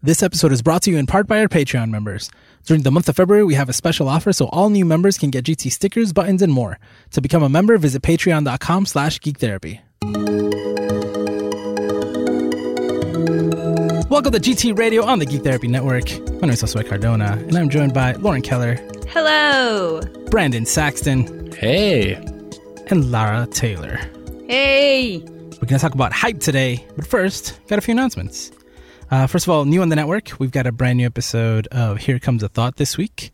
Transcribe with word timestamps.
This 0.00 0.22
episode 0.22 0.52
is 0.52 0.62
brought 0.62 0.82
to 0.82 0.92
you 0.92 0.96
in 0.96 1.06
part 1.06 1.26
by 1.26 1.40
our 1.40 1.48
Patreon 1.48 1.90
members. 1.90 2.30
During 2.64 2.84
the 2.84 2.90
month 2.92 3.08
of 3.08 3.16
February, 3.16 3.42
we 3.42 3.54
have 3.54 3.68
a 3.68 3.72
special 3.72 4.08
offer 4.08 4.32
so 4.32 4.46
all 4.52 4.70
new 4.70 4.84
members 4.84 5.18
can 5.18 5.30
get 5.30 5.44
GT 5.44 5.72
stickers, 5.72 6.12
buttons, 6.12 6.40
and 6.40 6.52
more. 6.52 6.78
To 7.10 7.20
become 7.20 7.42
a 7.42 7.48
member, 7.48 7.76
visit 7.78 8.00
patreon.com 8.02 8.86
slash 8.86 9.18
geektherapy. 9.18 9.80
Welcome 14.08 14.32
to 14.34 14.38
GT 14.38 14.78
Radio 14.78 15.04
on 15.04 15.18
the 15.18 15.26
Geek 15.26 15.42
Therapy 15.42 15.66
Network. 15.66 16.08
My 16.34 16.42
name 16.42 16.50
is 16.50 16.62
Josue 16.62 16.88
Cardona, 16.88 17.32
and 17.32 17.56
I'm 17.56 17.68
joined 17.68 17.92
by 17.92 18.12
Lauren 18.12 18.42
Keller, 18.42 18.76
Hello. 19.08 20.00
Brandon 20.30 20.64
Saxton, 20.64 21.50
Hey. 21.56 22.14
and 22.86 23.10
Lara 23.10 23.48
Taylor. 23.50 23.96
Hey. 24.48 25.18
We're 25.18 25.66
going 25.66 25.66
to 25.66 25.78
talk 25.80 25.94
about 25.94 26.12
hype 26.12 26.38
today, 26.38 26.86
but 26.94 27.04
first, 27.04 27.58
got 27.66 27.78
a 27.80 27.82
few 27.82 27.92
announcements. 27.92 28.52
Uh, 29.10 29.26
first 29.26 29.46
of 29.46 29.50
all, 29.50 29.64
new 29.64 29.80
on 29.80 29.88
the 29.88 29.96
network, 29.96 30.32
we've 30.38 30.50
got 30.50 30.66
a 30.66 30.72
brand 30.72 30.98
new 30.98 31.06
episode 31.06 31.66
of 31.68 31.98
Here 31.98 32.18
Comes 32.18 32.42
a 32.42 32.48
Thought 32.48 32.76
this 32.76 32.98
week. 32.98 33.32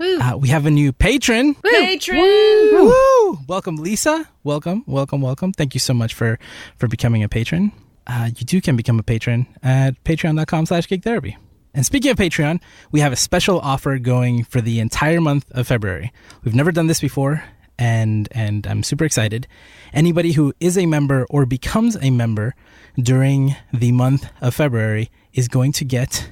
Uh, 0.00 0.36
we 0.36 0.48
have 0.48 0.66
a 0.66 0.70
new 0.70 0.92
patron. 0.92 1.54
Patron. 1.62 2.18
Woo! 2.18 3.38
Welcome, 3.46 3.76
Lisa. 3.76 4.28
Welcome, 4.42 4.82
welcome, 4.86 5.20
welcome. 5.20 5.52
Thank 5.52 5.74
you 5.74 5.80
so 5.80 5.94
much 5.94 6.12
for 6.12 6.40
for 6.76 6.88
becoming 6.88 7.22
a 7.22 7.28
patron. 7.28 7.70
Uh, 8.04 8.30
you 8.36 8.44
too 8.44 8.60
can 8.60 8.76
become 8.76 8.98
a 8.98 9.04
patron 9.04 9.46
at 9.62 10.02
patreon.com 10.02 10.66
slash 10.66 10.88
geek 10.88 11.04
therapy. 11.04 11.36
And 11.72 11.86
speaking 11.86 12.10
of 12.10 12.16
Patreon, 12.18 12.60
we 12.90 13.00
have 13.00 13.12
a 13.12 13.16
special 13.16 13.60
offer 13.60 13.98
going 13.98 14.44
for 14.44 14.60
the 14.60 14.80
entire 14.80 15.20
month 15.20 15.50
of 15.52 15.68
February. 15.68 16.12
We've 16.42 16.54
never 16.54 16.72
done 16.72 16.88
this 16.88 17.00
before, 17.00 17.44
and 17.78 18.28
and 18.32 18.66
I'm 18.66 18.82
super 18.82 19.04
excited. 19.04 19.46
Anybody 19.92 20.32
who 20.32 20.52
is 20.60 20.78
a 20.78 20.86
member 20.86 21.26
or 21.28 21.44
becomes 21.46 21.96
a 22.00 22.10
member 22.10 22.54
during 22.96 23.56
the 23.72 23.92
month 23.92 24.26
of 24.40 24.54
February 24.54 25.10
is 25.34 25.48
going 25.48 25.72
to 25.72 25.84
get 25.84 26.30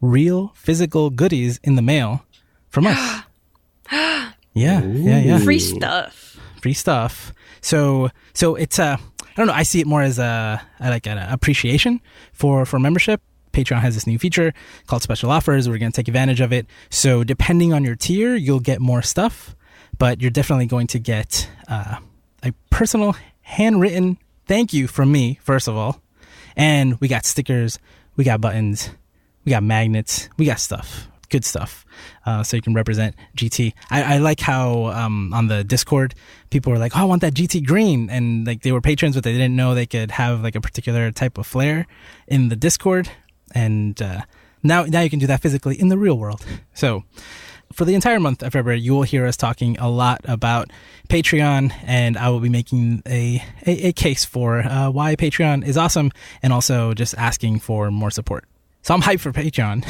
real 0.00 0.52
physical 0.54 1.10
goodies 1.10 1.60
in 1.62 1.76
the 1.76 1.82
mail 1.82 2.24
from 2.68 2.86
us. 2.86 3.22
yeah, 3.90 4.32
yeah, 4.52 4.82
yeah 4.82 5.38
Free 5.38 5.58
stuff. 5.58 6.36
free 6.60 6.72
stuff. 6.74 7.32
So 7.60 8.10
so 8.34 8.56
it's 8.56 8.78
a 8.78 8.98
I 9.20 9.34
don't 9.36 9.46
know. 9.46 9.54
I 9.54 9.62
see 9.62 9.80
it 9.80 9.86
more 9.86 10.02
as 10.02 10.18
a, 10.18 10.60
a 10.80 10.90
like 10.90 11.06
an 11.06 11.18
appreciation 11.18 12.00
for 12.32 12.66
for 12.66 12.78
membership. 12.78 13.22
Patreon 13.52 13.80
has 13.80 13.94
this 13.94 14.06
new 14.06 14.18
feature 14.18 14.54
called 14.86 15.02
special 15.02 15.30
offers. 15.30 15.68
We're 15.68 15.78
going 15.78 15.92
to 15.92 15.96
take 15.96 16.08
advantage 16.08 16.40
of 16.40 16.52
it. 16.52 16.66
So 16.90 17.22
depending 17.22 17.72
on 17.72 17.84
your 17.84 17.94
tier, 17.94 18.34
you'll 18.34 18.60
get 18.60 18.80
more 18.80 19.02
stuff, 19.02 19.54
but 19.98 20.22
you're 20.22 20.30
definitely 20.30 20.66
going 20.66 20.86
to 20.88 20.98
get 20.98 21.48
uh, 21.68 21.96
a 22.42 22.52
personal 22.70 23.16
handwritten 23.42 24.18
thank 24.46 24.72
you 24.72 24.86
from 24.86 25.10
me 25.10 25.38
first 25.42 25.68
of 25.68 25.76
all, 25.76 26.00
and 26.56 27.00
we 27.00 27.08
got 27.08 27.24
stickers, 27.24 27.78
we 28.16 28.24
got 28.24 28.40
buttons, 28.40 28.90
we 29.44 29.50
got 29.50 29.62
magnets, 29.62 30.28
we 30.36 30.46
got 30.46 30.60
stuff, 30.60 31.08
good 31.28 31.44
stuff. 31.44 31.84
Uh, 32.26 32.42
so 32.42 32.56
you 32.56 32.62
can 32.62 32.74
represent 32.74 33.14
GT. 33.36 33.72
I, 33.90 34.14
I 34.14 34.18
like 34.18 34.40
how 34.40 34.86
um, 34.86 35.32
on 35.32 35.48
the 35.48 35.64
Discord 35.64 36.14
people 36.50 36.72
were 36.72 36.78
like, 36.78 36.96
"Oh, 36.96 37.00
I 37.00 37.04
want 37.04 37.22
that 37.22 37.34
GT 37.34 37.64
green," 37.64 38.10
and 38.10 38.46
like 38.46 38.62
they 38.62 38.72
were 38.72 38.80
patrons, 38.80 39.14
but 39.14 39.24
they 39.24 39.32
didn't 39.32 39.56
know 39.56 39.74
they 39.74 39.86
could 39.86 40.10
have 40.10 40.42
like 40.42 40.54
a 40.54 40.60
particular 40.60 41.10
type 41.10 41.38
of 41.38 41.46
flair 41.46 41.86
in 42.26 42.48
the 42.48 42.56
Discord. 42.56 43.08
And 43.54 44.00
uh, 44.00 44.22
now, 44.62 44.84
now 44.84 45.00
you 45.00 45.10
can 45.10 45.18
do 45.18 45.26
that 45.26 45.42
physically 45.42 45.78
in 45.78 45.88
the 45.88 45.98
real 45.98 46.16
world. 46.16 46.44
So 46.74 47.04
for 47.72 47.84
the 47.84 47.94
entire 47.94 48.20
month 48.20 48.42
of 48.42 48.52
February, 48.52 48.80
you 48.80 48.94
will 48.94 49.02
hear 49.02 49.26
us 49.26 49.36
talking 49.36 49.78
a 49.78 49.88
lot 49.90 50.20
about 50.24 50.70
Patreon, 51.08 51.72
and 51.84 52.16
I 52.16 52.28
will 52.28 52.40
be 52.40 52.48
making 52.48 53.02
a 53.06 53.42
a, 53.66 53.88
a 53.88 53.92
case 53.92 54.24
for 54.24 54.60
uh, 54.60 54.90
why 54.90 55.16
Patreon 55.16 55.66
is 55.66 55.76
awesome, 55.76 56.10
and 56.42 56.52
also 56.52 56.94
just 56.94 57.14
asking 57.16 57.60
for 57.60 57.90
more 57.90 58.10
support. 58.10 58.44
So 58.82 58.94
I'm 58.94 59.02
hyped 59.02 59.20
for 59.20 59.32
Patreon, 59.32 59.84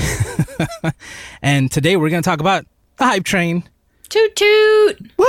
and 1.43 1.71
today 1.71 1.97
we're 1.97 2.11
going 2.11 2.23
to 2.23 2.29
talk 2.29 2.41
about 2.41 2.67
the 2.97 3.05
hype 3.05 3.25
train. 3.25 3.65
Toot 4.09 4.37
toot. 4.37 5.13
Woo! 5.17 5.27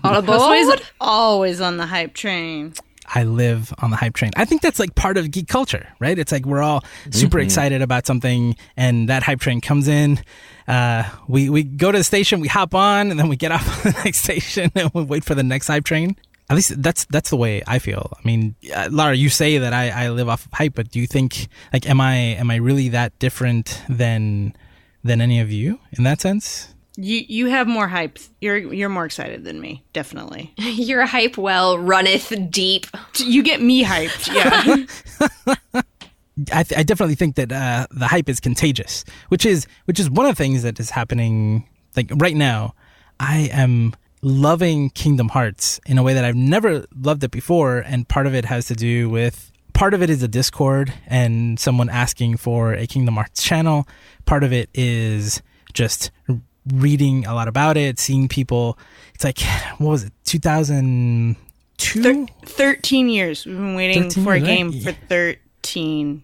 All 0.04 0.16
aboard. 0.16 0.82
Always 1.00 1.60
on 1.60 1.76
the 1.76 1.86
hype 1.86 2.14
train. 2.14 2.72
I 3.14 3.24
live 3.24 3.72
on 3.78 3.90
the 3.90 3.96
hype 3.96 4.14
train. 4.14 4.30
I 4.36 4.44
think 4.44 4.62
that's 4.62 4.78
like 4.78 4.94
part 4.94 5.18
of 5.18 5.30
geek 5.30 5.48
culture, 5.48 5.86
right? 6.00 6.18
It's 6.18 6.32
like 6.32 6.46
we're 6.46 6.62
all 6.62 6.82
super 7.10 7.38
excited 7.38 7.82
about 7.82 8.06
something, 8.06 8.56
and 8.76 9.08
that 9.08 9.22
hype 9.22 9.40
train 9.40 9.60
comes 9.60 9.88
in. 9.88 10.20
Uh, 10.66 11.04
we 11.28 11.50
we 11.50 11.62
go 11.62 11.92
to 11.92 11.98
the 11.98 12.04
station, 12.04 12.40
we 12.40 12.48
hop 12.48 12.74
on, 12.74 13.10
and 13.10 13.18
then 13.20 13.28
we 13.28 13.36
get 13.36 13.52
off 13.52 13.86
on 13.86 13.92
the 13.92 13.98
next 14.04 14.18
station, 14.18 14.70
and 14.74 14.90
we 14.94 15.02
wait 15.02 15.24
for 15.24 15.34
the 15.34 15.42
next 15.42 15.66
hype 15.66 15.84
train. 15.84 16.16
At 16.48 16.56
least 16.56 16.82
that's 16.82 17.04
that's 17.06 17.30
the 17.30 17.36
way 17.36 17.62
I 17.66 17.78
feel. 17.78 18.12
I 18.16 18.20
mean, 18.26 18.54
uh, 18.74 18.88
Lara, 18.90 19.14
you 19.14 19.28
say 19.28 19.58
that 19.58 19.72
I, 19.72 19.88
I 20.06 20.10
live 20.10 20.28
off 20.28 20.46
of 20.46 20.52
hype, 20.52 20.74
but 20.74 20.90
do 20.90 21.00
you 21.00 21.06
think 21.06 21.48
like 21.72 21.88
am 21.88 22.00
I 22.00 22.14
am 22.14 22.50
I 22.50 22.56
really 22.56 22.88
that 22.90 23.18
different 23.18 23.82
than 23.88 24.54
than 25.04 25.20
any 25.20 25.40
of 25.40 25.50
you 25.50 25.80
in 25.92 26.04
that 26.04 26.20
sense? 26.20 26.71
You 26.96 27.24
you 27.26 27.46
have 27.46 27.66
more 27.66 27.88
hype. 27.88 28.18
You're 28.40 28.58
you're 28.58 28.90
more 28.90 29.06
excited 29.06 29.44
than 29.44 29.60
me, 29.60 29.82
definitely. 29.92 30.52
Your 30.58 31.06
hype 31.06 31.38
well 31.38 31.78
runneth 31.78 32.32
deep. 32.50 32.86
You 33.16 33.42
get 33.42 33.62
me 33.62 33.82
hyped. 33.82 34.32
Yeah. 34.32 35.82
I, 36.52 36.62
th- 36.62 36.78
I 36.78 36.82
definitely 36.82 37.14
think 37.14 37.36
that 37.36 37.52
uh, 37.52 37.86
the 37.90 38.06
hype 38.06 38.28
is 38.28 38.40
contagious, 38.40 39.04
which 39.28 39.46
is 39.46 39.66
which 39.86 39.98
is 39.98 40.10
one 40.10 40.26
of 40.26 40.32
the 40.36 40.42
things 40.42 40.62
that 40.62 40.78
is 40.80 40.90
happening. 40.90 41.66
Like 41.96 42.10
right 42.16 42.36
now, 42.36 42.74
I 43.20 43.50
am 43.52 43.94
loving 44.22 44.90
Kingdom 44.90 45.28
Hearts 45.28 45.80
in 45.86 45.98
a 45.98 46.02
way 46.02 46.14
that 46.14 46.24
I've 46.24 46.36
never 46.36 46.84
loved 46.94 47.24
it 47.24 47.30
before, 47.30 47.78
and 47.78 48.08
part 48.08 48.26
of 48.26 48.34
it 48.34 48.44
has 48.44 48.66
to 48.66 48.74
do 48.74 49.08
with 49.08 49.50
part 49.72 49.94
of 49.94 50.02
it 50.02 50.10
is 50.10 50.22
a 50.22 50.28
Discord 50.28 50.92
and 51.06 51.58
someone 51.58 51.88
asking 51.88 52.36
for 52.36 52.72
a 52.74 52.86
Kingdom 52.86 53.14
Hearts 53.14 53.42
channel. 53.42 53.86
Part 54.26 54.44
of 54.44 54.52
it 54.52 54.68
is 54.74 55.42
just 55.72 56.10
reading 56.72 57.26
a 57.26 57.34
lot 57.34 57.48
about 57.48 57.76
it, 57.76 57.98
seeing 57.98 58.28
people. 58.28 58.78
It's 59.14 59.24
like 59.24 59.40
what 59.78 59.90
was 59.90 60.04
it, 60.04 60.12
two 60.24 60.38
thousand 60.38 61.36
two? 61.78 62.02
Thir- 62.02 62.26
Thirteen 62.44 63.08
years. 63.08 63.46
We've 63.46 63.56
been 63.56 63.74
waiting 63.74 64.04
13 64.04 64.24
for 64.24 64.32
a 64.34 64.40
game 64.40 64.70
right? 64.70 64.82
for 64.82 64.92
thirteen. 64.92 66.22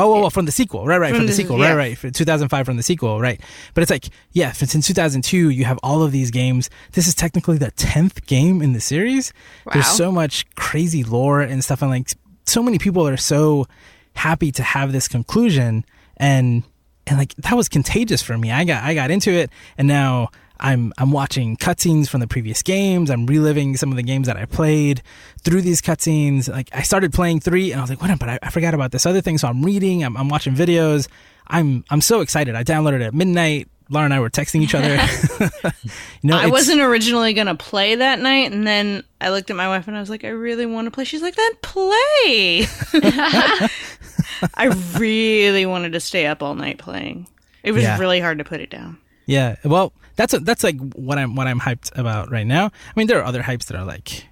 Oh, 0.00 0.14
oh, 0.14 0.26
oh, 0.26 0.30
from 0.30 0.46
the 0.46 0.52
sequel, 0.52 0.86
right, 0.86 0.98
right, 0.98 1.08
from, 1.08 1.16
From 1.18 1.26
the 1.26 1.32
the- 1.32 1.36
sequel, 1.36 1.58
yeah. 1.58 1.70
right, 1.70 1.76
right, 1.76 1.98
for 1.98 2.08
2005 2.08 2.64
from 2.66 2.76
the 2.76 2.84
sequel, 2.84 3.20
right. 3.20 3.40
But 3.74 3.82
it's 3.82 3.90
like, 3.90 4.06
yeah, 4.30 4.52
since 4.52 4.86
2002, 4.86 5.48
you 5.50 5.64
have 5.64 5.76
all 5.82 6.04
of 6.04 6.12
these 6.12 6.30
games. 6.30 6.70
This 6.92 7.08
is 7.08 7.16
technically 7.16 7.58
the 7.58 7.72
tenth 7.72 8.24
game 8.26 8.62
in 8.62 8.74
the 8.74 8.80
series. 8.80 9.32
There's 9.72 9.88
so 9.88 10.12
much 10.12 10.46
crazy 10.54 11.02
lore 11.02 11.40
and 11.40 11.64
stuff, 11.64 11.82
and 11.82 11.90
like, 11.90 12.12
so 12.46 12.62
many 12.62 12.78
people 12.78 13.08
are 13.08 13.16
so 13.16 13.66
happy 14.14 14.52
to 14.52 14.62
have 14.62 14.92
this 14.92 15.08
conclusion, 15.08 15.84
and 16.16 16.62
and 17.08 17.18
like 17.18 17.34
that 17.36 17.54
was 17.54 17.68
contagious 17.68 18.22
for 18.22 18.36
me. 18.36 18.50
I 18.52 18.64
got 18.64 18.82
I 18.84 18.94
got 18.94 19.10
into 19.10 19.32
it, 19.32 19.50
and 19.76 19.88
now 19.88 20.30
I'm 20.60 20.92
I'm 20.98 21.10
watching 21.10 21.56
cutscenes 21.56 22.08
from 22.08 22.20
the 22.20 22.26
previous 22.26 22.62
games. 22.62 23.10
I'm 23.10 23.26
reliving 23.26 23.76
some 23.76 23.90
of 23.90 23.96
the 23.96 24.02
games 24.02 24.26
that 24.26 24.36
I 24.36 24.44
played 24.44 25.02
through 25.42 25.62
these 25.62 25.80
cutscenes. 25.80 26.48
Like 26.48 26.68
I 26.72 26.82
started 26.82 27.12
playing 27.12 27.40
three, 27.40 27.72
and 27.72 27.80
I 27.80 27.82
was 27.82 27.90
like, 27.90 28.00
"What? 28.00 28.16
But 28.18 28.28
I, 28.28 28.38
I 28.42 28.50
forgot 28.50 28.74
about 28.74 28.92
this 28.92 29.06
other 29.06 29.20
thing." 29.20 29.38
So 29.38 29.48
I'm 29.48 29.62
reading. 29.62 30.04
I'm, 30.04 30.16
I'm 30.16 30.28
watching 30.28 30.54
videos. 30.54 31.08
I'm 31.46 31.84
I'm 31.90 32.00
so 32.00 32.20
excited. 32.20 32.54
I 32.54 32.64
downloaded 32.64 33.00
it 33.00 33.02
at 33.02 33.14
midnight. 33.14 33.68
Laura 33.90 34.04
and 34.04 34.12
I 34.14 34.20
were 34.20 34.30
texting 34.30 34.60
each 34.62 34.74
other. 34.74 34.96
you 36.22 36.28
know, 36.30 36.36
I 36.36 36.46
wasn't 36.46 36.80
originally 36.80 37.32
gonna 37.32 37.54
play 37.54 37.94
that 37.94 38.18
night, 38.18 38.52
and 38.52 38.66
then 38.66 39.02
I 39.20 39.30
looked 39.30 39.50
at 39.50 39.56
my 39.56 39.68
wife 39.68 39.88
and 39.88 39.96
I 39.96 40.00
was 40.00 40.10
like, 40.10 40.24
I 40.24 40.28
really 40.28 40.66
want 40.66 40.86
to 40.86 40.90
play. 40.90 41.04
She's 41.04 41.22
like, 41.22 41.34
then 41.36 41.52
play. 41.62 42.66
I 44.54 44.66
really 44.98 45.66
wanted 45.66 45.92
to 45.92 46.00
stay 46.00 46.26
up 46.26 46.42
all 46.42 46.54
night 46.54 46.78
playing. 46.78 47.26
It 47.62 47.72
was 47.72 47.82
Yeah. 47.82 47.98
really 47.98 48.20
hard 48.20 48.38
to 48.38 48.44
put 48.44 48.60
it 48.60 48.70
down. 48.70 48.98
Yeah, 49.26 49.56
well, 49.64 49.92
that's 50.16 50.32
a, 50.32 50.38
that's 50.40 50.64
like 50.64 50.78
what 50.94 51.18
I'm 51.18 51.34
what 51.34 51.46
I'm 51.46 51.60
hyped 51.60 51.96
about 51.98 52.30
right 52.30 52.46
now. 52.46 52.66
I 52.66 52.92
mean, 52.96 53.06
there 53.08 53.18
are 53.18 53.24
other 53.24 53.42
hypes 53.42 53.66
that 53.66 53.76
are 53.76 53.84
like 53.84 54.26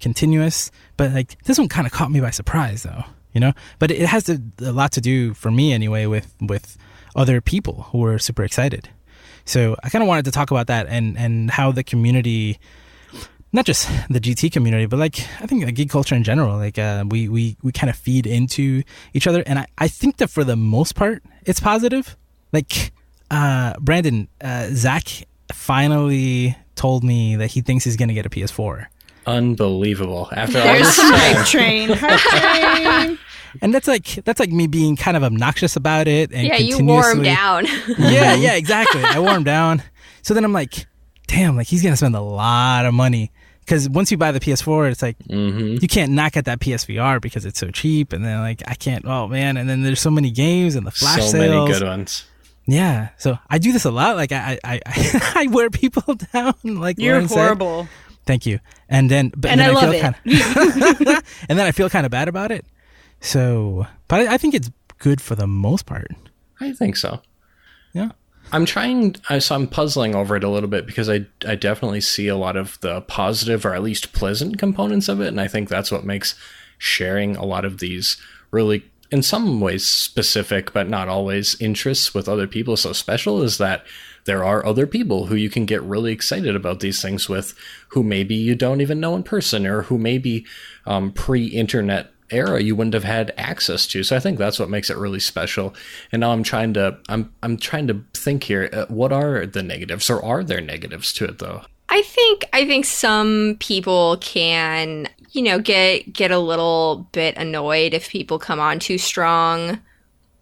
continuous, 0.00 0.70
but 0.96 1.12
like 1.12 1.42
this 1.44 1.58
one 1.58 1.68
kind 1.68 1.86
of 1.86 1.92
caught 1.92 2.10
me 2.10 2.20
by 2.20 2.30
surprise, 2.30 2.82
though. 2.82 3.04
You 3.32 3.40
know, 3.40 3.52
but 3.78 3.90
it 3.92 4.06
has 4.06 4.24
to, 4.24 4.42
a 4.60 4.72
lot 4.72 4.90
to 4.92 5.00
do 5.00 5.34
for 5.34 5.50
me 5.52 5.72
anyway 5.72 6.06
with 6.06 6.34
with 6.40 6.76
other 7.14 7.40
people 7.40 7.82
who 7.92 8.04
are 8.04 8.18
super 8.18 8.42
excited. 8.44 8.88
So 9.50 9.74
I 9.82 9.88
kind 9.88 10.00
of 10.00 10.06
wanted 10.06 10.26
to 10.26 10.30
talk 10.30 10.52
about 10.52 10.68
that 10.68 10.86
and 10.86 11.18
and 11.18 11.50
how 11.50 11.72
the 11.72 11.82
community, 11.82 12.60
not 13.52 13.64
just 13.64 13.88
the 14.08 14.20
GT 14.20 14.52
community, 14.52 14.86
but 14.86 15.00
like 15.00 15.18
I 15.40 15.46
think 15.46 15.64
like 15.64 15.74
geek 15.74 15.90
culture 15.90 16.14
in 16.14 16.22
general, 16.22 16.56
like 16.56 16.78
uh, 16.78 17.04
we 17.08 17.28
we 17.28 17.56
we 17.60 17.72
kind 17.72 17.90
of 17.90 17.96
feed 17.96 18.28
into 18.28 18.84
each 19.12 19.26
other, 19.26 19.42
and 19.44 19.58
I 19.58 19.66
I 19.76 19.88
think 19.88 20.18
that 20.18 20.30
for 20.30 20.44
the 20.44 20.54
most 20.54 20.94
part 20.94 21.24
it's 21.44 21.58
positive. 21.58 22.16
Like 22.52 22.92
uh, 23.28 23.74
Brandon, 23.80 24.28
uh, 24.40 24.68
Zach 24.70 25.06
finally 25.52 26.56
told 26.76 27.02
me 27.02 27.34
that 27.34 27.48
he 27.48 27.60
thinks 27.60 27.84
he's 27.84 27.96
going 27.96 28.08
to 28.08 28.14
get 28.14 28.26
a 28.26 28.30
PS4. 28.30 28.86
Unbelievable. 29.26 30.28
After 30.30 30.58
all 30.58 30.64
There's 30.64 30.86
this 30.86 30.96
some 30.96 31.12
hype 31.12 31.46
train. 31.46 31.88
Hype 31.92 32.20
train. 32.20 33.18
And 33.62 33.72
that's 33.74 33.88
like 33.88 34.06
that's 34.24 34.40
like 34.40 34.50
me 34.50 34.66
being 34.66 34.96
kind 34.96 35.16
of 35.16 35.22
obnoxious 35.24 35.76
about 35.76 36.08
it 36.08 36.32
and 36.32 36.46
Yeah, 36.46 36.56
you 36.58 36.84
wore 36.84 37.08
him 37.10 37.22
down. 37.22 37.66
yeah, 37.98 38.34
yeah, 38.34 38.54
exactly. 38.56 39.02
I 39.02 39.18
wore 39.20 39.32
him 39.34 39.44
down. 39.44 39.82
So 40.22 40.34
then 40.34 40.44
I'm 40.44 40.52
like, 40.52 40.86
damn, 41.26 41.56
like 41.56 41.66
he's 41.66 41.82
gonna 41.82 41.96
spend 41.96 42.14
a 42.16 42.20
lot 42.20 42.86
of 42.86 42.94
money 42.94 43.30
because 43.60 43.88
once 43.88 44.10
you 44.10 44.16
buy 44.16 44.32
the 44.32 44.40
PS4, 44.40 44.90
it's 44.90 45.02
like 45.02 45.16
hmm 45.26 45.76
you 45.80 45.88
can't 45.88 46.12
knock 46.12 46.36
at 46.36 46.44
that 46.46 46.60
PSVR 46.60 47.20
because 47.20 47.44
it's 47.46 47.58
so 47.58 47.70
cheap, 47.70 48.12
and 48.12 48.24
then 48.24 48.40
like 48.40 48.62
I 48.66 48.74
can't. 48.74 49.04
Oh 49.06 49.28
man, 49.28 49.56
and 49.56 49.68
then 49.68 49.82
there's 49.82 50.00
so 50.00 50.10
many 50.10 50.30
games 50.30 50.74
and 50.74 50.86
the 50.86 50.90
flash 50.90 51.16
So 51.22 51.28
sales. 51.32 51.34
many 51.34 51.66
good 51.72 51.82
ones. 51.82 52.24
Yeah, 52.66 53.08
so 53.16 53.38
I 53.48 53.58
do 53.58 53.72
this 53.72 53.84
a 53.84 53.90
lot. 53.90 54.16
Like 54.16 54.32
I 54.32 54.58
I 54.62 54.80
I, 54.86 55.32
I 55.36 55.46
wear 55.48 55.70
people 55.70 56.14
down. 56.32 56.54
Like 56.64 56.98
You're 56.98 57.14
Lauren 57.14 57.28
said. 57.28 57.38
horrible. 57.38 57.88
Thank 58.26 58.46
you. 58.46 58.60
And 58.88 59.10
then, 59.10 59.32
but, 59.36 59.50
And 59.50 59.58
then 59.60 59.70
I 59.70 59.72
love 59.72 59.90
feel 59.90 60.00
Kinda, 60.02 61.22
and 61.48 61.58
then 61.58 61.66
I 61.66 61.72
feel 61.72 61.88
kind 61.88 62.04
of 62.04 62.12
bad 62.12 62.28
about 62.28 62.52
it. 62.52 62.64
So, 63.20 63.86
but 64.08 64.20
I, 64.28 64.34
I 64.34 64.38
think 64.38 64.54
it's 64.54 64.70
good 64.98 65.20
for 65.20 65.34
the 65.34 65.46
most 65.46 65.86
part. 65.86 66.08
I 66.60 66.72
think 66.72 66.96
so. 66.96 67.20
Yeah. 67.92 68.10
I'm 68.52 68.66
trying, 68.66 69.16
I- 69.28 69.38
so 69.38 69.54
I'm 69.54 69.66
puzzling 69.68 70.14
over 70.14 70.36
it 70.36 70.44
a 70.44 70.48
little 70.48 70.68
bit 70.68 70.86
because 70.86 71.08
I, 71.08 71.26
I 71.46 71.54
definitely 71.54 72.00
see 72.00 72.28
a 72.28 72.36
lot 72.36 72.56
of 72.56 72.78
the 72.80 73.00
positive 73.02 73.64
or 73.64 73.74
at 73.74 73.82
least 73.82 74.12
pleasant 74.12 74.58
components 74.58 75.08
of 75.08 75.20
it. 75.20 75.28
And 75.28 75.40
I 75.40 75.48
think 75.48 75.68
that's 75.68 75.90
what 75.92 76.04
makes 76.04 76.34
sharing 76.78 77.36
a 77.36 77.44
lot 77.44 77.64
of 77.64 77.78
these 77.78 78.16
really, 78.50 78.84
in 79.10 79.22
some 79.22 79.60
ways, 79.60 79.86
specific, 79.86 80.72
but 80.72 80.88
not 80.88 81.08
always 81.08 81.60
interests 81.60 82.12
with 82.14 82.28
other 82.28 82.46
people 82.46 82.76
so 82.76 82.92
special 82.92 83.42
is 83.42 83.58
that 83.58 83.84
there 84.24 84.44
are 84.44 84.64
other 84.66 84.86
people 84.86 85.26
who 85.26 85.34
you 85.34 85.48
can 85.48 85.64
get 85.64 85.82
really 85.82 86.12
excited 86.12 86.54
about 86.56 86.80
these 86.80 87.00
things 87.00 87.28
with 87.28 87.54
who 87.88 88.02
maybe 88.02 88.34
you 88.34 88.54
don't 88.54 88.80
even 88.80 89.00
know 89.00 89.14
in 89.14 89.22
person 89.22 89.66
or 89.66 89.82
who 89.82 89.96
maybe 89.98 90.44
um, 90.86 91.10
pre 91.12 91.46
internet 91.46 92.12
era 92.30 92.62
you 92.62 92.76
wouldn't 92.76 92.94
have 92.94 93.04
had 93.04 93.32
access 93.36 93.86
to. 93.88 94.02
So 94.02 94.16
I 94.16 94.20
think 94.20 94.38
that's 94.38 94.58
what 94.58 94.70
makes 94.70 94.90
it 94.90 94.96
really 94.96 95.20
special. 95.20 95.74
And 96.12 96.20
now 96.20 96.32
I'm 96.32 96.42
trying 96.42 96.74
to 96.74 96.98
I'm 97.08 97.32
I'm 97.42 97.56
trying 97.56 97.86
to 97.88 98.04
think 98.14 98.44
here. 98.44 98.68
Uh, 98.72 98.86
what 98.86 99.12
are 99.12 99.46
the 99.46 99.62
negatives, 99.62 100.10
or 100.10 100.24
are 100.24 100.44
there 100.44 100.60
negatives 100.60 101.12
to 101.14 101.24
it 101.24 101.38
though? 101.38 101.62
I 101.88 102.02
think 102.02 102.44
I 102.52 102.66
think 102.66 102.84
some 102.84 103.56
people 103.58 104.16
can, 104.20 105.08
you 105.32 105.42
know, 105.42 105.58
get 105.58 106.12
get 106.12 106.30
a 106.30 106.38
little 106.38 107.08
bit 107.12 107.36
annoyed 107.36 107.94
if 107.94 108.08
people 108.08 108.38
come 108.38 108.60
on 108.60 108.78
too 108.78 108.96
strong 108.96 109.80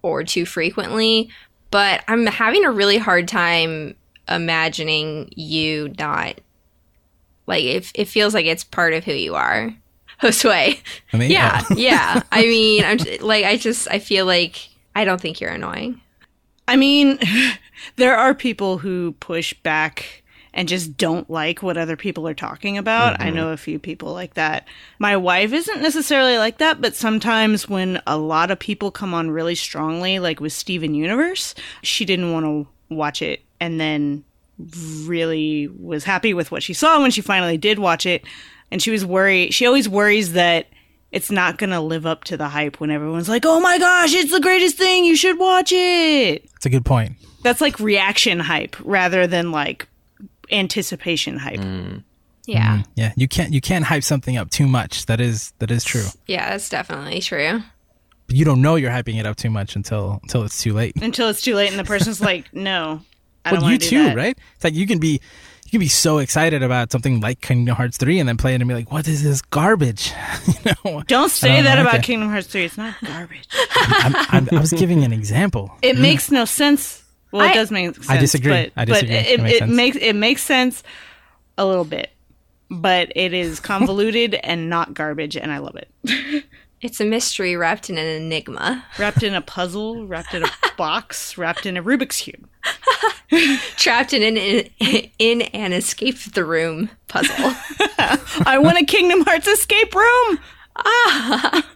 or 0.03 0.23
too 0.25 0.45
frequently, 0.45 1.31
but 1.71 2.05
I'm 2.07 2.27
having 2.27 2.65
a 2.65 2.71
really 2.71 2.99
hard 2.99 3.29
time 3.29 3.97
imagining 4.29 5.33
you 5.35 5.93
not 5.99 6.39
like 7.47 7.65
if 7.65 7.91
it 7.95 8.09
feels 8.09 8.35
like 8.35 8.45
it's 8.45 8.63
part 8.63 8.93
of 8.93 9.05
who 9.05 9.13
you 9.13 9.35
are. 9.35 9.75
Josue. 10.23 10.79
I 11.13 11.17
mean, 11.17 11.31
Yeah, 11.31 11.63
yeah. 11.75 12.23
I 12.33 12.43
mean, 12.43 12.85
I'm 12.85 12.99
j- 12.99 13.19
like 13.19 13.45
I 13.45 13.57
just 13.57 13.89
I 13.91 13.99
feel 13.99 14.27
like 14.27 14.69
I 14.95 15.05
don't 15.05 15.21
think 15.21 15.41
you're 15.41 15.51
annoying. 15.51 16.01
I 16.67 16.77
mean, 16.77 17.19
there 17.97 18.17
are 18.17 18.35
people 18.35 18.79
who 18.79 19.13
push 19.21 19.55
back 19.55 20.23
and 20.53 20.69
just 20.69 20.97
don't 20.97 21.31
like 21.31 21.63
what 21.63 21.77
other 21.77 21.97
people 21.97 22.27
are 22.27 22.35
talking 22.35 22.79
about. 22.79 23.21
I 23.21 23.27
mm-hmm. 23.27 23.37
know 23.37 23.49
a 23.51 23.57
few 23.57 23.79
people 23.79 24.13
like 24.13 24.35
that. 24.35 24.67
My 24.99 25.17
wife 25.17 25.53
isn't 25.53 25.83
necessarily 25.83 26.37
like 26.37 26.59
that, 26.59 26.81
but 26.81 26.97
sometimes 26.97 27.69
when 27.69 28.03
a 28.07 28.17
lot 28.17 28.51
of 28.51 28.59
people 28.59 28.91
come 28.91 29.15
on 29.15 29.31
really 29.31 29.55
strongly, 29.55 30.19
like 30.19 30.41
with 30.41 30.53
Steven 30.53 30.95
Universe, 30.95 31.55
she 31.83 32.05
didn't 32.05 32.33
want 32.33 32.45
to 32.45 32.95
watch 32.95 33.23
it 33.23 33.43
and 33.61 33.79
then 33.79 34.25
really 35.05 35.69
was 35.69 36.05
happy 36.05 36.35
with 36.35 36.51
what 36.51 36.63
she 36.63 36.75
saw 36.75 37.01
when 37.01 37.11
she 37.11 37.21
finally 37.21 37.57
did 37.57 37.79
watch 37.79 38.05
it. 38.05 38.25
And 38.71 38.83
she 38.83 38.91
was 38.91 39.05
worried. 39.05 39.55
She 39.55 39.67
always 39.67 39.89
worries 39.89 40.33
that 40.35 40.67
it's 41.11 41.31
not 41.31 41.57
going 41.57 41.71
to 41.71 41.81
live 41.81 42.05
up 42.05 42.25
to 42.25 42.37
the 42.37 42.49
hype 42.49 42.81
when 42.81 42.91
everyone's 42.91 43.29
like, 43.29 43.45
oh 43.47 43.61
my 43.61 43.79
gosh, 43.79 44.13
it's 44.15 44.31
the 44.31 44.41
greatest 44.41 44.77
thing. 44.77 45.05
You 45.05 45.17
should 45.17 45.39
watch 45.39 45.73
it. 45.73 46.45
it's 46.57 46.67
a 46.67 46.71
good 46.71 46.85
point. 46.85 47.13
That's 47.43 47.61
like 47.61 47.81
reaction 47.81 48.41
hype 48.41 48.77
rather 48.85 49.27
than 49.27 49.51
like 49.53 49.89
anticipation 50.51 51.39
hype. 51.39 51.61
Mm. 51.61 52.03
Yeah. 52.47 52.79
Mm-hmm. 52.79 52.83
Yeah, 52.97 53.13
you 53.17 53.29
can't 53.29 53.53
you 53.53 53.61
can't 53.61 53.85
hype 53.85 54.03
something 54.03 54.37
up 54.37 54.51
too 54.51 54.67
much. 54.67 55.07
That 55.07 55.21
is 55.21 55.53
that 55.59 55.71
is 55.71 55.85
true. 55.85 56.07
Yeah, 56.27 56.51
that's 56.51 56.69
definitely 56.69 57.21
true. 57.21 57.61
But 58.27 58.37
you 58.37 58.45
don't 58.45 58.61
know 58.63 58.77
you're 58.77 58.91
hyping 58.91 59.19
it 59.21 59.27
up 59.27 59.37
too 59.37 59.51
much 59.51 59.77
until 59.77 60.19
until 60.23 60.45
it's 60.45 60.61
too 60.63 60.73
late. 60.73 60.97
Until 61.01 61.29
it's 61.29 61.43
too 61.43 61.55
late 61.55 61.71
and 61.71 61.79
the 61.79 61.85
person's 61.85 62.21
like, 62.21 62.53
no, 62.55 63.03
I 63.45 63.51
don't 63.51 63.61
Well, 63.61 63.71
want 63.71 63.73
you 63.73 63.79
to 63.79 63.85
do 63.85 63.97
too, 63.97 64.05
that. 64.05 64.17
right? 64.17 64.39
It's 64.55 64.65
like 64.65 64.75
you 64.75 64.87
can 64.87 64.99
be 64.99 65.21
you 65.69 65.73
can 65.73 65.81
be 65.81 65.89
so 65.89 66.17
excited 66.17 66.63
about 66.63 66.91
something 66.91 67.21
like 67.21 67.43
Kingdom 67.43 67.77
Hearts 67.77 67.99
3 67.99 68.21
and 68.21 68.27
then 68.27 68.39
play 68.39 68.55
it 68.55 68.63
and 68.63 68.67
be 68.69 68.75
like, 68.75 68.91
"What 68.91 69.07
is 69.07 69.23
this 69.23 69.43
garbage?" 69.43 70.13
you 70.65 70.73
know. 70.83 71.03
Don't 71.07 71.31
say 71.31 71.57
don't 71.57 71.65
that 71.65 71.75
like 71.77 71.87
about 71.87 71.95
it. 71.97 72.03
Kingdom 72.05 72.31
Hearts 72.31 72.47
3. 72.47 72.65
It's 72.65 72.79
not 72.79 72.95
garbage. 73.05 73.47
I'm, 73.77 74.15
I'm, 74.31 74.49
I 74.51 74.61
was 74.61 74.73
giving 74.73 75.05
an 75.05 75.13
example. 75.13 75.71
It 75.83 75.99
makes 75.99 76.31
no 76.31 76.47
sense. 76.47 77.05
Well, 77.33 77.45
it 77.45 77.51
I- 77.51 77.55
does 77.55 77.71
make 77.71 77.95
sense. 77.97 78.09
I 78.09 78.17
disagree. 78.17 78.51
But, 78.51 78.73
I 78.77 78.87
disagree. 78.87 79.15
But 79.17 79.27
It 79.27 79.41
it, 79.41 79.43
makes 79.43 79.61
it 79.61 79.69
makes 79.69 79.97
it 79.99 80.13
makes 80.17 80.43
sense 80.43 80.83
a 81.59 81.67
little 81.67 81.85
bit, 81.85 82.11
but 82.71 83.13
it 83.15 83.35
is 83.35 83.61
convoluted 83.73 84.37
and 84.37 84.71
not 84.71 84.95
garbage, 84.95 85.37
and 85.37 85.53
I 85.53 85.59
love 85.59 85.77
it. 85.77 86.45
It's 86.81 86.99
a 87.01 87.05
mystery 87.05 87.57
wrapped 87.57 87.91
in 87.91 87.99
an 87.99 88.07
enigma. 88.07 88.85
wrapped 88.99 89.23
in 89.23 89.35
a 89.35 89.43
puzzle, 89.43 90.07
wrapped 90.07 90.33
in 90.33 90.45
a 90.45 90.51
box, 90.79 91.37
wrapped 91.37 91.67
in 91.67 91.77
a 91.77 91.83
Rubik's 91.83 92.21
cube. 92.23 92.49
Trapped 93.77 94.13
in 94.13 94.23
an 94.23 94.71
in 95.19 95.43
an 95.43 95.73
escape 95.73 96.19
the 96.33 96.45
room 96.45 96.91
puzzle. 97.09 97.35
I 98.47 98.59
want 98.59 98.79
a 98.79 98.85
Kingdom 98.85 99.23
Hearts 99.23 99.47
escape 99.47 99.95
room. 99.95 100.39
Ah, 100.77 101.67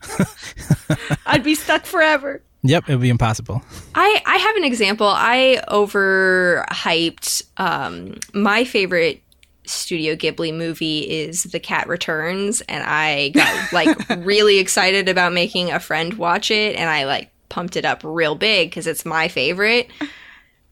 I'd 1.27 1.43
be 1.43 1.55
stuck 1.55 1.87
forever. 1.87 2.43
Yep, 2.63 2.89
it 2.89 2.93
would 2.95 3.03
be 3.03 3.11
impossible. 3.11 3.63
I 3.95 4.23
I 4.25 4.37
have 4.37 4.57
an 4.57 4.65
example. 4.65 5.09
I 5.09 5.63
overhyped 5.69 7.43
um 7.57 8.19
my 8.33 8.65
favorite 8.65 9.23
Studio 9.65 10.17
Ghibli 10.17 10.55
movie 10.55 11.01
is 11.01 11.45
The 11.45 11.61
Cat 11.61 11.89
Returns 11.89 12.63
and 12.63 12.85
I 12.85 13.31
got 13.31 13.73
like 13.73 13.97
really 14.19 14.59
excited 14.59 15.09
about 15.09 15.33
making 15.33 15.71
a 15.71 15.79
friend 15.81 16.15
watch 16.15 16.51
it 16.51 16.77
and 16.77 16.91
I 16.91 17.05
like 17.05 17.31
pumped 17.49 17.77
it 17.77 17.85
up 17.85 18.01
real 18.03 18.35
big 18.35 18.73
cuz 18.73 18.87
it's 18.87 19.05
my 19.05 19.29
favorite. 19.29 19.89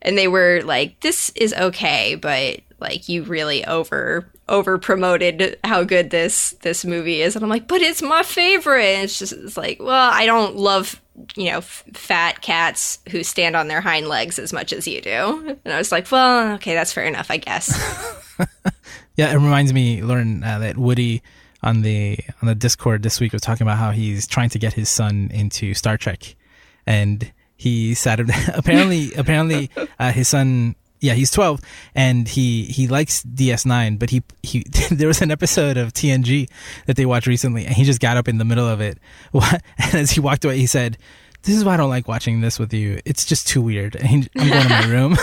And 0.03 0.17
they 0.17 0.29
were 0.29 0.63
like 0.65 1.01
this 1.01 1.31
is 1.35 1.53
okay, 1.55 2.15
but 2.15 2.61
like 2.81 3.09
you 3.09 3.23
really 3.25 3.65
over 3.67 4.31
over 4.49 4.79
promoted 4.79 5.59
how 5.65 5.85
good 5.85 6.11
this 6.11 6.53
this 6.63 6.85
movie 6.85 7.23
is 7.23 7.37
and 7.37 7.45
I'm 7.45 7.51
like, 7.51 7.69
"But 7.69 7.83
it's 7.83 8.03
my 8.03 8.23
favorite." 8.23 8.85
And 8.85 9.05
it's 9.05 9.19
just 9.19 9.33
it's 9.33 9.57
like, 9.57 9.79
"Well, 9.81 10.11
I 10.13 10.27
don't 10.27 10.57
love 10.57 11.01
you 11.37 11.51
know, 11.51 11.59
f- 11.59 11.85
fat 11.93 12.41
cats 12.41 12.99
who 13.11 13.23
stand 13.23 13.55
on 13.55 13.69
their 13.69 13.83
hind 13.83 14.09
legs 14.09 14.39
as 14.39 14.55
much 14.55 14.73
as 14.73 14.89
you 14.89 15.03
do. 15.03 15.59
And 15.67 15.75
I 15.75 15.77
was 15.77 15.93
like, 15.93 16.11
well, 16.11 16.55
okay, 16.55 16.73
that's 16.73 16.95
fair 16.95 17.05
enough, 17.05 17.31
I 17.31 17.37
guess. 17.37 18.09
Yeah, 19.21 19.33
it 19.33 19.35
reminds 19.35 19.75
me, 19.75 20.01
Lauren, 20.01 20.43
uh, 20.43 20.61
that 20.61 20.79
Woody 20.79 21.23
on 21.63 21.83
the 21.83 22.19
on 22.41 22.49
the 22.49 22.55
Discord 22.55 23.03
this 23.03 23.21
week 23.21 23.35
was 23.35 23.43
talking 23.43 23.67
about 23.67 23.77
how 23.77 23.91
he's 23.91 24.27
trying 24.27 24.49
to 24.49 24.59
get 24.59 24.73
his 24.73 24.89
son 24.89 25.29
into 25.31 25.75
Star 25.75 25.99
Trek, 25.99 26.37
and 26.87 27.31
he 27.61 27.93
sat 27.93 28.21
apparently 28.55 29.13
apparently 29.13 29.71
uh, 29.99 30.13
his 30.13 30.29
son. 30.29 30.77
Yeah, 31.03 31.15
he's 31.15 31.31
12 31.31 31.61
and 31.95 32.29
he 32.29 32.65
he 32.65 32.87
likes 32.89 33.23
DS9, 33.23 33.99
but 33.99 34.09
he 34.09 34.23
he 34.43 34.65
there 34.91 35.09
was 35.09 35.21
an 35.21 35.31
episode 35.31 35.77
of 35.77 35.93
TNG 35.93 36.49
that 36.87 36.97
they 36.97 37.05
watched 37.05 37.27
recently 37.27 37.67
and 37.67 37.75
he 37.75 37.85
just 37.85 38.01
got 38.01 38.17
up 38.17 38.29
in 38.29 38.39
the 38.39 38.45
middle 38.47 38.67
of 38.67 38.81
it. 38.81 38.99
And 39.33 39.95
as 39.95 40.11
he 40.11 40.21
walked 40.21 40.45
away, 40.45 40.59
he 40.59 40.67
said, 40.67 40.97
"This 41.43 41.57
is 41.57 41.65
why 41.65 41.75
I 41.75 41.77
don't 41.77 41.89
like 41.89 42.09
watching 42.09 42.41
this 42.41 42.59
with 42.59 42.73
you. 42.73 43.01
It's 43.05 43.25
just 43.25 43.49
too 43.49 43.63
weird." 43.63 43.97
I'm 43.97 44.27
going 44.35 44.63
to 44.63 44.69
my 44.69 44.87
room. 44.87 45.17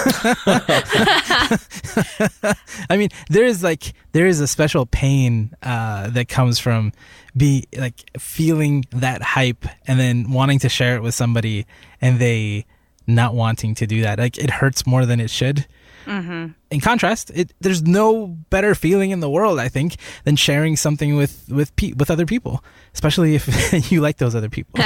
I 2.90 2.98
mean, 2.98 3.10
there 3.30 3.46
is 3.46 3.64
like 3.64 3.94
there 4.12 4.28
is 4.28 4.40
a 4.40 4.48
special 4.48 4.86
pain 4.86 5.52
uh, 5.62 6.10
that 6.10 6.28
comes 6.28 6.60
from 6.60 6.94
be 7.36 7.68
like 7.78 8.10
feeling 8.20 8.86
that 8.92 9.22
hype 9.22 9.66
and 9.88 10.00
then 10.00 10.32
wanting 10.32 10.60
to 10.60 10.70
share 10.70 10.96
it 10.96 11.04
with 11.04 11.14
somebody 11.14 11.66
and 12.02 12.20
they 12.20 12.66
not 13.06 13.34
wanting 13.34 13.76
to 13.76 13.88
do 13.88 14.02
that. 14.02 14.20
Like 14.20 14.38
it 14.38 14.50
hurts 14.50 14.86
more 14.86 15.06
than 15.06 15.20
it 15.20 15.30
should. 15.30 15.66
Mm-hmm. 16.06 16.48
In 16.72 16.80
contrast, 16.80 17.32
it 17.36 17.54
there's 17.60 17.84
no 17.84 18.28
better 18.28 18.76
feeling 18.76 19.12
in 19.12 19.20
the 19.20 19.30
world, 19.30 19.60
I 19.60 19.68
think, 19.68 19.98
than 20.24 20.36
sharing 20.36 20.76
something 20.76 21.16
with 21.16 21.46
with 21.50 21.76
pe- 21.76 21.94
with 21.94 22.10
other 22.10 22.26
people, 22.26 22.64
especially 22.94 23.36
if 23.36 23.48
you 23.92 24.02
like 24.02 24.18
those 24.18 24.36
other 24.36 24.50
people. 24.50 24.80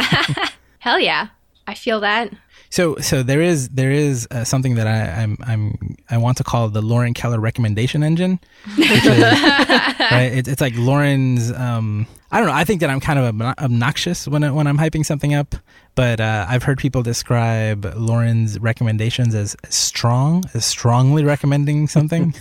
Hell 0.81 0.99
yeah. 0.99 1.27
I 1.67 1.73
feel 1.75 1.99
that. 2.01 2.33
So, 2.71 2.95
so 2.97 3.21
there 3.23 3.41
is 3.41 3.69
there 3.69 3.91
is 3.91 4.27
uh, 4.31 4.43
something 4.45 4.75
that 4.75 4.87
I, 4.87 5.21
I'm 5.21 5.37
I'm 5.45 5.95
I 6.09 6.17
want 6.17 6.37
to 6.37 6.43
call 6.43 6.69
the 6.69 6.81
Lauren 6.81 7.13
Keller 7.13 7.39
recommendation 7.39 8.01
engine. 8.03 8.39
Which 8.77 8.89
is, 8.89 9.05
right, 9.21 10.31
it, 10.33 10.47
it's 10.47 10.59
like 10.61 10.73
Lauren's. 10.75 11.51
Um, 11.51 12.07
I 12.31 12.37
don't 12.39 12.47
know. 12.47 12.53
I 12.53 12.63
think 12.63 12.79
that 12.81 12.89
I'm 12.89 12.99
kind 13.01 13.19
of 13.19 13.41
obnoxious 13.59 14.27
when 14.27 14.43
I, 14.43 14.51
when 14.51 14.65
I'm 14.67 14.77
hyping 14.77 15.05
something 15.05 15.33
up, 15.33 15.53
but 15.95 16.19
uh, 16.21 16.45
I've 16.49 16.63
heard 16.63 16.77
people 16.79 17.03
describe 17.03 17.85
Lauren's 17.95 18.57
recommendations 18.59 19.35
as 19.35 19.55
strong, 19.69 20.43
as 20.53 20.65
strongly 20.65 21.23
recommending 21.25 21.87
something. 21.89 22.33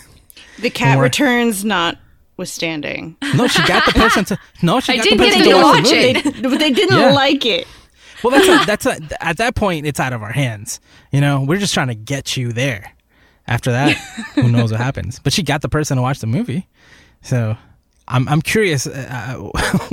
The 0.61 0.71
cat 0.71 0.97
Or- 0.99 1.03
returns 1.03 1.65
notwithstanding. 1.65 3.17
no, 3.35 3.47
she 3.49 3.67
got 3.67 3.85
the 3.87 3.93
person 3.93 4.25
to. 4.27 4.39
No, 4.63 4.81
she 4.81 4.93
I 4.93 4.97
got 4.97 5.05
did 5.05 5.13
the 5.19 5.25
get 5.25 5.33
person 5.35 5.43
into 5.43 5.51
to 5.57 5.63
watch 5.63 5.77
watch 5.83 5.91
the 5.91 6.13
movie. 6.23 6.39
it. 6.39 6.43
But 6.51 6.59
they 6.59 6.71
didn't 6.73 6.99
Yeah. 6.99 7.13
like 7.13 7.45
it. 7.47 7.67
Well, 8.23 8.33
that's 8.33 8.49
a, 8.49 8.67
that's 8.67 8.87
a, 8.87 9.25
at 9.25 9.37
that 9.39 9.55
point 9.55 9.87
it's 9.87 10.01
out 10.01 10.13
of 10.13 10.23
our 10.23 10.33
hands. 10.33 10.81
You 11.13 11.21
know, 11.21 11.43
we're 11.43 11.59
just 11.59 11.75
trying 11.75 11.89
to 11.89 11.95
get 11.95 12.37
you 12.37 12.53
there. 12.53 12.93
After 13.47 13.73
that, 13.73 13.97
who 14.35 14.49
knows 14.53 14.71
what 14.71 14.81
happens? 14.81 15.19
But 15.19 15.33
she 15.33 15.43
got 15.43 15.61
the 15.61 15.69
person 15.69 15.97
to 15.97 16.03
watch 16.03 16.21
the 16.21 16.29
movie, 16.29 16.69
so 17.21 17.57
I'm 18.07 18.29
I'm 18.29 18.43
curious. 18.43 18.87
Uh, 18.87 19.51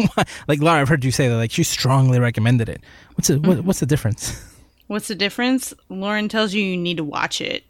like 0.48 0.62
Laura, 0.62 0.82
I've 0.82 0.90
heard 0.90 1.04
you 1.04 1.12
say 1.12 1.28
that 1.28 1.36
like 1.38 1.52
she 1.52 1.64
strongly 1.64 2.20
recommended 2.20 2.70
it. 2.70 2.82
What's 3.16 3.32
it? 3.32 3.42
What, 3.42 3.64
what's 3.64 3.80
the 3.80 3.88
difference? 3.88 4.44
What's 4.88 5.08
the 5.08 5.16
difference? 5.16 5.74
Lauren 5.90 6.30
tells 6.30 6.54
you 6.54 6.64
you 6.64 6.78
need 6.78 6.98
to 6.98 7.04
watch 7.04 7.42
it 7.42 7.64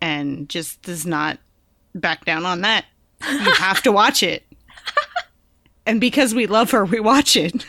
and 0.00 0.48
just 0.48 0.80
does 0.82 1.06
not 1.06 1.38
back 1.94 2.24
down 2.24 2.46
on 2.46 2.60
that. 2.60 2.84
You 3.22 3.52
have 3.54 3.82
to 3.82 3.92
watch 3.92 4.22
it. 4.22 4.44
And 5.84 6.00
because 6.00 6.32
we 6.32 6.46
love 6.46 6.70
her, 6.70 6.84
we 6.84 7.00
watch 7.00 7.36
it. 7.36 7.66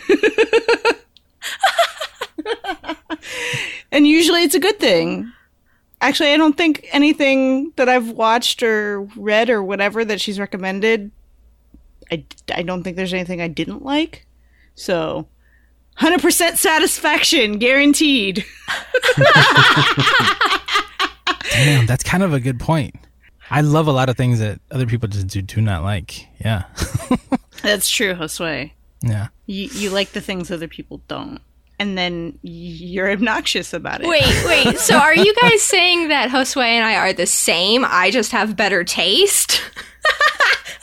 and 3.91 4.07
usually 4.07 4.43
it's 4.43 4.55
a 4.55 4.59
good 4.59 4.79
thing. 4.79 5.31
Actually, 6.01 6.33
I 6.33 6.37
don't 6.37 6.57
think 6.57 6.85
anything 6.91 7.71
that 7.77 7.87
I've 7.87 8.09
watched 8.11 8.61
or 8.61 9.01
read 9.15 9.49
or 9.49 9.63
whatever 9.63 10.03
that 10.03 10.19
she's 10.19 10.39
recommended, 10.39 11.11
I, 12.11 12.25
I 12.53 12.61
don't 12.63 12.83
think 12.83 12.97
there's 12.97 13.13
anything 13.13 13.41
I 13.41 13.47
didn't 13.47 13.83
like. 13.83 14.25
So, 14.75 15.27
100% 15.99 16.57
satisfaction, 16.57 17.57
guaranteed. 17.59 18.43
Damn, 21.51 21.85
that's 21.85 22.03
kind 22.03 22.23
of 22.23 22.33
a 22.33 22.39
good 22.39 22.59
point. 22.59 22.95
I 23.49 23.61
love 23.61 23.87
a 23.87 23.91
lot 23.91 24.09
of 24.09 24.17
things 24.17 24.39
that 24.39 24.59
other 24.71 24.87
people 24.87 25.07
just 25.07 25.27
do, 25.27 25.41
do 25.41 25.61
not 25.61 25.83
like. 25.83 26.27
Yeah. 26.39 26.63
That's 27.61 27.89
true, 27.89 28.15
Josue. 28.15 28.71
yeah. 29.01 29.27
You, 29.45 29.69
you 29.73 29.89
like 29.89 30.13
the 30.13 30.21
things 30.21 30.49
other 30.49 30.67
people 30.67 31.01
don't. 31.07 31.39
And 31.79 31.97
then 31.97 32.37
you're 32.43 33.11
obnoxious 33.11 33.73
about 33.73 34.01
it. 34.01 34.07
Wait, 34.07 34.23
wait. 34.45 34.77
So 34.79 34.95
are 34.97 35.15
you 35.15 35.33
guys 35.41 35.61
saying 35.61 36.07
that 36.09 36.29
Josue 36.29 36.61
and 36.63 36.85
I 36.85 36.95
are 36.95 37.13
the 37.13 37.25
same? 37.25 37.83
I 37.87 38.11
just 38.11 38.31
have 38.31 38.55
better 38.55 38.83
taste? 38.83 39.61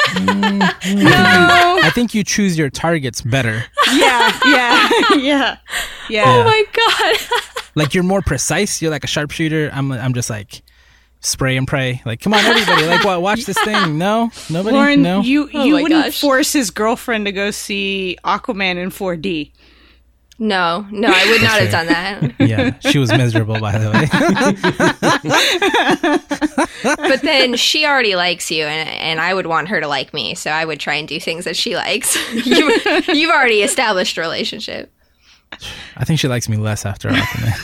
Mm-hmm. 0.09 0.61
No. 1.05 1.79
I 1.83 1.91
think 1.95 2.15
you 2.15 2.25
choose 2.25 2.59
your 2.59 2.69
targets 2.71 3.21
better. 3.23 3.63
yeah, 3.95 4.39
yeah, 4.45 4.89
yeah, 5.17 5.57
yeah. 6.09 6.25
Oh 6.27 6.45
my 6.45 6.65
god. 6.73 7.61
Like 7.77 7.95
you're 7.95 8.03
more 8.03 8.21
precise. 8.23 8.83
You're 8.83 8.91
like 8.91 9.05
a 9.05 9.07
sharpshooter. 9.07 9.71
I'm 9.73 9.93
I'm 9.93 10.15
just 10.15 10.29
like 10.31 10.63
spray 11.21 11.57
and 11.57 11.69
pray. 11.69 12.01
Like, 12.05 12.21
come 12.21 12.33
on, 12.35 12.45
everybody. 12.45 12.87
Like, 12.87 13.05
wa- 13.05 13.19
watch 13.19 13.45
this 13.45 13.59
thing. 13.63 13.99
No, 13.99 14.31
nobody. 14.49 14.75
Lauren, 14.75 15.03
no. 15.03 15.21
you 15.21 15.49
Oh 15.55 15.65
you 15.65 15.75
my 15.75 15.83
wouldn't 15.83 16.05
gosh. 16.07 16.21
force 16.21 16.53
his 16.53 16.71
girlfriend 16.71 17.27
to 17.27 17.33
go 17.33 17.51
see 17.51 18.17
Aquaman 18.25 18.77
in 18.79 18.91
4D. 18.91 19.53
No, 20.43 20.87
no, 20.91 21.13
I 21.15 21.31
would 21.31 21.43
not 21.43 21.61
have 21.61 21.71
done 21.71 21.87
that. 21.89 22.35
yeah, 22.49 22.79
she 22.81 22.99
was 22.99 23.13
miserable, 23.13 23.61
by 23.61 23.77
the 23.77 23.91
way. 23.91 24.09
But 26.97 27.21
then 27.21 27.57
she 27.57 27.85
already 27.85 28.17
likes 28.17 28.51
you, 28.51 28.65
and, 28.65 28.89
and 28.89 29.21
I 29.21 29.35
would 29.35 29.47
want 29.47 29.69
her 29.69 29.83
to 29.83 29.87
like 29.87 30.15
me, 30.15 30.35
so 30.35 30.51
I 30.51 30.65
would 30.65 30.81
try 30.81 30.95
and 30.95 31.07
do 31.07 31.21
things 31.21 31.45
that 31.45 31.57
she 31.57 31.77
likes. 31.77 32.17
you, 32.47 32.73
you've 33.09 33.31
already 33.31 33.63
established 33.63 34.17
a 34.17 34.23
relationship. 34.23 34.91
I 35.97 36.07
think 36.07 36.19
she 36.21 36.29
likes 36.29 36.49
me 36.49 36.57
less 36.57 36.87
after 36.87 37.11
Aquaman. 37.11 37.59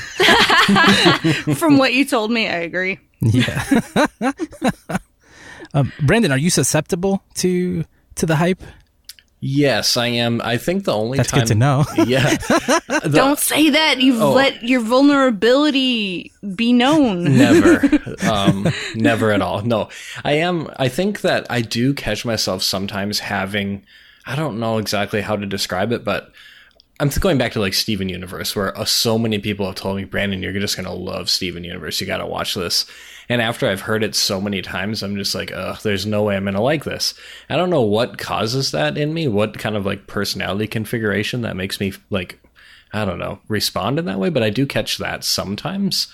From 1.56 1.78
what 1.78 1.94
you 1.94 2.04
told 2.04 2.30
me, 2.30 2.46
I 2.46 2.56
agree. 2.56 2.98
Yeah. 3.20 3.64
um, 5.72 5.90
Brandon, 6.02 6.30
are 6.30 6.36
you 6.38 6.50
susceptible 6.50 7.22
to 7.36 7.84
to 8.16 8.26
the 8.26 8.36
hype? 8.36 8.62
Yes, 9.40 9.96
I 9.98 10.06
am. 10.06 10.40
I 10.42 10.56
think 10.56 10.84
the 10.84 10.94
only 10.94 11.18
That's 11.18 11.30
time. 11.30 11.40
good 11.40 11.48
to 11.48 11.54
know. 11.54 11.84
Yeah. 12.06 12.36
The- 12.88 13.10
Don't 13.14 13.38
say 13.38 13.70
that. 13.70 14.00
You've 14.00 14.20
Oh. 14.22 14.32
let 14.32 14.62
your 14.64 14.80
vulnerability 14.80 16.32
be 16.54 16.72
known. 16.72 17.24
never 17.36 17.82
um 18.28 18.66
never 18.94 19.30
at 19.32 19.42
all 19.42 19.62
no 19.62 19.88
i 20.24 20.32
am 20.32 20.68
i 20.78 20.88
think 20.88 21.20
that 21.20 21.46
i 21.50 21.60
do 21.60 21.92
catch 21.94 22.24
myself 22.24 22.62
sometimes 22.62 23.18
having 23.20 23.84
i 24.26 24.34
don't 24.34 24.58
know 24.58 24.78
exactly 24.78 25.20
how 25.20 25.36
to 25.36 25.44
describe 25.46 25.92
it 25.92 26.04
but 26.04 26.32
i'm 27.00 27.08
going 27.20 27.38
back 27.38 27.52
to 27.52 27.60
like 27.60 27.74
steven 27.74 28.08
universe 28.08 28.54
where 28.54 28.76
uh, 28.76 28.84
so 28.84 29.18
many 29.18 29.38
people 29.38 29.66
have 29.66 29.74
told 29.74 29.96
me 29.96 30.04
brandon 30.04 30.42
you're 30.42 30.52
just 30.52 30.76
gonna 30.76 30.92
love 30.92 31.28
steven 31.30 31.64
universe 31.64 32.00
you 32.00 32.06
gotta 32.06 32.26
watch 32.26 32.54
this 32.54 32.86
and 33.28 33.42
after 33.42 33.68
i've 33.68 33.82
heard 33.82 34.02
it 34.02 34.14
so 34.14 34.40
many 34.40 34.62
times 34.62 35.02
i'm 35.02 35.16
just 35.16 35.34
like 35.34 35.52
ugh 35.52 35.80
there's 35.82 36.06
no 36.06 36.22
way 36.22 36.36
i'm 36.36 36.44
gonna 36.44 36.60
like 36.60 36.84
this 36.84 37.14
i 37.50 37.56
don't 37.56 37.70
know 37.70 37.82
what 37.82 38.18
causes 38.18 38.70
that 38.70 38.96
in 38.96 39.12
me 39.12 39.28
what 39.28 39.58
kind 39.58 39.76
of 39.76 39.84
like 39.86 40.06
personality 40.06 40.66
configuration 40.66 41.42
that 41.42 41.56
makes 41.56 41.80
me 41.80 41.92
like 42.10 42.38
I 42.92 43.04
don't 43.04 43.18
know, 43.18 43.40
respond 43.48 43.98
in 43.98 44.04
that 44.06 44.18
way, 44.18 44.30
but 44.30 44.42
I 44.42 44.50
do 44.50 44.66
catch 44.66 44.98
that 44.98 45.24
sometimes. 45.24 46.08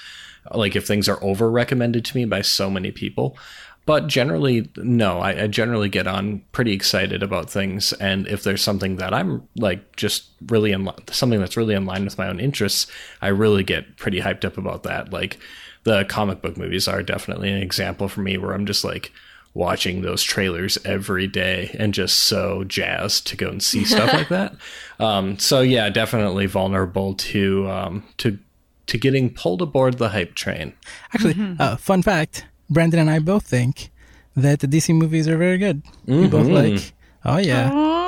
Like 0.53 0.75
if 0.75 0.87
things 0.87 1.09
are 1.09 1.23
over 1.23 1.51
recommended 1.51 2.05
to 2.07 2.17
me 2.17 2.25
by 2.25 2.43
so 2.43 2.69
many 2.69 2.91
people. 2.91 3.37
But 3.85 4.07
generally, 4.07 4.71
no, 4.77 5.19
I, 5.19 5.43
I 5.43 5.47
generally 5.49 5.89
get 5.89 6.07
on 6.07 6.43
pretty 6.53 6.73
excited 6.73 7.23
about 7.23 7.51
things. 7.51 7.93
And 7.95 8.29
if 8.29 8.45
there's 8.45 8.62
something 8.62 8.97
that 8.97 9.12
I'm 9.12 9.47
like 9.57 9.97
just 9.97 10.27
really 10.47 10.73
in 10.73 10.85
li- 10.85 10.95
something 11.11 11.41
that's 11.41 11.57
really 11.57 11.75
in 11.75 11.85
line 11.85 12.05
with 12.05 12.19
my 12.19 12.29
own 12.29 12.39
interests, 12.39 12.87
I 13.21 13.29
really 13.29 13.65
get 13.65 13.97
pretty 13.97 14.21
hyped 14.21 14.45
up 14.45 14.57
about 14.57 14.85
that. 14.85 15.12
Like 15.12 15.39
the 15.83 16.05
comic 16.05 16.43
book 16.43 16.57
movies 16.57 16.87
are 16.87 17.03
definitely 17.03 17.51
an 17.51 17.62
example 17.62 18.09
for 18.09 18.21
me 18.21 18.39
where 18.39 18.53
I'm 18.53 18.67
just 18.67 18.85
like, 18.85 19.12
watching 19.55 20.03
those 20.03 20.23
trailers 20.23 20.79
every 20.85 21.27
day 21.27 21.75
and 21.79 21.93
just 21.93 22.21
so 22.21 22.65
jazzed 22.65 23.27
to 23.27 23.37
go 23.37 23.49
and 23.49 23.62
see 23.62 23.85
stuff 23.85 24.12
like 24.12 24.29
that. 24.31 24.55
Um, 24.99 25.39
so 25.39 25.61
yeah, 25.61 25.89
definitely 25.91 26.47
vulnerable 26.47 27.15
to 27.15 27.69
um, 27.71 28.05
to 28.19 28.39
to 28.87 28.99
getting 28.99 29.33
pulled 29.33 29.62
aboard 29.62 29.99
the 29.99 30.09
hype 30.09 30.35
train. 30.35 30.75
Actually, 31.15 31.57
uh, 31.59 31.77
fun 31.77 32.03
fact: 32.03 32.47
Brandon 32.73 33.00
and 33.00 33.11
I 33.11 33.19
both 33.19 33.47
think 33.47 33.91
that 34.37 34.61
the 34.61 34.67
DC 34.67 34.95
movies 34.95 35.29
are 35.29 35.37
very 35.37 35.59
good. 35.59 35.83
We 36.07 36.26
both 36.29 36.47
mm-hmm. 36.47 36.75
like. 36.75 36.93
Oh 37.25 37.38
yeah. 37.38 37.71
Aw, 37.73 38.02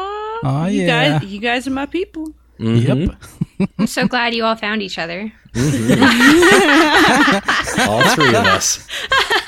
Oh, 0.47 0.67
you 0.67 0.83
yeah. 0.83 1.19
guys, 1.19 1.29
you 1.31 1.41
guys 1.41 1.67
are 1.67 1.71
my 1.71 1.87
people. 1.87 2.29
Yep. 2.59 2.99
Mm-hmm. 2.99 3.65
I'm 3.79 3.87
so 3.87 4.07
glad 4.07 4.35
you 4.35 4.45
all 4.45 4.57
found 4.57 4.83
each 4.83 4.99
other. 4.99 5.33
Mm-hmm. 5.55 6.01
All 7.91 8.03
three 8.15 8.29
of 8.29 8.45
us. 8.47 8.87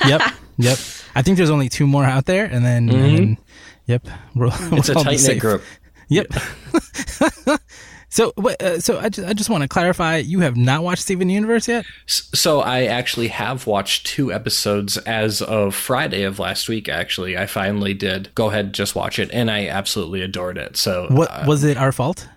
Yep. 0.07 0.21
Yep. 0.57 0.77
I 1.15 1.21
think 1.21 1.37
there's 1.37 1.49
only 1.49 1.69
two 1.69 1.85
more 1.87 2.03
out 2.03 2.25
there, 2.25 2.45
and 2.45 2.65
then, 2.65 2.89
and 2.89 3.03
then 3.03 3.37
yep, 3.85 4.07
we'll, 4.35 4.51
It's 4.77 4.89
a 4.89 4.93
we'll 4.93 4.99
all 4.99 5.03
be 5.03 5.17
tight 5.17 5.27
knit 5.27 5.39
group. 5.39 5.63
Yep. 6.09 6.27
so, 8.09 8.31
uh, 8.37 8.79
so 8.79 8.99
I 8.99 9.09
just, 9.09 9.27
I 9.27 9.33
just 9.33 9.49
want 9.49 9.63
to 9.63 9.67
clarify: 9.67 10.17
you 10.17 10.39
have 10.39 10.55
not 10.55 10.83
watched 10.83 11.01
Steven 11.03 11.29
Universe 11.29 11.67
yet. 11.67 11.85
So 12.05 12.61
I 12.61 12.85
actually 12.85 13.27
have 13.29 13.67
watched 13.67 14.07
two 14.07 14.31
episodes 14.31 14.97
as 14.97 15.41
of 15.41 15.75
Friday 15.75 16.23
of 16.23 16.39
last 16.39 16.69
week. 16.69 16.87
Actually, 16.89 17.37
I 17.37 17.45
finally 17.45 17.93
did 17.93 18.33
go 18.35 18.47
ahead 18.49 18.65
and 18.65 18.73
just 18.73 18.95
watch 18.95 19.19
it, 19.19 19.29
and 19.31 19.51
I 19.51 19.67
absolutely 19.67 20.21
adored 20.21 20.57
it. 20.57 20.77
So 20.77 21.07
What 21.09 21.29
uh, 21.31 21.43
was 21.47 21.63
it? 21.63 21.77
Our 21.77 21.91
fault? 21.91 22.27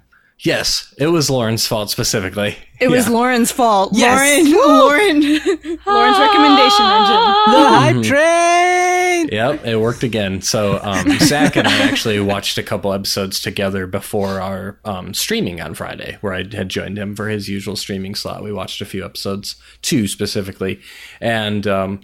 yes, 0.43 0.93
it 0.99 1.09
was 1.09 1.29
Lauren's 1.31 1.67
fault 1.67 1.91
specifically. 1.91 2.57
It 2.81 2.89
was 2.89 3.09
Lauren's 3.09 3.53
fault. 3.53 3.91
Yes. 3.93 4.47
Lauren, 4.47 4.53
Lauren, 4.55 5.21
Lauren's 5.87 6.19
recommendation 6.19 6.87
engine. 6.87 7.23
The 7.47 7.69
hype 7.69 8.03
train. 8.03 8.90
Yep, 9.31 9.65
it 9.65 9.77
worked 9.77 10.03
again. 10.03 10.41
So 10.43 10.81
um, 10.83 11.11
Zach 11.21 11.57
and 11.57 11.67
I 11.67 11.79
actually 11.83 12.21
watched 12.21 12.59
a 12.59 12.63
couple 12.63 12.93
episodes 12.93 13.41
together 13.41 13.87
before 13.87 14.41
our 14.41 14.79
um, 14.85 15.15
streaming 15.15 15.61
on 15.61 15.75
Friday, 15.75 16.19
where 16.21 16.33
I 16.33 16.45
had 16.53 16.69
joined 16.69 16.99
him 16.99 17.15
for 17.17 17.29
his 17.29 17.49
usual 17.49 17.77
streaming 17.77 18.15
slot. 18.15 18.43
We 18.43 18.53
watched 18.53 18.81
a 18.81 18.87
few 18.87 19.05
episodes, 19.05 19.57
two 19.83 20.09
specifically, 20.09 20.81
and 21.21 21.67
um, 21.67 22.01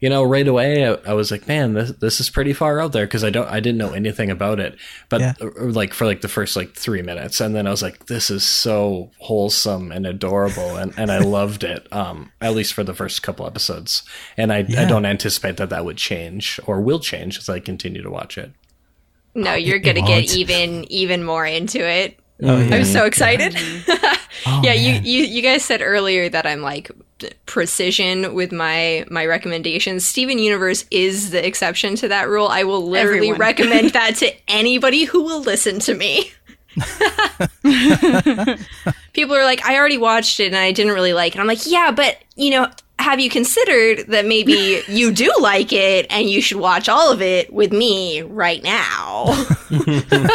you 0.00 0.08
know, 0.08 0.22
right 0.22 0.46
away 0.46 0.86
I, 0.86 0.92
I 1.06 1.12
was 1.14 1.30
like, 1.30 1.48
"Man, 1.48 1.74
this 1.74 1.90
this 1.92 2.20
is 2.20 2.30
pretty 2.30 2.52
far 2.52 2.80
out 2.80 2.92
there," 2.92 3.06
because 3.06 3.24
I 3.24 3.30
don't, 3.30 3.48
I 3.48 3.60
didn't 3.60 3.78
know 3.78 3.92
anything 3.92 4.30
about 4.30 4.60
it. 4.60 4.76
But 5.08 5.20
Yeah. 5.20 5.34
uh, 5.40 5.48
like 5.56 5.92
for 5.92 6.06
like 6.06 6.20
the 6.20 6.28
first 6.28 6.54
like 6.56 6.74
three 6.74 7.02
minutes, 7.02 7.40
and 7.40 7.54
then 7.54 7.66
I 7.66 7.70
was 7.70 7.82
like, 7.82 8.06
"This 8.06 8.30
is 8.30 8.44
so 8.44 9.10
wholesome 9.18 9.90
and 9.90 10.06
adorable," 10.06 10.76
and 10.76 10.92
and 10.96 11.10
I 11.10 11.18
loved 11.18 11.64
it. 11.64 11.86
Um, 11.92 12.30
at 12.40 12.54
least 12.54 12.74
for 12.74 12.84
the 12.84 12.94
first 12.94 13.22
couple 13.22 13.46
episodes, 13.46 14.02
and 14.36 14.52
I 14.52 14.58
I 14.58 14.84
don't 14.84 15.04
anticipate 15.06 15.56
that 15.56 15.70
that 15.70 15.84
would 15.84 15.96
change 15.96 16.60
or 16.66 16.80
will 16.80 17.00
change 17.00 17.38
as 17.38 17.48
I 17.48 17.58
continue 17.60 18.02
to 18.02 18.10
watch 18.10 18.38
it. 18.38 18.52
No, 19.34 19.54
you're 19.54 19.76
it 19.76 19.80
gonna 19.80 20.00
won't. 20.00 20.26
get 20.26 20.36
even 20.36 20.84
even 20.92 21.24
more 21.24 21.46
into 21.46 21.78
it. 21.86 22.18
Oh, 22.40 22.60
yeah. 22.60 22.76
I'm 22.76 22.84
so 22.84 23.04
excited. 23.04 23.56
Oh, 24.46 24.60
yeah, 24.62 24.72
you, 24.72 24.92
you 25.02 25.24
you 25.24 25.42
guys 25.42 25.64
said 25.64 25.82
earlier 25.82 26.28
that 26.28 26.46
I'm 26.46 26.62
like 26.62 26.92
precision 27.46 28.34
with 28.34 28.52
my 28.52 29.04
my 29.10 29.26
recommendations. 29.26 30.04
Steven 30.04 30.38
Universe 30.38 30.84
is 30.90 31.30
the 31.30 31.44
exception 31.46 31.94
to 31.96 32.08
that 32.08 32.28
rule. 32.28 32.48
I 32.48 32.64
will 32.64 32.88
literally 32.88 33.30
Everyone. 33.30 33.38
recommend 33.40 33.90
that 33.90 34.16
to 34.16 34.32
anybody 34.48 35.04
who 35.04 35.22
will 35.22 35.40
listen 35.40 35.78
to 35.80 35.94
me. 35.94 36.32
People 39.12 39.34
are 39.34 39.44
like, 39.44 39.64
I 39.64 39.76
already 39.76 39.98
watched 39.98 40.38
it 40.40 40.46
and 40.46 40.56
I 40.56 40.72
didn't 40.72 40.92
really 40.92 41.12
like 41.12 41.34
it. 41.34 41.40
I'm 41.40 41.46
like, 41.46 41.66
yeah, 41.66 41.90
but 41.90 42.18
you 42.36 42.50
know, 42.50 42.68
have 42.98 43.20
you 43.20 43.30
considered 43.30 44.06
that 44.08 44.26
maybe 44.26 44.82
you 44.88 45.12
do 45.12 45.32
like 45.40 45.72
it 45.72 46.06
and 46.10 46.28
you 46.28 46.40
should 46.40 46.58
watch 46.58 46.88
all 46.88 47.12
of 47.12 47.22
it 47.22 47.52
with 47.52 47.72
me 47.72 48.22
right 48.22 48.62
now? 48.62 49.46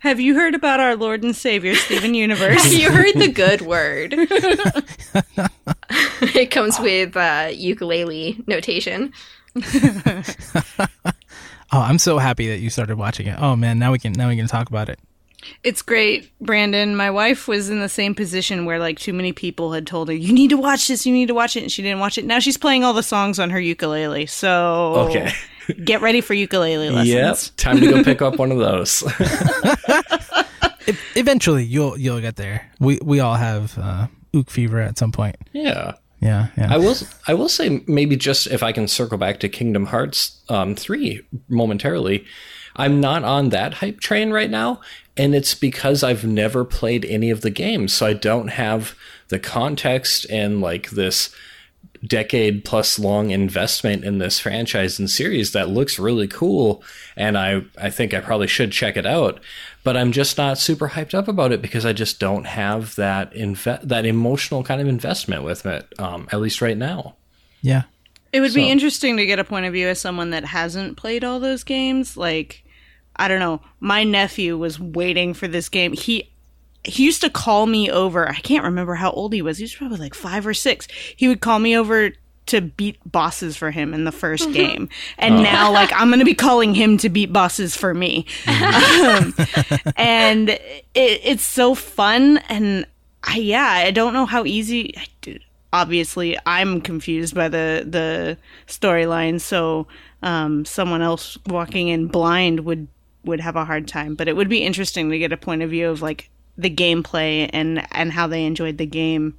Have 0.00 0.20
you 0.20 0.34
heard 0.34 0.54
about 0.54 0.80
our 0.80 0.96
Lord 0.96 1.22
and 1.22 1.34
Savior, 1.36 1.74
Steven 1.74 2.14
Universe? 2.14 2.72
you 2.72 2.90
heard 2.90 3.14
the 3.14 3.28
good 3.28 3.60
word. 3.62 4.14
it 6.34 6.50
comes 6.50 6.78
with 6.80 7.16
uh, 7.16 7.48
ukulele 7.52 8.42
notation. 8.46 9.12
Oh, 11.72 11.80
I'm 11.80 11.98
so 11.98 12.18
happy 12.18 12.48
that 12.48 12.58
you 12.58 12.68
started 12.68 12.98
watching 12.98 13.28
it. 13.28 13.36
Oh 13.38 13.54
man, 13.54 13.78
now 13.78 13.92
we 13.92 13.98
can 14.00 14.12
now 14.12 14.28
we 14.28 14.34
can 14.36 14.48
talk 14.48 14.68
about 14.68 14.88
it. 14.88 14.98
It's 15.62 15.82
great, 15.82 16.32
Brandon. 16.40 16.96
My 16.96 17.12
wife 17.12 17.46
was 17.46 17.70
in 17.70 17.78
the 17.78 17.88
same 17.88 18.12
position 18.14 18.64
where 18.64 18.80
like 18.80 18.98
too 18.98 19.12
many 19.12 19.32
people 19.32 19.72
had 19.72 19.86
told 19.86 20.08
her, 20.08 20.14
"You 20.14 20.32
need 20.32 20.50
to 20.50 20.56
watch 20.56 20.88
this. 20.88 21.06
You 21.06 21.12
need 21.12 21.28
to 21.28 21.34
watch 21.34 21.56
it," 21.56 21.62
and 21.62 21.70
she 21.70 21.82
didn't 21.82 22.00
watch 22.00 22.18
it. 22.18 22.24
Now 22.24 22.40
she's 22.40 22.56
playing 22.56 22.82
all 22.82 22.92
the 22.92 23.04
songs 23.04 23.38
on 23.38 23.50
her 23.50 23.60
ukulele. 23.60 24.26
So 24.26 24.94
Okay. 25.08 25.32
Get 25.72 26.00
ready 26.00 26.20
for 26.20 26.34
ukulele 26.34 26.90
lessons. 26.90 27.08
Yep. 27.08 27.56
Time 27.56 27.80
to 27.80 27.88
go 27.90 28.04
pick 28.10 28.22
up 28.22 28.38
one 28.38 28.52
of 28.52 28.58
those. 28.58 29.02
Eventually, 31.14 31.64
you'll 31.64 31.98
you'll 31.98 32.20
get 32.20 32.36
there. 32.36 32.70
We 32.80 32.98
we 33.02 33.20
all 33.20 33.34
have 33.34 33.78
uh, 33.78 34.06
ook 34.34 34.50
fever 34.50 34.80
at 34.80 34.98
some 34.98 35.12
point. 35.12 35.36
yeah. 35.52 35.94
Yeah, 36.22 36.48
yeah. 36.58 36.68
I 36.70 36.76
will. 36.76 36.96
I 37.28 37.32
will 37.32 37.48
say 37.48 37.82
maybe 37.86 38.14
just 38.14 38.46
if 38.46 38.62
I 38.62 38.72
can 38.72 38.88
circle 38.88 39.16
back 39.16 39.40
to 39.40 39.48
Kingdom 39.48 39.86
Hearts 39.86 40.38
um, 40.50 40.74
three 40.74 41.22
momentarily. 41.48 42.26
I'm 42.76 43.00
not 43.00 43.24
on 43.24 43.48
that 43.48 43.74
hype 43.74 44.00
train 44.00 44.30
right 44.30 44.50
now, 44.50 44.82
and 45.16 45.34
it's 45.34 45.54
because 45.54 46.02
I've 46.04 46.24
never 46.24 46.64
played 46.64 47.06
any 47.06 47.30
of 47.30 47.40
the 47.40 47.48
games, 47.50 47.94
so 47.94 48.06
I 48.06 48.12
don't 48.12 48.48
have 48.48 48.94
the 49.28 49.38
context 49.38 50.26
and 50.28 50.60
like 50.60 50.90
this 50.90 51.34
decade 52.06 52.64
plus 52.64 52.98
long 52.98 53.30
investment 53.30 54.04
in 54.04 54.18
this 54.18 54.40
franchise 54.40 54.98
and 54.98 55.10
series 55.10 55.52
that 55.52 55.68
looks 55.68 55.98
really 55.98 56.26
cool 56.26 56.82
and 57.14 57.36
I 57.36 57.62
I 57.76 57.90
think 57.90 58.14
I 58.14 58.20
probably 58.20 58.46
should 58.46 58.72
check 58.72 58.96
it 58.96 59.04
out 59.04 59.40
but 59.84 59.96
I'm 59.96 60.10
just 60.10 60.38
not 60.38 60.56
super 60.56 60.88
hyped 60.88 61.12
up 61.12 61.28
about 61.28 61.52
it 61.52 61.60
because 61.60 61.84
I 61.84 61.92
just 61.92 62.18
don't 62.18 62.44
have 62.44 62.94
that 62.96 63.34
inve- 63.34 63.82
that 63.82 64.06
emotional 64.06 64.64
kind 64.64 64.80
of 64.80 64.88
investment 64.88 65.44
with 65.44 65.66
it 65.66 65.92
um, 65.98 66.26
at 66.32 66.40
least 66.40 66.62
right 66.62 66.76
now 66.76 67.16
yeah. 67.62 67.82
It 68.32 68.40
would 68.40 68.54
be 68.54 68.68
interesting 68.68 69.16
to 69.16 69.26
get 69.26 69.38
a 69.38 69.44
point 69.44 69.66
of 69.66 69.72
view 69.72 69.88
as 69.88 70.00
someone 70.00 70.30
that 70.30 70.44
hasn't 70.44 70.96
played 70.96 71.24
all 71.24 71.40
those 71.40 71.64
games. 71.64 72.16
Like, 72.16 72.64
I 73.16 73.26
don't 73.26 73.40
know. 73.40 73.60
My 73.80 74.04
nephew 74.04 74.56
was 74.56 74.78
waiting 74.78 75.34
for 75.34 75.48
this 75.48 75.68
game. 75.68 75.92
He 75.92 76.29
he 76.84 77.04
used 77.04 77.20
to 77.22 77.30
call 77.30 77.66
me 77.66 77.90
over. 77.90 78.28
I 78.28 78.36
can't 78.36 78.64
remember 78.64 78.94
how 78.94 79.10
old 79.10 79.32
he 79.32 79.42
was. 79.42 79.58
He 79.58 79.64
was 79.64 79.74
probably 79.74 79.98
like 79.98 80.14
five 80.14 80.46
or 80.46 80.54
six. 80.54 80.88
He 81.16 81.28
would 81.28 81.40
call 81.40 81.58
me 81.58 81.76
over 81.76 82.12
to 82.46 82.60
beat 82.60 82.98
bosses 83.10 83.56
for 83.56 83.70
him 83.70 83.94
in 83.94 84.04
the 84.04 84.12
first 84.12 84.52
game. 84.52 84.88
And 85.18 85.42
now, 85.42 85.70
like, 85.72 85.92
I'm 85.92 86.08
going 86.08 86.20
to 86.20 86.24
be 86.24 86.34
calling 86.34 86.74
him 86.74 86.96
to 86.98 87.08
beat 87.08 87.32
bosses 87.32 87.76
for 87.76 87.94
me. 87.94 88.26
um, 88.46 89.34
and 89.96 90.50
it, 90.50 90.60
it's 90.94 91.44
so 91.44 91.74
fun. 91.74 92.38
And 92.48 92.86
I, 93.24 93.36
yeah, 93.36 93.68
I 93.68 93.90
don't 93.90 94.14
know 94.14 94.26
how 94.26 94.44
easy. 94.44 94.94
Obviously, 95.72 96.36
I'm 96.46 96.80
confused 96.80 97.34
by 97.34 97.48
the 97.48 97.84
the 97.86 98.36
storyline. 98.66 99.40
So, 99.40 99.86
um, 100.22 100.64
someone 100.64 101.02
else 101.02 101.38
walking 101.46 101.88
in 101.88 102.08
blind 102.08 102.60
would 102.60 102.88
would 103.24 103.40
have 103.40 103.54
a 103.54 103.64
hard 103.64 103.86
time. 103.86 104.16
But 104.16 104.26
it 104.26 104.34
would 104.34 104.48
be 104.48 104.64
interesting 104.64 105.10
to 105.10 105.18
get 105.18 105.32
a 105.32 105.36
point 105.36 105.62
of 105.62 105.70
view 105.70 105.88
of 105.88 106.02
like 106.02 106.30
the 106.60 106.70
gameplay 106.70 107.48
and 107.52 107.86
and 107.92 108.12
how 108.12 108.26
they 108.26 108.44
enjoyed 108.44 108.78
the 108.78 108.86
game 108.86 109.34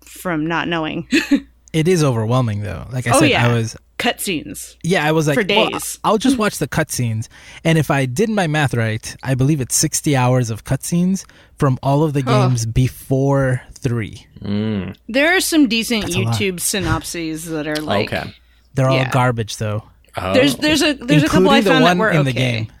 from 0.00 0.46
not 0.46 0.68
knowing. 0.68 1.08
It 1.74 1.88
is 1.88 2.04
overwhelming 2.04 2.60
though. 2.62 2.86
Like 2.92 3.08
I 3.08 3.16
Oh, 3.16 3.18
said, 3.18 3.30
yeah. 3.30 3.48
I 3.48 3.52
was 3.52 3.76
Cutscenes. 3.98 4.76
yeah, 4.84 5.04
I 5.04 5.10
was 5.10 5.26
like 5.26 5.34
For 5.34 5.44
well, 5.48 5.70
days. 5.70 5.98
I'll 6.04 6.18
just 6.18 6.38
watch 6.38 6.58
the 6.58 6.68
cutscenes, 6.68 7.26
and 7.64 7.78
if 7.78 7.90
I 7.90 8.06
did 8.06 8.30
my 8.30 8.46
math 8.46 8.74
right, 8.74 9.16
I 9.24 9.34
believe 9.34 9.60
it's 9.60 9.74
sixty 9.74 10.14
hours 10.14 10.50
of 10.50 10.62
cutscenes 10.62 11.24
from 11.58 11.76
all 11.82 12.04
of 12.04 12.12
the 12.12 12.22
games 12.22 12.64
before 12.64 13.60
three. 13.72 14.24
Mm. 14.40 14.94
There 15.08 15.36
are 15.36 15.40
some 15.40 15.66
decent 15.66 16.02
That's. 16.04 16.14
YouTube 16.14 16.60
synopses 16.60 17.46
that 17.46 17.66
are 17.66 17.74
like. 17.82 18.12
okay 18.12 18.32
They're 18.74 18.88
all 18.88 18.94
Yeah. 18.96 19.10
garbage 19.10 19.56
though. 19.56 19.82
oh, 20.16 20.32
There's 20.32 20.54
there's 20.54 20.80
a 20.82 20.92
there's 20.94 21.24
a 21.24 21.26
couple 21.26 21.50
including 21.52 21.58
I 21.58 21.60
the 21.62 21.70
found 21.70 21.82
one 21.82 21.98
that 21.98 22.02
were 22.04 22.10
in 22.12 22.18
okay. 22.18 22.30
the 22.30 22.32
game. 22.38 22.72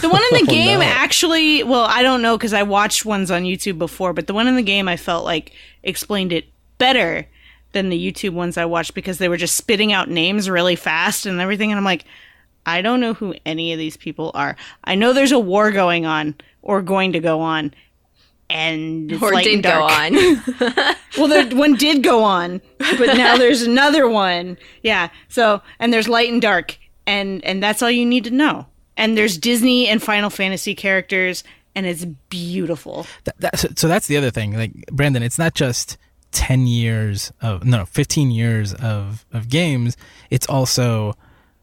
The 0.00 0.08
one 0.08 0.22
in 0.32 0.44
the 0.44 0.46
Oh, 0.50 0.54
game 0.54 0.78
no. 0.80 0.84
actually, 0.84 1.62
well, 1.62 1.84
I 1.84 2.02
don't 2.02 2.22
know 2.22 2.36
because 2.36 2.52
I 2.52 2.62
watched 2.62 3.04
ones 3.04 3.30
on 3.30 3.44
YouTube 3.44 3.78
before, 3.78 4.12
but 4.12 4.26
the 4.26 4.34
one 4.34 4.46
in 4.48 4.56
the 4.56 4.62
game 4.62 4.88
I 4.88 4.96
felt 4.96 5.24
like 5.24 5.52
explained 5.82 6.32
it 6.32 6.46
better 6.78 7.26
than 7.72 7.88
the 7.88 8.12
YouTube 8.12 8.32
ones 8.32 8.56
I 8.58 8.64
watched 8.64 8.94
because 8.94 9.18
they 9.18 9.28
were 9.28 9.36
just 9.36 9.56
spitting 9.56 9.92
out 9.92 10.08
names 10.08 10.50
really 10.50 10.76
fast 10.76 11.24
and 11.26 11.40
everything, 11.40 11.70
and 11.70 11.78
I'm 11.78 11.84
like, 11.84 12.04
I 12.66 12.82
don't 12.82 13.00
know 13.00 13.14
who 13.14 13.34
any 13.46 13.72
of 13.72 13.78
these 13.78 13.96
people 13.96 14.32
are. 14.34 14.56
I 14.84 14.94
know 14.96 15.12
there's 15.12 15.32
a 15.32 15.38
war 15.38 15.70
going 15.70 16.04
on 16.04 16.34
or 16.62 16.82
going 16.82 17.12
to 17.12 17.20
go 17.20 17.40
on, 17.40 17.72
and 18.50 19.12
it's 19.12 19.22
or 19.22 19.32
light 19.32 19.44
did 19.44 19.54
and 19.54 19.62
go 19.62 19.82
on. 19.82 20.96
Well, 21.18 21.26
there, 21.26 21.44
one 21.56 21.74
did 21.74 22.04
go 22.04 22.22
on, 22.22 22.60
but 22.78 23.16
now 23.16 23.36
there's 23.38 23.62
another 23.62 24.08
one. 24.08 24.56
Yeah. 24.82 25.08
So, 25.28 25.60
and 25.80 25.92
there's 25.92 26.08
light 26.08 26.32
and 26.32 26.40
dark, 26.40 26.78
and 27.06 27.44
and 27.44 27.60
that's 27.62 27.82
all 27.82 27.90
you 27.90 28.06
need 28.06 28.24
to 28.24 28.30
know. 28.30 28.66
And 29.00 29.16
there's 29.16 29.38
Disney 29.38 29.88
and 29.88 30.02
Final 30.02 30.28
Fantasy 30.30 30.74
characters, 30.74 31.42
and 31.74 31.86
it's 31.86 32.04
beautiful. 32.04 33.06
That, 33.24 33.40
that, 33.40 33.58
so, 33.58 33.68
so 33.74 33.88
that's 33.88 34.06
the 34.06 34.16
other 34.16 34.30
thing. 34.30 34.54
Like 34.56 34.72
Brandon, 34.92 35.22
it's 35.22 35.38
not 35.38 35.54
just 35.54 35.96
ten 36.32 36.66
years 36.66 37.32
of 37.40 37.64
no, 37.64 37.86
fifteen 37.86 38.30
years 38.30 38.74
of 38.74 39.24
of 39.32 39.48
games. 39.48 39.96
It's 40.30 40.46
also 40.46 41.16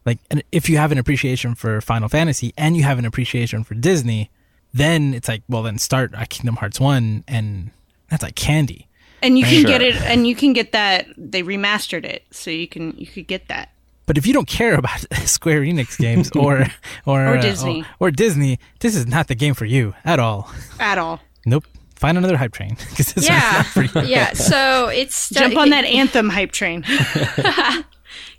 like 0.05 0.17
and 0.31 0.43
if 0.51 0.67
you 0.67 0.77
have 0.77 0.91
an 0.91 0.97
appreciation 0.97 1.53
for 1.55 1.79
Final 1.79 2.09
Fantasy 2.09 2.53
and 2.57 2.75
you 2.75 2.83
have 2.83 2.97
an 2.99 3.05
appreciation 3.05 3.63
for 3.63 3.75
Disney, 3.75 4.31
then 4.73 5.13
it's 5.13 5.27
like 5.27 5.43
well, 5.47 5.63
then 5.63 5.77
start 5.77 6.13
at 6.15 6.29
Kingdom 6.29 6.55
Hearts 6.55 6.79
one, 6.79 7.23
and 7.27 7.69
that's 8.09 8.23
like 8.23 8.35
candy. 8.35 8.87
And 9.21 9.37
you 9.37 9.45
can 9.45 9.61
Sure. 9.61 9.67
get 9.67 9.81
it, 9.81 9.95
and 9.95 10.27
you 10.27 10.35
can 10.35 10.53
get 10.53 10.71
that. 10.73 11.07
They 11.17 11.43
remastered 11.43 12.03
it, 12.05 12.23
so 12.31 12.49
you 12.51 12.67
can 12.67 12.93
you 12.97 13.07
could 13.07 13.27
get 13.27 13.47
that. 13.47 13.69
But 14.07 14.17
if 14.17 14.25
you 14.25 14.33
don't 14.33 14.47
care 14.47 14.73
about 14.73 15.05
Square 15.25 15.61
Enix 15.61 15.97
games 15.99 16.31
or 16.35 16.65
or 17.05 17.21
Or 17.27 17.37
uh, 17.37 17.41
Disney. 17.41 17.81
or, 17.99 18.07
or 18.07 18.11
Disney, 18.11 18.57
this 18.79 18.95
is 18.95 19.05
not 19.05 19.27
the 19.27 19.35
game 19.35 19.53
for 19.53 19.65
you 19.65 19.93
at 20.03 20.17
all. 20.19 20.49
At 20.79 20.97
all. 20.97 21.19
Nope. 21.45 21.65
Find 21.95 22.17
another 22.17 22.37
hype 22.37 22.53
train 22.53 22.75
because 22.89 23.13
this 23.13 23.27
yeah, 23.27 23.37
is 23.61 23.75
not 23.75 23.91
for 23.91 23.99
you. 24.01 24.07
yeah. 24.07 24.33
So 24.33 24.87
it's 24.87 25.29
Jump 25.29 25.57
on 25.57 25.69
that 25.71 25.83
Anthem 25.85 26.29
hype 26.29 26.51
train. 26.51 26.83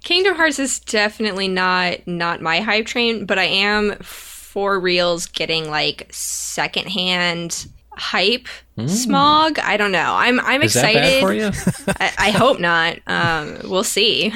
Kingdom 0.04 0.36
Hearts 0.36 0.58
is 0.58 0.78
definitely 0.80 1.48
not 1.48 2.06
not 2.06 2.40
my 2.40 2.60
hype 2.60 2.86
train, 2.86 3.26
but 3.26 3.38
I 3.38 3.44
am 3.44 3.96
for 3.98 4.78
reals 4.80 5.26
getting 5.26 5.68
like 5.70 6.06
secondhand 6.10 7.66
hype 7.90 8.46
smog. 8.86 9.58
I 9.58 9.76
don't 9.76 9.90
know. 9.92 10.14
I'm 10.14 10.38
I'm 10.40 10.62
is 10.62 10.74
that 10.74 10.94
excited. 10.94 11.20
bad 11.20 11.20
for 11.20 11.32
you 11.34 11.94
I, 12.00 12.28
I 12.28 12.30
hope 12.30 12.60
not. 12.60 12.98
Um, 13.08 13.58
we'll 13.64 13.82
see. 13.84 14.32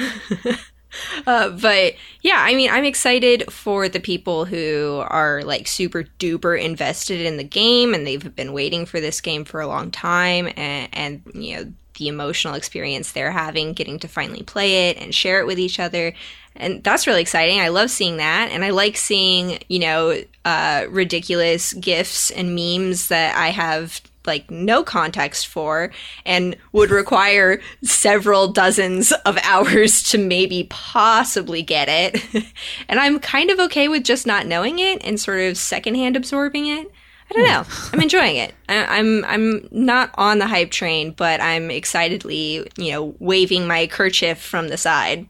uh, 1.27 1.49
but 1.49 1.95
yeah, 2.21 2.37
I 2.39 2.55
mean, 2.55 2.69
I'm 2.69 2.85
excited 2.85 3.51
for 3.51 3.89
the 3.89 3.99
people 3.99 4.45
who 4.45 5.03
are 5.07 5.43
like 5.43 5.67
super 5.67 6.03
duper 6.19 6.61
invested 6.61 7.21
in 7.21 7.37
the 7.37 7.43
game 7.43 7.93
and 7.93 8.05
they've 8.05 8.35
been 8.35 8.53
waiting 8.53 8.85
for 8.85 8.99
this 8.99 9.21
game 9.21 9.45
for 9.45 9.61
a 9.61 9.67
long 9.67 9.91
time, 9.91 10.47
and, 10.55 10.89
and 10.93 11.21
you 11.33 11.55
know 11.55 11.73
the 11.97 12.07
emotional 12.07 12.55
experience 12.55 13.11
they're 13.11 13.31
having, 13.31 13.73
getting 13.73 13.99
to 13.99 14.07
finally 14.07 14.43
play 14.43 14.89
it 14.89 14.97
and 14.97 15.13
share 15.13 15.39
it 15.39 15.45
with 15.45 15.59
each 15.59 15.79
other. 15.79 16.13
And 16.55 16.83
that's 16.83 17.07
really 17.07 17.21
exciting. 17.21 17.59
I 17.59 17.69
love 17.69 17.89
seeing 17.89 18.17
that. 18.17 18.49
And 18.51 18.63
I 18.63 18.69
like 18.69 18.97
seeing, 18.97 19.59
you 19.69 19.79
know, 19.79 20.21
uh, 20.45 20.85
ridiculous 20.89 21.73
gifs 21.73 22.29
and 22.31 22.55
memes 22.55 23.07
that 23.07 23.35
I 23.35 23.49
have 23.49 24.01
like 24.25 24.49
no 24.49 24.83
context 24.83 25.47
for 25.47 25.91
and 26.25 26.55
would 26.71 26.89
require 26.91 27.61
several 27.83 28.47
dozens 28.47 29.11
of 29.25 29.37
hours 29.43 30.03
to 30.03 30.17
maybe 30.17 30.67
possibly 30.69 31.61
get 31.61 31.89
it. 31.89 32.23
and 32.87 32.99
I'm 32.99 33.19
kind 33.19 33.49
of 33.49 33.59
okay 33.59 33.87
with 33.87 34.03
just 34.03 34.27
not 34.27 34.47
knowing 34.47 34.79
it 34.79 35.03
and 35.03 35.19
sort 35.19 35.41
of 35.41 35.57
secondhand 35.57 36.15
absorbing 36.15 36.67
it. 36.67 36.91
I 37.29 37.33
don't 37.33 37.47
know. 37.47 37.63
Hmm. 37.63 37.95
I'm 37.95 38.01
enjoying 38.01 38.35
it. 38.35 38.53
I, 38.69 38.85
I'm 38.99 39.25
I'm 39.25 39.67
not 39.71 40.11
on 40.15 40.39
the 40.39 40.47
hype 40.47 40.71
train, 40.71 41.11
but 41.11 41.41
I'm 41.41 41.71
excitedly, 41.71 42.67
you 42.77 42.91
know, 42.91 43.15
waving 43.19 43.65
my 43.65 43.87
kerchief 43.87 44.39
from 44.41 44.67
the 44.67 44.77
side. 44.77 45.27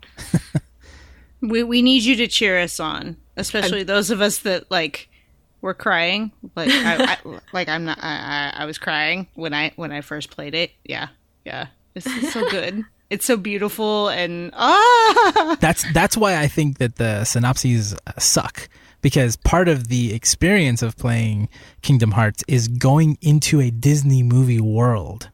we 1.41 1.63
we 1.63 1.81
need 1.81 2.03
you 2.03 2.15
to 2.17 2.27
cheer 2.27 2.59
us 2.59 2.79
on, 2.79 3.17
especially 3.37 3.83
those 3.83 4.09
of 4.09 4.21
us 4.21 4.39
that 4.39 4.69
like 4.71 5.09
were 5.63 5.73
crying. 5.73 6.31
Like 6.55 6.69
I, 6.69 7.17
I 7.23 7.39
like 7.53 7.69
I'm 7.69 7.85
not. 7.85 7.97
I, 8.01 8.51
I 8.57 8.63
I 8.63 8.65
was 8.65 8.77
crying 8.77 9.27
when 9.33 9.53
I 9.55 9.71
when 9.75 9.91
I 9.91 10.01
first 10.01 10.29
played 10.29 10.53
it. 10.53 10.71
Yeah, 10.83 11.07
yeah. 11.43 11.67
It's, 11.95 12.05
it's 12.05 12.33
so 12.33 12.47
good. 12.49 12.83
It's 13.09 13.25
so 13.25 13.37
beautiful 13.37 14.09
and 14.09 14.49
ah. 14.55 15.55
that's 15.59 15.85
that's 15.93 16.17
why 16.17 16.35
I 16.39 16.47
think 16.47 16.79
that 16.79 16.95
the 16.95 17.25
synopses 17.25 17.93
uh, 17.93 18.13
suck 18.17 18.67
because 19.03 19.35
part 19.35 19.67
of 19.67 19.89
the 19.89 20.15
experience 20.15 20.81
of 20.81 20.97
playing 20.97 21.47
Kingdom 21.83 22.11
Hearts 22.11 22.43
is 22.47 22.67
going 22.67 23.19
into 23.21 23.61
a 23.61 23.69
Disney 23.69 24.23
movie 24.23 24.61
world 24.61 25.29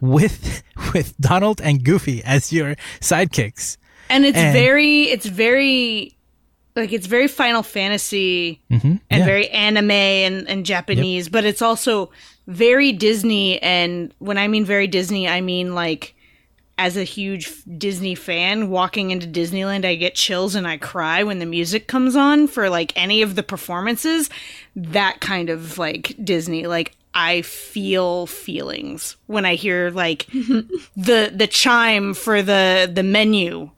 with 0.00 0.62
with 0.92 1.16
Donald 1.18 1.62
and 1.62 1.82
Goofy 1.82 2.22
as 2.24 2.52
your 2.52 2.76
sidekicks. 3.00 3.78
And 4.10 4.24
it's 4.24 4.36
And- 4.36 4.52
very. 4.52 5.04
It's 5.04 5.26
very. 5.26 6.17
Like 6.78 6.92
it's 6.92 7.06
very 7.06 7.28
Final 7.28 7.62
Fantasy 7.62 8.60
Mm-hmm. 8.70 8.96
and 9.10 9.24
very 9.24 9.48
anime 9.50 9.90
and, 9.90 10.48
and 10.48 10.64
Japanese, 10.66 11.28
but 11.28 11.44
it's 11.44 11.62
also 11.62 12.10
very 12.46 12.92
Disney. 12.92 13.60
And 13.62 14.12
when 14.18 14.38
I 14.38 14.48
mean 14.48 14.64
very 14.64 14.86
Disney, 14.86 15.28
I 15.28 15.40
mean 15.40 15.74
like 15.74 16.14
as 16.80 16.96
a 16.96 17.02
huge 17.02 17.52
Disney 17.76 18.14
fan, 18.14 18.68
walking 18.70 19.10
into 19.10 19.26
Disneyland, 19.26 19.84
I 19.84 19.96
get 19.96 20.14
chills 20.14 20.54
and 20.54 20.66
I 20.66 20.76
cry 20.76 21.24
when 21.24 21.40
the 21.40 21.46
music 21.46 21.88
comes 21.88 22.14
on 22.14 22.46
for 22.46 22.70
like 22.70 22.92
any 22.96 23.20
of 23.22 23.34
the 23.34 23.42
performances. 23.42 24.30
That 24.76 25.20
kind 25.20 25.50
of 25.50 25.76
like 25.78 26.14
Disney, 26.22 26.68
like 26.68 26.94
I 27.14 27.42
feel 27.42 28.26
feelings 28.26 29.16
when 29.26 29.44
I 29.44 29.56
hear 29.56 29.90
like 29.90 30.26
the 30.96 31.32
the 31.34 31.48
chime 31.50 32.14
for 32.14 32.42
the 32.42 32.88
the 32.92 33.02
menu. 33.02 33.70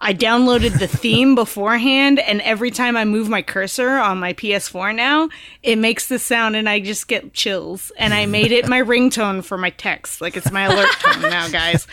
I 0.00 0.14
downloaded 0.14 0.78
the 0.78 0.86
theme 0.86 1.34
beforehand, 1.34 2.18
and 2.20 2.40
every 2.42 2.70
time 2.70 2.96
I 2.96 3.04
move 3.04 3.28
my 3.28 3.42
cursor 3.42 3.98
on 3.98 4.18
my 4.18 4.32
PS4 4.32 4.94
now, 4.94 5.28
it 5.62 5.76
makes 5.76 6.08
the 6.08 6.18
sound, 6.18 6.56
and 6.56 6.68
I 6.68 6.80
just 6.80 7.08
get 7.08 7.32
chills. 7.32 7.90
And 7.98 8.14
I 8.14 8.26
made 8.26 8.52
it 8.52 8.68
my 8.68 8.80
ringtone 8.80 9.44
for 9.44 9.58
my 9.58 9.70
text, 9.70 10.20
like 10.20 10.36
it's 10.36 10.52
my 10.52 10.64
alert 10.64 10.90
tone 11.00 11.22
now, 11.22 11.48
guys. 11.48 11.86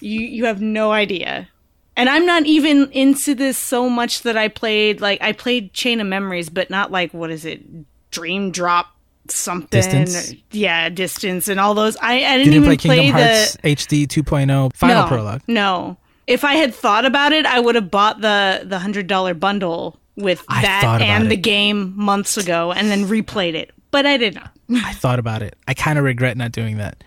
You 0.00 0.20
you 0.20 0.44
have 0.44 0.60
no 0.60 0.92
idea. 0.92 1.48
And 1.96 2.10
I'm 2.10 2.26
not 2.26 2.44
even 2.44 2.90
into 2.92 3.34
this 3.34 3.56
so 3.56 3.88
much 3.88 4.22
that 4.22 4.36
I 4.36 4.48
played 4.48 5.00
like 5.00 5.20
I 5.22 5.32
played 5.32 5.72
Chain 5.72 6.00
of 6.00 6.06
Memories, 6.06 6.50
but 6.50 6.68
not 6.70 6.90
like 6.90 7.14
what 7.14 7.30
is 7.30 7.44
it, 7.44 7.62
Dream 8.10 8.50
Drop 8.50 8.94
something? 9.28 9.68
Distance? 9.68 10.34
Yeah, 10.50 10.88
distance 10.90 11.48
and 11.48 11.58
all 11.58 11.74
those. 11.74 11.96
I, 11.96 12.16
I 12.16 12.36
didn't 12.36 12.52
didn't 12.52 12.54
even 12.54 12.68
play 12.68 12.76
play, 12.76 12.96
Kingdom 12.96 13.20
the 13.20 13.26
Hearts 13.26 13.56
HD 13.56 14.06
2.0 14.06 14.74
Final 14.74 15.02
no, 15.02 15.08
Prologue. 15.08 15.42
No. 15.48 15.96
If 16.26 16.44
I 16.44 16.54
had 16.54 16.74
thought 16.74 17.04
about 17.04 17.32
it, 17.32 17.46
I 17.46 17.60
would 17.60 17.74
have 17.74 17.90
bought 17.90 18.20
the 18.20 18.62
the 18.64 18.78
hundred 18.78 19.06
dollar 19.06 19.34
bundle 19.34 19.98
with 20.16 20.44
I 20.48 20.62
that 20.62 21.02
and 21.02 21.30
the 21.30 21.34
it. 21.34 21.42
game 21.42 21.92
months 21.96 22.36
ago, 22.36 22.72
and 22.72 22.90
then 22.90 23.04
replayed 23.04 23.54
it. 23.54 23.72
But 23.90 24.06
I 24.06 24.16
did 24.16 24.34
not. 24.34 24.50
I 24.70 24.92
thought 24.92 25.18
about 25.18 25.42
it. 25.42 25.54
I 25.68 25.74
kind 25.74 25.98
of 25.98 26.04
regret 26.04 26.36
not 26.36 26.52
doing 26.52 26.78
that. 26.78 27.04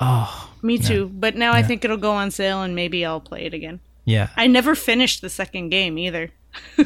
Oh, 0.00 0.50
Me 0.62 0.78
too. 0.78 1.10
But 1.12 1.34
now 1.36 1.52
I 1.52 1.62
think 1.62 1.84
it'll 1.84 1.96
go 1.98 2.12
on 2.12 2.30
sale, 2.30 2.62
and 2.62 2.74
maybe 2.74 3.04
I'll 3.04 3.20
play 3.20 3.44
it 3.44 3.52
again. 3.54 3.80
yeah. 4.04 4.28
I 4.36 4.46
never 4.46 4.74
finished 4.74 5.20
the 5.20 5.28
second 5.28 5.68
game 5.70 5.98
either. 5.98 6.30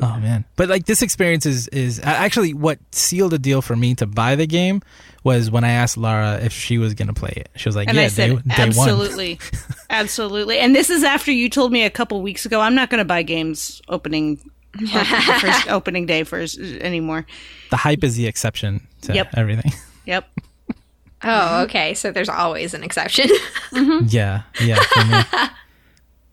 Oh 0.00 0.18
man. 0.20 0.44
But 0.56 0.68
like 0.68 0.86
this 0.86 1.02
experience 1.02 1.44
is 1.46 1.68
is 1.68 2.00
actually 2.02 2.54
what 2.54 2.78
sealed 2.92 3.32
the 3.32 3.38
deal 3.38 3.62
for 3.62 3.74
me 3.74 3.94
to 3.96 4.06
buy 4.06 4.36
the 4.36 4.46
game 4.46 4.82
was 5.24 5.50
when 5.50 5.64
I 5.64 5.70
asked 5.70 5.96
Lara 5.96 6.38
if 6.42 6.52
she 6.52 6.78
was 6.78 6.94
going 6.94 7.08
to 7.08 7.14
play 7.14 7.32
it. 7.36 7.48
She 7.56 7.68
was 7.68 7.74
like, 7.74 7.88
And 7.88 7.96
"Yeah, 7.96 8.04
I 8.04 8.08
said, 8.08 8.30
day, 8.46 8.54
day 8.56 8.62
one." 8.70 8.88
absolutely, 8.88 9.40
absolutely. 9.90 10.58
And 10.58 10.74
this 10.74 10.90
is 10.90 11.02
after 11.02 11.32
you 11.32 11.50
told 11.50 11.72
me 11.72 11.82
a 11.84 11.90
couple 11.90 12.22
weeks 12.22 12.46
ago 12.46 12.60
I'm 12.60 12.74
not 12.74 12.90
going 12.90 13.00
to 13.00 13.04
buy 13.04 13.22
games 13.22 13.82
opening 13.88 14.38
op- 14.94 15.06
first 15.40 15.68
opening 15.68 16.06
day 16.06 16.22
first 16.22 16.58
anymore. 16.58 17.26
The 17.70 17.76
hype 17.76 18.04
is 18.04 18.16
the 18.16 18.26
exception 18.26 18.86
to 19.02 19.14
Yep. 19.14 19.34
everything. 19.36 19.72
Yep. 20.06 20.26
Oh, 21.22 21.62
okay. 21.64 21.92
So 21.92 22.12
there's 22.12 22.30
always 22.30 22.72
an 22.72 22.82
exception. 22.82 23.28
Mm-hmm. 23.72 24.06
yeah, 24.08 24.44
yeah, 24.58 24.80
for 24.80 25.04
me. 25.04 25.48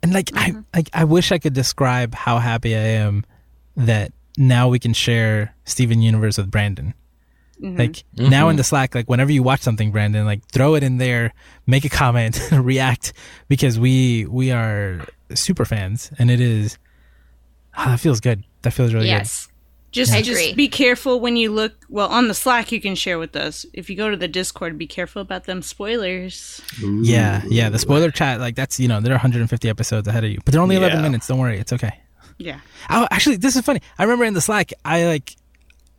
And 0.02 0.14
like 0.14 0.30
I 0.34 0.52
mm-hmm. 0.52 0.62
like 0.74 0.90
I 0.94 1.04
wish 1.04 1.34
I 1.34 1.40
could 1.40 1.52
describe 1.54 2.16
how 2.16 2.38
happy 2.38 2.74
I 2.74 2.80
am 3.04 3.26
that 3.78 4.12
now 4.38 4.68
we 4.70 4.80
can 4.80 4.94
share 4.94 5.56
Steven 5.66 6.02
Universe 6.02 6.38
with 6.38 6.52
Brandon. 6.52 6.94
Like 7.62 8.04
now 8.18 8.50
in 8.50 8.58
the 8.58 8.66
Slack, 8.66 8.94
like 8.94 9.10
whenever 9.10 9.32
you 9.32 9.42
watch 9.42 9.62
something, 9.62 9.90
Brandon, 9.92 10.26
like 10.26 10.46
throw 10.52 10.76
it 10.76 10.84
in 10.84 10.98
there, 10.98 11.34
make 11.66 11.86
a 11.86 11.90
comment, 11.90 12.40
react, 12.52 13.14
because 13.48 13.80
we 13.80 14.26
we 14.26 14.52
are 14.52 15.06
super 15.34 15.64
fans, 15.64 16.12
and 16.20 16.30
it 16.30 16.42
is. 16.42 16.78
Ah, 17.78 17.92
that 17.92 18.00
feels 18.02 18.20
good. 18.20 18.44
That 18.64 18.72
feels 18.72 18.94
really 18.94 19.08
yes. 19.08 19.48
Just, 19.92 20.12
I 20.14 20.22
just 20.22 20.58
be 20.58 20.68
careful 20.68 21.22
when 21.22 21.38
you 21.38 21.50
look. 21.50 21.72
Well, 21.90 22.10
on 22.10 22.28
the 22.28 22.34
Slack, 22.34 22.74
you 22.74 22.82
can 22.82 22.94
share 22.96 23.18
with 23.18 23.38
us. 23.38 23.66
If 23.74 23.90
you 23.90 23.96
go 23.96 24.12
to 24.12 24.18
the 24.18 24.28
Discord, 24.28 24.78
be 24.78 24.86
careful 24.88 25.22
about 25.22 25.46
them 25.46 25.62
spoilers. 25.62 26.62
good. 26.82 27.06
Yeah, 27.06 27.42
yeah. 27.48 27.70
The 27.70 27.80
spoiler 27.80 28.12
chat, 28.12 28.42
like 28.42 28.56
that's 28.58 28.82
you 28.82 28.90
know 28.90 29.00
they're 29.00 29.14
150 29.14 29.70
episodes 29.70 30.08
ahead 30.10 30.26
of 30.26 30.30
you, 30.30 30.40
but 30.44 30.52
they're 30.52 30.62
only 30.62 30.76
11 30.76 30.98
Yeah. 30.98 31.02
minutes. 31.02 31.28
Don't 31.28 31.40
worry, 31.40 31.58
it's 31.58 31.72
okay. 31.72 32.02
Yeah. 32.38 32.60
Oh, 32.90 33.08
actually, 33.12 33.38
this 33.38 33.56
is 33.56 33.62
funny. 33.64 33.82
I 33.98 34.04
remember 34.04 34.26
in 34.26 34.34
the 34.34 34.42
Slack, 34.42 34.72
I 34.84 35.06
like, 35.06 35.36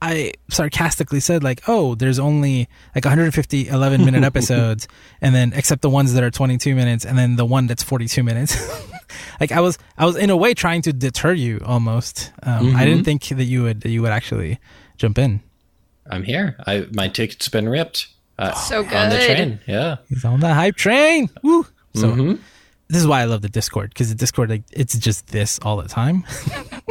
I 0.03 0.33
sarcastically 0.51 1.21
said 1.21 1.43
like, 1.43 1.63
"Oh, 1.69 1.95
there's 1.95 2.19
only 2.19 2.69
like 2.95 3.05
150 3.05 3.69
11 3.69 4.05
minute 4.05 4.23
episodes, 4.31 4.87
and 5.23 5.35
then 5.35 5.53
except 5.55 5.81
the 5.83 5.89
ones 5.91 6.13
that 6.13 6.23
are 6.23 6.31
22 6.31 6.75
minutes, 6.75 7.07
and 7.07 7.17
then 7.19 7.37
the 7.37 7.47
one 7.47 7.67
that's 7.67 7.83
42 7.83 8.23
minutes." 8.23 8.55
like 9.41 9.53
I 9.53 9.61
was, 9.61 9.79
I 9.97 10.05
was 10.05 10.17
in 10.17 10.29
a 10.31 10.37
way 10.37 10.53
trying 10.53 10.83
to 10.83 10.93
deter 10.93 11.33
you 11.33 11.61
almost. 11.65 12.31
Um, 12.43 12.77
I 12.77 12.85
didn't 12.85 13.05
think 13.05 13.27
that 13.29 13.45
you 13.45 13.63
would 13.63 13.81
that 13.83 13.89
you 13.91 14.03
would 14.03 14.13
actually 14.13 14.59
jump 14.99 15.17
in. 15.19 15.41
I'm 16.11 16.23
here. 16.23 16.57
I 16.67 16.87
my 16.93 17.09
ticket's 17.09 17.49
been 17.49 17.69
ripped. 17.69 18.09
Uh, 18.39 18.53
So 18.53 18.83
good 18.83 18.93
on 18.95 19.09
the 19.09 19.25
train. 19.25 19.61
Yeah. 19.67 19.97
He's 20.11 20.25
on 20.27 20.41
the 20.41 20.53
hype 20.53 20.77
train. 20.77 21.31
Woo! 21.43 21.67
So 21.95 22.09
Mhm. 22.13 22.39
This 22.89 23.01
is 23.01 23.07
why 23.07 23.23
I 23.23 23.25
love 23.25 23.43
the 23.43 23.49
Discord 23.49 23.91
because 23.91 24.09
the 24.09 24.15
Discord 24.15 24.51
like 24.51 24.63
it's 24.73 24.97
just 24.99 25.29
this 25.29 25.59
all 25.63 25.77
the 25.77 25.89
time. 25.89 26.25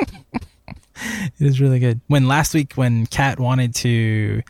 it 0.96 1.40
is 1.40 1.62
really 1.62 1.80
good. 1.80 2.02
When 2.08 2.28
last 2.28 2.54
week 2.54 2.74
when 2.74 3.06
Kat 3.06 3.40
wanted 3.40 3.76
to 3.76 4.42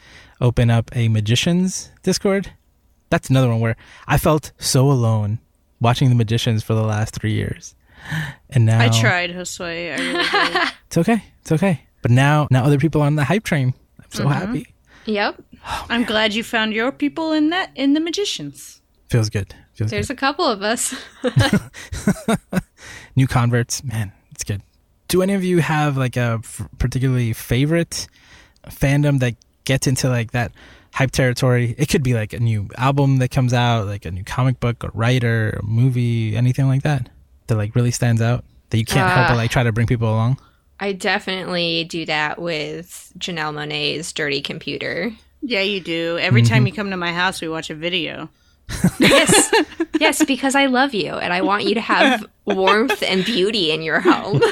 open 0.42 0.70
up 0.70 0.90
a 0.96 1.08
magicians 1.08 1.92
Discord, 2.04 2.52
that's 3.10 3.30
another 3.30 3.48
one 3.48 3.60
where 3.60 3.78
I 4.08 4.18
felt 4.18 4.52
so 4.58 4.90
alone 4.92 5.40
watching 5.80 6.10
the 6.10 6.16
magicians 6.16 6.64
for 6.64 6.74
the 6.74 6.84
last 6.84 7.14
three 7.16 7.34
years, 7.34 7.76
and 8.50 8.66
now 8.66 8.80
I 8.80 8.90
tried, 8.90 9.32
Josue. 9.32 9.64
I 9.64 10.02
really 10.02 10.54
did. 10.54 10.74
It's 10.88 10.98
okay. 10.98 11.24
It's 11.42 11.52
okay. 11.52 11.82
But 12.02 12.12
now, 12.12 12.48
now 12.52 12.64
other 12.64 12.78
people 12.78 13.02
are 13.02 13.06
on 13.06 13.16
the 13.16 13.24
hype 13.24 13.44
train. 13.44 13.74
I'm 14.00 14.12
so 14.12 14.24
mm-hmm. 14.24 14.32
happy. 14.32 14.74
Yep. 15.06 15.44
I'm 15.90 16.04
glad 16.04 16.34
you 16.34 16.44
found 16.44 16.74
your 16.74 16.92
people 16.92 17.32
in 17.32 17.50
that 17.50 17.72
in 17.76 17.94
the 17.94 18.00
magicians. 18.00 18.82
Feels 19.10 19.30
good. 19.30 19.54
Feels 19.76 19.92
There's 19.92 20.08
good. 20.08 20.14
a 20.14 20.20
couple 20.20 20.46
of 20.46 20.62
us. 20.62 20.96
New 23.16 23.28
converts, 23.28 23.84
man, 23.84 24.12
it's 24.32 24.44
good. 24.44 24.62
Do 25.08 25.22
any 25.22 25.34
of 25.34 25.44
you 25.44 25.60
have 25.60 25.98
like 25.98 26.18
a 26.18 26.40
f- 26.44 26.68
particularly 26.80 27.34
favorite 27.34 28.08
fandom 28.68 29.20
that 29.20 29.36
gets 29.66 29.88
into 29.88 30.10
like 30.10 30.32
that 30.32 30.52
hype 30.94 31.12
territory? 31.12 31.76
It 31.78 31.90
could 31.90 32.04
be 32.04 32.14
like 32.14 32.34
a 32.34 32.40
new 32.40 32.68
album 32.78 33.18
that 33.18 33.32
comes 33.32 33.54
out, 33.54 33.86
like 33.86 34.06
a 34.06 34.12
new 34.12 34.24
comic 34.24 34.60
book 34.60 34.84
a 34.84 34.90
writer, 34.94 35.60
a 35.62 35.64
movie, 35.66 36.36
anything 36.36 36.68
like 36.68 36.84
that 36.84 37.10
that 37.48 37.56
like 37.56 37.76
really 37.76 37.92
stands 37.92 38.22
out 38.22 38.44
that 38.72 38.78
you 38.78 38.86
can't 38.86 39.12
help 39.12 39.28
but 39.28 39.34
Uh, 39.34 39.38
like 39.38 39.52
try 39.52 39.64
to 39.64 39.72
bring 39.72 39.88
people 39.88 40.10
along. 40.10 40.40
I 40.80 40.92
definitely 40.92 41.86
do 41.86 42.06
that 42.08 42.42
with 42.42 43.14
Janelle 43.18 43.54
Monáe's 43.54 44.12
Dirty 44.12 44.42
Computer. 44.42 45.12
Yeah, 45.42 45.62
you 45.62 45.80
do. 45.80 46.18
Every 46.20 46.42
time 46.42 46.66
you 46.66 46.74
come 46.74 46.90
to 46.90 46.98
my 46.98 47.14
house, 47.14 47.40
we 47.40 47.48
watch 47.48 47.70
a 47.70 47.76
video. 47.76 48.30
Yes. 49.00 49.52
yes, 50.00 50.26
because 50.26 50.56
I 50.56 50.66
love 50.66 50.94
you 50.94 51.14
and 51.14 51.32
I 51.34 51.42
want 51.42 51.66
you 51.66 51.76
to 51.76 51.82
have 51.82 52.26
warmth 52.46 53.02
and 53.04 53.24
beauty 53.26 53.72
in 53.72 53.82
your 53.82 54.00
home. 54.00 54.42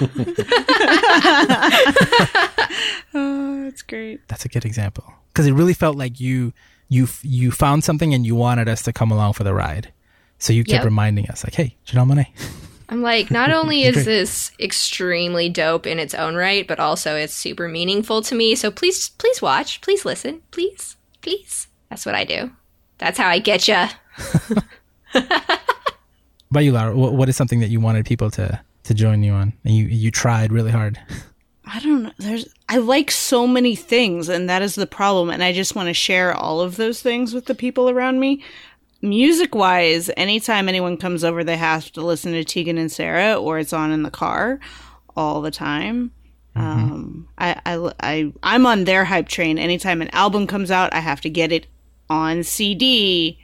Oh, 3.15 3.63
that's 3.63 3.81
great. 3.83 4.27
That's 4.27 4.45
a 4.45 4.49
good 4.49 4.65
example 4.65 5.03
because 5.29 5.45
it 5.45 5.53
really 5.53 5.73
felt 5.73 5.95
like 5.97 6.19
you 6.19 6.53
you 6.89 7.07
you 7.21 7.51
found 7.51 7.83
something 7.83 8.13
and 8.13 8.25
you 8.25 8.35
wanted 8.35 8.67
us 8.67 8.81
to 8.83 8.93
come 8.93 9.11
along 9.11 9.33
for 9.33 9.43
the 9.43 9.53
ride. 9.53 9.93
So 10.39 10.51
you 10.51 10.63
kept 10.63 10.79
Yep. 10.79 10.85
reminding 10.85 11.29
us 11.29 11.43
like, 11.43 11.53
"Hey, 11.55 11.77
Janelle 11.85 12.07
Monáe." 12.11 12.27
I'm 12.89 13.01
like, 13.01 13.31
not 13.31 13.51
only 13.59 13.83
is 13.83 13.95
Great. 13.95 14.05
this 14.05 14.51
extremely 14.59 15.49
dope 15.49 15.85
in 15.87 15.99
its 15.99 16.13
own 16.13 16.35
right, 16.35 16.67
but 16.67 16.79
also 16.79 17.15
it's 17.15 17.33
super 17.33 17.67
meaningful 17.67 18.21
to 18.23 18.35
me. 18.35 18.55
So 18.55 18.71
please, 18.71 19.09
please 19.09 19.41
watch, 19.41 19.81
please 19.81 20.05
listen, 20.05 20.41
please, 20.51 20.97
please. 21.21 21.67
That's 21.89 22.05
what 22.05 22.15
I 22.15 22.23
do. 22.25 22.51
That's 22.97 23.17
how 23.17 23.27
I 23.29 23.39
get 23.39 23.67
ya. 23.67 23.89
About 26.53 26.63
you, 26.63 26.71
Laura? 26.71 26.95
What, 26.95 27.13
what 27.13 27.29
is 27.29 27.35
something 27.35 27.61
that 27.61 27.69
you 27.69 27.79
wanted 27.79 28.05
people 28.05 28.29
to 28.31 28.59
to 28.83 28.93
join 28.93 29.23
you 29.23 29.33
on, 29.33 29.53
and 29.63 29.75
you 29.75 29.85
you 29.85 30.11
tried 30.11 30.51
really 30.51 30.71
hard? 30.71 30.99
I 31.65 31.79
don't 31.79 32.03
know. 32.03 32.11
There's 32.17 32.47
I 32.69 32.77
like 32.77 33.09
so 33.09 33.47
many 33.47 33.75
things, 33.75 34.29
and 34.29 34.49
that 34.49 34.61
is 34.61 34.75
the 34.75 34.85
problem. 34.85 35.29
And 35.29 35.43
I 35.43 35.53
just 35.53 35.75
want 35.75 35.87
to 35.87 35.93
share 35.93 36.33
all 36.33 36.61
of 36.61 36.75
those 36.75 37.01
things 37.01 37.33
with 37.33 37.45
the 37.45 37.55
people 37.55 37.89
around 37.89 38.19
me. 38.19 38.43
Music 39.01 39.55
wise, 39.55 40.09
anytime 40.15 40.69
anyone 40.69 40.95
comes 40.97 41.23
over, 41.23 41.43
they 41.43 41.57
have 41.57 41.91
to 41.93 42.01
listen 42.01 42.31
to 42.33 42.43
Tegan 42.43 42.77
and 42.77 42.91
Sara, 42.91 43.35
or 43.35 43.59
it's 43.59 43.73
on 43.73 43.91
in 43.91 44.03
the 44.03 44.11
car 44.11 44.59
all 45.15 45.41
the 45.41 45.51
time. 45.51 46.11
Um, 46.55 47.27
I, 47.37 47.59
I, 47.65 47.91
I, 47.99 48.33
I'm 48.43 48.65
on 48.65 48.83
their 48.83 49.05
hype 49.05 49.27
train. 49.27 49.57
Anytime 49.57 50.01
an 50.01 50.09
album 50.09 50.45
comes 50.47 50.71
out, 50.71 50.93
I 50.93 50.99
have 50.99 51.19
to 51.21 51.29
get 51.29 51.51
it 51.51 51.67
on 52.09 52.43
CD 52.43 53.42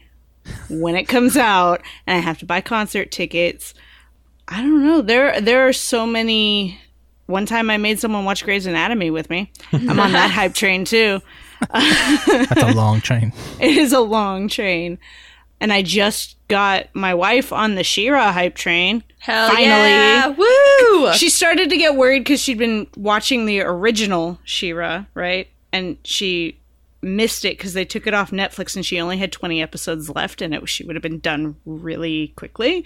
when 0.70 0.96
it 0.96 1.06
comes 1.06 1.38
out, 1.38 1.82
and 2.08 2.18
I 2.18 2.22
have 2.22 2.38
to 2.40 2.46
buy 2.46 2.62
concert 2.62 3.12
tickets. 3.12 3.74
I 4.48 4.62
don't 4.62 4.84
know. 4.84 5.02
There, 5.02 5.40
there 5.42 5.68
are 5.68 5.74
so 5.74 6.06
many. 6.06 6.80
One 7.28 7.46
time, 7.46 7.70
I 7.70 7.78
made 7.78 8.00
someone 8.00 8.26
watch 8.26 8.44
Grey's 8.44 8.66
Anatomy 8.66 9.12
with 9.12 9.30
me. 9.30 9.52
I'm 9.72 10.00
on 10.00 10.12
that 10.14 10.32
hype 10.32 10.56
train 10.56 10.84
too. 10.86 11.22
That's 11.74 12.64
a 12.64 12.74
long 12.74 13.02
train. 13.02 13.34
It 13.60 13.78
is 13.78 13.94
a 13.94 14.00
long 14.00 14.48
train, 14.48 14.98
and 15.60 15.72
I 15.72 15.82
just 15.84 16.38
got 16.48 16.88
my 16.96 17.14
wife 17.14 17.54
on 17.54 17.76
the 17.76 17.84
She-Ra 17.84 18.32
hype 18.32 18.56
train. 18.56 19.04
Hell 19.20 19.50
Finally. 19.50 19.68
yeah! 19.68 20.28
Woo! 20.30 21.14
She 21.14 21.30
started 21.30 21.70
to 21.70 21.78
get 21.78 21.96
worried 21.96 22.22
because 22.22 22.40
she'd 22.42 22.58
been 22.58 22.88
watching 22.96 23.46
the 23.46 23.62
original 23.62 24.40
She-Ra, 24.46 25.06
right? 25.14 25.48
And 25.72 25.98
she 26.04 26.59
missed 27.02 27.46
it 27.46 27.58
because 27.58 27.74
they 27.74 27.86
took 27.86 28.08
it 28.08 28.14
off 28.14 28.32
Netflix 28.32 28.76
and 28.76 28.86
she 28.86 29.00
only 29.00 29.18
had 29.18 29.32
20 29.32 29.62
episodes 29.62 30.10
left 30.10 30.42
and 30.42 30.54
it 30.54 30.68
she 30.70 30.84
would 30.84 30.96
have 30.96 31.04
been 31.04 31.20
done 31.20 31.56
really 31.66 32.30
quickly. 32.36 32.86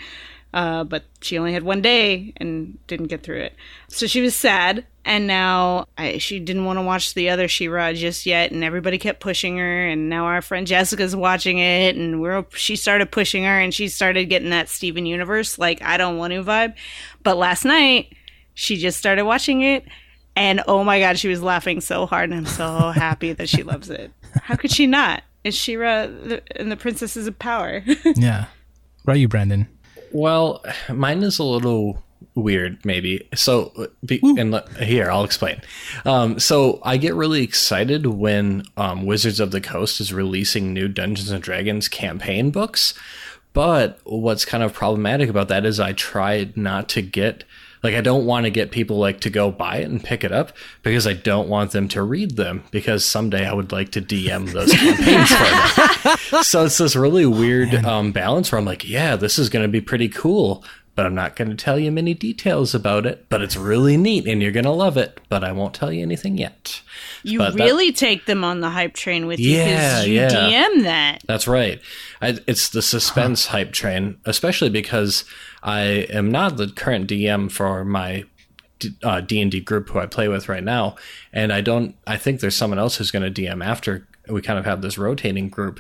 Uh, 0.54 0.84
but 0.84 1.04
she 1.22 1.40
only 1.40 1.52
had 1.52 1.64
one 1.64 1.82
day 1.82 2.32
and 2.38 2.78
didn't 2.86 3.08
get 3.08 3.24
through 3.24 3.40
it. 3.40 3.56
So 3.88 4.06
she 4.06 4.22
was 4.22 4.36
sad. 4.36 4.86
And 5.04 5.26
now 5.26 5.88
I, 5.98 6.20
she 6.20 6.40
didn't 6.40 6.66
want 6.66 6.78
to 6.78 6.84
watch 6.84 7.16
the 7.16 7.32
other 7.32 7.48
She-Ra 7.48 7.94
just 7.94 8.28
yet. 8.28 8.52
And 8.52 8.64
everybody 8.64 9.00
kept 9.00 9.20
pushing 9.20 9.58
her. 9.58 9.88
And 9.88 10.10
now 10.10 10.26
our 10.26 10.44
friend 10.44 10.68
Jessica's 10.68 11.16
watching 11.16 11.58
it. 11.58 11.96
And 11.96 12.22
we're, 12.22 12.46
she 12.52 12.76
started 12.76 13.12
pushing 13.12 13.44
her 13.44 13.60
and 13.60 13.74
she 13.74 13.88
started 13.88 14.26
getting 14.26 14.52
that 14.52 14.70
Steven 14.70 15.08
Universe, 15.08 15.58
like, 15.58 15.82
I 15.82 15.98
don't 15.98 16.18
want 16.18 16.34
to 16.34 16.44
vibe. 16.44 16.76
But 17.24 17.38
last 17.38 17.66
night, 17.66 18.14
she 18.54 18.78
just 18.78 19.00
started 19.00 19.26
watching 19.26 19.62
it 19.62 19.88
and 20.36 20.62
oh 20.68 20.84
my 20.84 21.00
god, 21.00 21.20
she 21.20 21.28
was 21.28 21.42
laughing 21.42 21.82
so 21.82 22.06
hard, 22.06 22.30
and 22.30 22.40
I'm 22.40 22.46
so 22.46 22.92
happy 22.92 23.34
that 23.34 23.50
she 23.50 23.64
loves 23.64 23.90
it. 23.90 24.12
How 24.42 24.56
could 24.56 24.72
she 24.72 24.88
not? 24.88 25.24
Is 25.44 25.56
She-Ra 25.56 26.08
and 26.56 26.72
the 26.72 26.78
Princesses 26.78 27.28
of 27.28 27.38
Power. 27.38 27.84
yeah. 28.16 28.46
What 29.04 29.14
about 29.14 29.20
you, 29.20 29.28
Brandon? 29.28 29.68
Well, 30.14 30.64
mine 30.90 31.22
is 31.24 31.38
a 31.38 31.44
little 31.44 32.02
weird, 32.36 32.84
maybe. 32.86 33.28
So, 33.36 33.90
be, 34.06 34.22
and 34.38 34.52
le- 34.52 34.70
here 34.82 35.12
I'll 35.12 35.26
explain. 35.26 35.62
Um, 36.06 36.40
so, 36.40 36.80
I 36.84 36.98
get 36.98 37.14
really 37.14 37.44
excited 37.44 38.06
when 38.06 38.64
um, 38.78 39.06
Wizards 39.06 39.42
of 39.42 39.52
the 39.52 39.60
Coast 39.60 40.00
is 40.00 40.14
releasing 40.14 40.74
new 40.74 40.88
Dungeons 40.88 41.30
and 41.30 41.44
Dragons 41.44 41.90
campaign 41.90 42.50
books. 42.50 42.94
But 43.52 44.00
what's 44.04 44.46
kind 44.46 44.64
of 44.64 44.74
problematic 44.74 45.30
about 45.30 45.48
that 45.50 45.66
is 45.66 45.80
I 45.80 45.94
try 45.94 46.52
not 46.56 46.90
to 46.90 47.02
get 47.02 47.44
like 47.84 47.96
I 47.96 48.02
don't 48.02 48.26
want 48.26 48.46
to 48.46 48.50
get 48.50 48.72
people 48.72 48.98
like 48.98 49.20
to 49.22 49.30
go 49.30 49.52
buy 49.52 49.78
it 49.78 49.90
and 49.90 50.02
pick 50.04 50.24
it 50.24 50.32
up 50.32 50.54
because 50.82 51.06
I 51.06 51.14
don't 51.14 51.50
want 51.50 51.72
them 51.72 51.90
to 51.90 52.02
read 52.02 52.38
them 52.38 52.64
because 52.72 53.06
someday 53.06 53.46
I 53.46 53.54
would 53.54 53.72
like 53.72 53.92
to 53.92 54.02
DM 54.02 54.52
those 54.52 54.72
campaigns 54.74 55.30
for 55.30 56.32
them. 56.32 56.44
So 56.44 56.66
it's 56.66 56.78
this 56.78 56.96
really 56.96 57.26
weird 57.26 57.76
um, 57.86 58.12
balance 58.12 58.52
where 58.52 58.60
I'm 58.60 58.66
like, 58.66 58.88
yeah, 58.88 59.16
this 59.18 59.38
is 59.38 59.50
going 59.50 59.64
to 59.64 59.70
be 59.70 59.82
pretty 59.82 60.08
cool, 60.08 60.64
but 60.96 61.06
I'm 61.06 61.16
not 61.16 61.36
going 61.36 61.50
to 61.50 61.56
tell 61.56 61.80
you 61.80 61.92
many 61.92 62.14
details 62.14 62.76
about 62.76 63.06
it. 63.06 63.26
But 63.30 63.42
it's 63.42 63.56
really 63.56 63.98
neat 63.98 64.28
and 64.28 64.42
you're 64.42 64.52
going 64.52 64.66
to 64.66 64.72
love 64.72 64.96
it, 64.98 65.20
but 65.30 65.44
I 65.44 65.52
won't 65.52 65.74
tell 65.74 65.92
you 65.92 66.02
anything 66.02 66.38
yet. 66.38 66.82
You 67.24 67.40
But 67.40 67.56
that- 67.58 67.64
really 67.64 67.92
take 67.92 68.26
them 68.26 68.44
on 68.44 68.60
the 68.62 68.70
hype 68.70 68.94
train 68.94 69.26
with 69.26 69.40
you 69.40 69.52
Yeah, 69.58 70.04
you 70.04 70.14
yeah. 70.14 70.30
DM 70.30 70.84
that. 70.84 71.20
That's 71.26 71.48
right. 71.48 71.80
I, 72.22 72.38
it's 72.48 72.70
the 72.70 72.82
suspense 72.82 73.48
hype 73.48 73.72
train, 73.72 74.18
especially 74.26 74.70
because 74.70 75.26
I 75.64 75.82
am 76.12 76.32
not 76.32 76.58
the 76.58 76.68
current 76.68 77.10
DM 77.10 77.52
for 77.52 77.84
my 77.84 78.26
uh, 79.02 79.22
D&D 79.22 79.62
group 79.62 79.90
who 79.90 80.00
I 80.00 80.06
play 80.06 80.28
with 80.28 80.50
right 80.50 80.64
now, 80.64 80.96
and 81.32 81.54
I 81.54 81.62
don't. 81.62 81.96
I 82.06 82.18
think 82.18 82.42
there's 82.42 82.56
someone 82.58 82.80
else 82.80 82.98
who's 82.98 83.12
going 83.12 83.34
to 83.34 83.42
DM 83.42 83.64
after. 83.66 84.06
We 84.28 84.42
kind 84.42 84.60
of 84.60 84.66
have 84.66 84.82
this 84.82 84.98
rotating 84.98 85.48
group, 85.50 85.80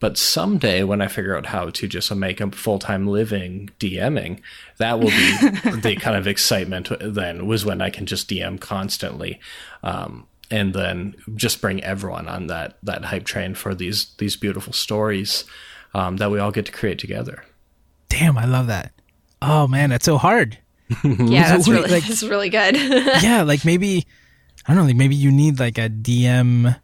but 0.00 0.18
someday 0.18 0.82
when 0.82 1.00
I 1.00 1.06
figure 1.08 1.36
out 1.36 1.46
how 1.46 1.70
to 1.70 1.86
just 1.88 2.14
make 2.14 2.40
a 2.40 2.50
full 2.50 2.78
time 2.78 3.06
living 3.06 3.70
DMing, 3.80 4.40
that 4.78 4.98
will 5.00 5.08
be 5.08 5.36
the 5.80 5.96
kind 5.98 6.16
of 6.16 6.26
excitement. 6.26 6.90
Then 7.00 7.46
was 7.46 7.64
when 7.64 7.80
I 7.80 7.90
can 7.90 8.06
just 8.06 8.28
DM 8.28 8.60
constantly. 8.60 9.40
Um, 9.82 10.26
and 10.50 10.74
then 10.74 11.16
just 11.36 11.60
bring 11.62 11.82
everyone 11.82 12.28
on 12.28 12.48
that 12.48 12.76
that 12.82 13.06
hype 13.06 13.24
train 13.24 13.54
for 13.54 13.74
these 13.74 14.14
these 14.18 14.36
beautiful 14.36 14.72
stories 14.74 15.44
um, 15.94 16.18
that 16.18 16.30
we 16.30 16.38
all 16.38 16.50
get 16.52 16.66
to 16.66 16.72
create 16.72 16.98
together. 16.98 17.44
Damn, 18.10 18.36
I 18.36 18.44
love 18.44 18.66
that. 18.66 18.92
Oh 19.40 19.66
man, 19.66 19.90
that's 19.90 20.04
so 20.04 20.18
hard. 20.18 20.58
Yeah, 21.02 21.48
that's 21.48 21.64
So, 21.66 21.72
really 21.72 21.90
like- 21.90 22.04
that's 22.04 22.22
really 22.22 22.50
good. 22.50 22.76
yeah, 22.76 23.42
like 23.42 23.64
maybe 23.64 24.06
I 24.68 24.74
don't 24.74 24.82
know, 24.82 24.86
like 24.88 24.96
maybe 24.96 25.16
you 25.16 25.30
need 25.32 25.58
like 25.58 25.78
a 25.78 25.88
DM 25.88 26.78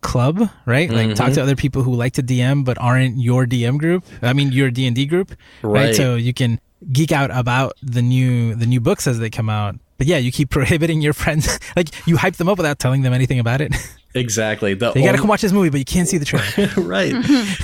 club, 0.00 0.48
right? 0.66 0.90
Like 0.90 1.14
talk 1.14 1.26
to 1.26 1.32
mm-hmm. 1.32 1.42
other 1.42 1.56
people 1.56 1.82
who 1.82 1.94
like 1.94 2.14
to 2.14 2.22
DM 2.22 2.64
but 2.64 2.78
aren't 2.78 3.18
your 3.18 3.46
DM 3.46 3.78
group. 3.78 4.04
I 4.22 4.32
mean 4.32 4.52
your 4.52 4.70
D 4.70 4.86
and 4.86 4.94
D 4.94 5.06
group, 5.06 5.34
right. 5.62 5.88
Right. 5.88 5.94
So 5.94 6.16
you 6.16 6.34
can 6.34 6.60
geek 6.92 7.12
out 7.12 7.30
about 7.30 7.74
the 7.82 8.02
new 8.02 8.54
the 8.54 8.66
new 8.66 8.80
books 8.80 9.06
as 9.06 9.18
they 9.18 9.30
come 9.30 9.48
out. 9.48 9.76
But 9.96 10.06
yeah, 10.06 10.18
you 10.18 10.30
keep 10.30 10.50
prohibiting 10.58 11.00
your 11.00 11.12
friends, 11.12 11.58
like 11.76 12.06
you 12.06 12.16
hype 12.16 12.36
them 12.36 12.48
up 12.48 12.58
without 12.58 12.78
telling 12.78 13.02
them 13.02 13.12
anything 13.12 13.38
about 13.38 13.60
it. 13.60 13.74
Exactly. 14.14 14.72
The 14.72 14.90
you 14.96 15.04
gotta 15.04 15.18
come 15.18 15.28
watch 15.28 15.42
this 15.42 15.52
movie, 15.52 15.68
but 15.68 15.78
you 15.78 15.84
can't 15.84 16.08
see 16.08 16.16
the 16.16 16.24
trailer. 16.24 16.72
right. 16.78 17.12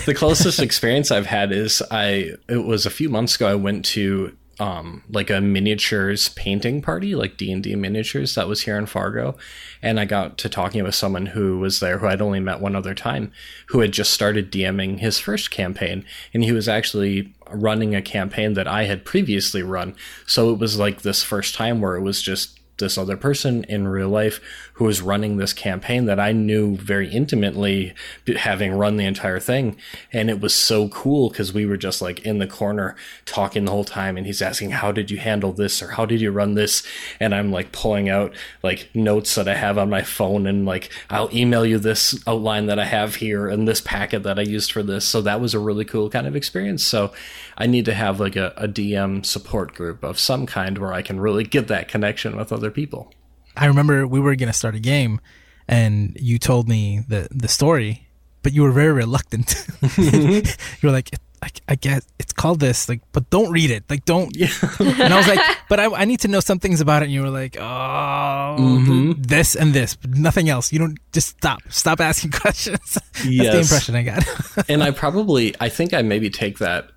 the 0.04 0.14
closest 0.14 0.60
experience 0.60 1.10
I've 1.10 1.24
had 1.24 1.52
is 1.52 1.82
I 1.90 2.32
it 2.48 2.64
was 2.64 2.84
a 2.84 2.90
few 2.90 3.08
months 3.08 3.34
ago 3.34 3.48
I 3.48 3.54
went 3.54 3.86
to 3.86 4.36
um 4.60 5.02
like 5.10 5.30
a 5.30 5.40
miniatures 5.40 6.28
painting 6.30 6.80
party 6.80 7.14
like 7.14 7.36
D&D 7.36 7.74
miniatures 7.76 8.34
that 8.34 8.48
was 8.48 8.62
here 8.62 8.78
in 8.78 8.86
Fargo. 8.86 9.36
And 9.82 9.98
I 9.98 10.04
got 10.04 10.38
to 10.38 10.48
talking 10.48 10.82
with 10.82 10.94
someone 10.94 11.26
who 11.26 11.58
was 11.58 11.80
there 11.80 11.98
who 11.98 12.06
I'd 12.06 12.22
only 12.22 12.40
met 12.40 12.60
one 12.60 12.76
other 12.76 12.94
time 12.94 13.32
who 13.68 13.80
had 13.80 13.92
just 13.92 14.12
started 14.12 14.52
DMing 14.52 14.98
his 14.98 15.18
first 15.18 15.50
campaign. 15.50 16.04
And 16.32 16.44
he 16.44 16.52
was 16.52 16.68
actually 16.68 17.34
running 17.50 17.94
a 17.94 18.02
campaign 18.02 18.54
that 18.54 18.68
I 18.68 18.84
had 18.84 19.04
previously 19.04 19.62
run. 19.62 19.94
So 20.26 20.50
it 20.52 20.58
was 20.58 20.78
like 20.78 21.02
this 21.02 21.22
first 21.22 21.54
time 21.54 21.80
where 21.80 21.96
it 21.96 22.02
was 22.02 22.22
just 22.22 22.58
this 22.78 22.98
other 22.98 23.16
person 23.16 23.64
in 23.64 23.86
real 23.86 24.08
life 24.08 24.40
who 24.74 24.84
was 24.84 25.00
running 25.00 25.36
this 25.36 25.52
campaign 25.52 26.06
that 26.06 26.18
I 26.18 26.32
knew 26.32 26.76
very 26.76 27.08
intimately, 27.08 27.94
having 28.36 28.72
run 28.72 28.96
the 28.96 29.04
entire 29.04 29.38
thing. 29.38 29.76
And 30.12 30.28
it 30.28 30.40
was 30.40 30.54
so 30.54 30.88
cool 30.88 31.30
because 31.30 31.52
we 31.52 31.66
were 31.66 31.76
just 31.76 32.02
like 32.02 32.20
in 32.20 32.38
the 32.38 32.46
corner 32.46 32.96
talking 33.24 33.64
the 33.64 33.70
whole 33.70 33.84
time. 33.84 34.16
And 34.16 34.26
he's 34.26 34.42
asking, 34.42 34.70
How 34.70 34.90
did 34.90 35.10
you 35.10 35.18
handle 35.18 35.52
this? 35.52 35.82
Or 35.82 35.92
how 35.92 36.06
did 36.06 36.20
you 36.20 36.30
run 36.30 36.54
this? 36.54 36.84
And 37.20 37.34
I'm 37.34 37.52
like 37.52 37.70
pulling 37.72 38.08
out 38.08 38.34
like 38.62 38.90
notes 38.94 39.34
that 39.36 39.48
I 39.48 39.54
have 39.54 39.78
on 39.78 39.90
my 39.90 40.02
phone 40.02 40.46
and 40.46 40.66
like, 40.66 40.90
I'll 41.10 41.32
email 41.32 41.64
you 41.64 41.78
this 41.78 42.20
outline 42.26 42.66
that 42.66 42.78
I 42.78 42.84
have 42.84 43.16
here 43.16 43.48
and 43.48 43.68
this 43.68 43.80
packet 43.80 44.24
that 44.24 44.38
I 44.38 44.42
used 44.42 44.72
for 44.72 44.82
this. 44.82 45.04
So 45.04 45.22
that 45.22 45.40
was 45.40 45.54
a 45.54 45.58
really 45.60 45.84
cool 45.84 46.10
kind 46.10 46.26
of 46.26 46.34
experience. 46.34 46.84
So 46.84 47.12
I 47.56 47.66
need 47.66 47.84
to 47.84 47.94
have 47.94 48.20
like 48.20 48.36
a, 48.36 48.52
a 48.56 48.68
DM 48.68 49.24
support 49.24 49.74
group 49.74 50.02
of 50.02 50.18
some 50.18 50.46
kind 50.46 50.78
where 50.78 50.92
I 50.92 51.02
can 51.02 51.20
really 51.20 51.44
get 51.44 51.68
that 51.68 51.88
connection 51.88 52.36
with 52.36 52.52
other 52.52 52.70
people. 52.70 53.12
I 53.56 53.66
remember 53.66 54.06
we 54.06 54.20
were 54.20 54.34
gonna 54.34 54.52
start 54.52 54.74
a 54.74 54.80
game, 54.80 55.20
and 55.68 56.16
you 56.20 56.38
told 56.38 56.68
me 56.68 57.04
the 57.08 57.28
the 57.30 57.48
story, 57.48 58.08
but 58.42 58.52
you 58.52 58.62
were 58.62 58.72
very 58.72 58.92
reluctant. 58.92 59.66
you 59.96 60.42
were 60.82 60.90
like, 60.90 61.10
I, 61.44 61.50
I 61.68 61.74
guess 61.74 62.06
it's 62.18 62.32
called 62.32 62.60
this, 62.60 62.88
like, 62.88 63.02
but 63.12 63.28
don't 63.28 63.52
read 63.52 63.70
it, 63.70 63.84
like, 63.90 64.06
don't. 64.06 64.34
Yeah. 64.34 64.48
and 64.80 65.12
I 65.12 65.16
was 65.16 65.28
like, 65.28 65.40
but 65.68 65.78
I, 65.78 65.92
I 65.92 66.04
need 66.06 66.20
to 66.20 66.28
know 66.28 66.40
some 66.40 66.58
things 66.58 66.80
about 66.80 67.02
it. 67.02 67.06
And 67.06 67.12
you 67.12 67.20
were 67.20 67.28
like, 67.28 67.58
oh, 67.58 68.56
mm-hmm. 68.58 69.12
this 69.18 69.54
and 69.54 69.74
this, 69.74 69.94
but 69.94 70.14
nothing 70.14 70.48
else. 70.48 70.72
You 70.72 70.78
don't 70.78 70.98
just 71.12 71.28
stop, 71.28 71.60
stop 71.68 72.00
asking 72.00 72.30
questions. 72.40 72.94
That's 72.94 73.24
the 73.24 73.58
impression 73.58 73.94
I 73.94 74.02
got. 74.04 74.24
and 74.70 74.82
I 74.82 74.90
probably, 74.90 75.54
I 75.60 75.68
think 75.68 75.92
I 75.92 76.00
maybe 76.00 76.30
take 76.30 76.58
that 76.58 76.88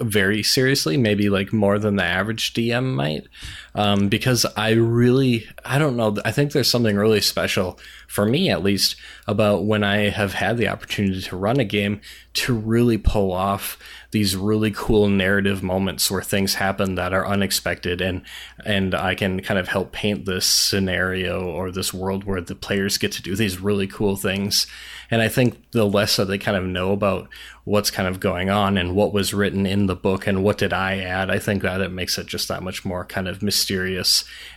very 0.00 0.42
seriously, 0.42 0.96
maybe 0.96 1.28
like 1.28 1.52
more 1.52 1.78
than 1.78 1.96
the 1.96 2.04
average 2.04 2.52
DM 2.54 2.94
might, 2.94 3.26
um, 3.74 4.08
because 4.08 4.46
I 4.56 4.70
really, 4.70 5.48
I 5.64 5.78
don't 5.78 5.96
know, 5.96 6.16
I 6.24 6.30
think 6.30 6.52
there's 6.52 6.70
something 6.70 6.96
really 6.96 7.20
special 7.20 7.78
for 8.06 8.24
me 8.24 8.50
at 8.50 8.62
least 8.62 8.96
about 9.26 9.64
when 9.64 9.82
I 9.82 10.10
have 10.10 10.34
had 10.34 10.56
the 10.56 10.68
opportunity 10.68 11.20
to 11.20 11.36
run 11.36 11.58
a 11.58 11.64
game 11.64 12.00
to 12.34 12.54
really 12.54 12.98
pull 12.98 13.32
off 13.32 13.78
these 14.10 14.36
really 14.36 14.70
cool 14.70 15.08
narrative 15.08 15.62
moments 15.62 16.08
where 16.08 16.22
things 16.22 16.54
happen 16.54 16.94
that 16.94 17.12
are 17.12 17.26
unexpected 17.26 18.00
and 18.00 18.22
and 18.64 18.94
I 18.94 19.16
can 19.16 19.40
kind 19.40 19.58
of 19.58 19.66
help 19.66 19.90
paint 19.90 20.24
this 20.24 20.46
scenario 20.46 21.44
or 21.44 21.72
this 21.72 21.92
world 21.92 22.22
where 22.22 22.40
the 22.40 22.54
players 22.54 22.98
get 22.98 23.10
to 23.12 23.22
do 23.22 23.34
these 23.34 23.60
really 23.60 23.88
cool 23.88 24.14
things. 24.16 24.68
And 25.10 25.20
I 25.20 25.28
think 25.28 25.70
the 25.72 25.84
less 25.84 26.16
that 26.16 26.26
they 26.26 26.38
kind 26.38 26.56
of 26.56 26.64
know 26.64 26.92
about 26.92 27.28
what's 27.64 27.90
kind 27.90 28.06
of 28.06 28.20
going 28.20 28.50
on 28.50 28.78
and 28.78 28.94
what 28.94 29.12
was 29.12 29.34
written 29.34 29.66
in 29.66 29.86
the 29.86 29.96
book 29.96 30.26
and 30.26 30.44
what 30.44 30.58
did 30.58 30.72
I 30.72 30.98
add, 30.98 31.30
I 31.30 31.38
think 31.38 31.62
that 31.62 31.80
it 31.80 31.90
makes 31.90 32.16
it 32.16 32.26
just 32.26 32.48
that 32.48 32.62
much 32.62 32.84
more 32.84 33.04
kind 33.04 33.26
of 33.26 33.42
mysterious 33.42 33.63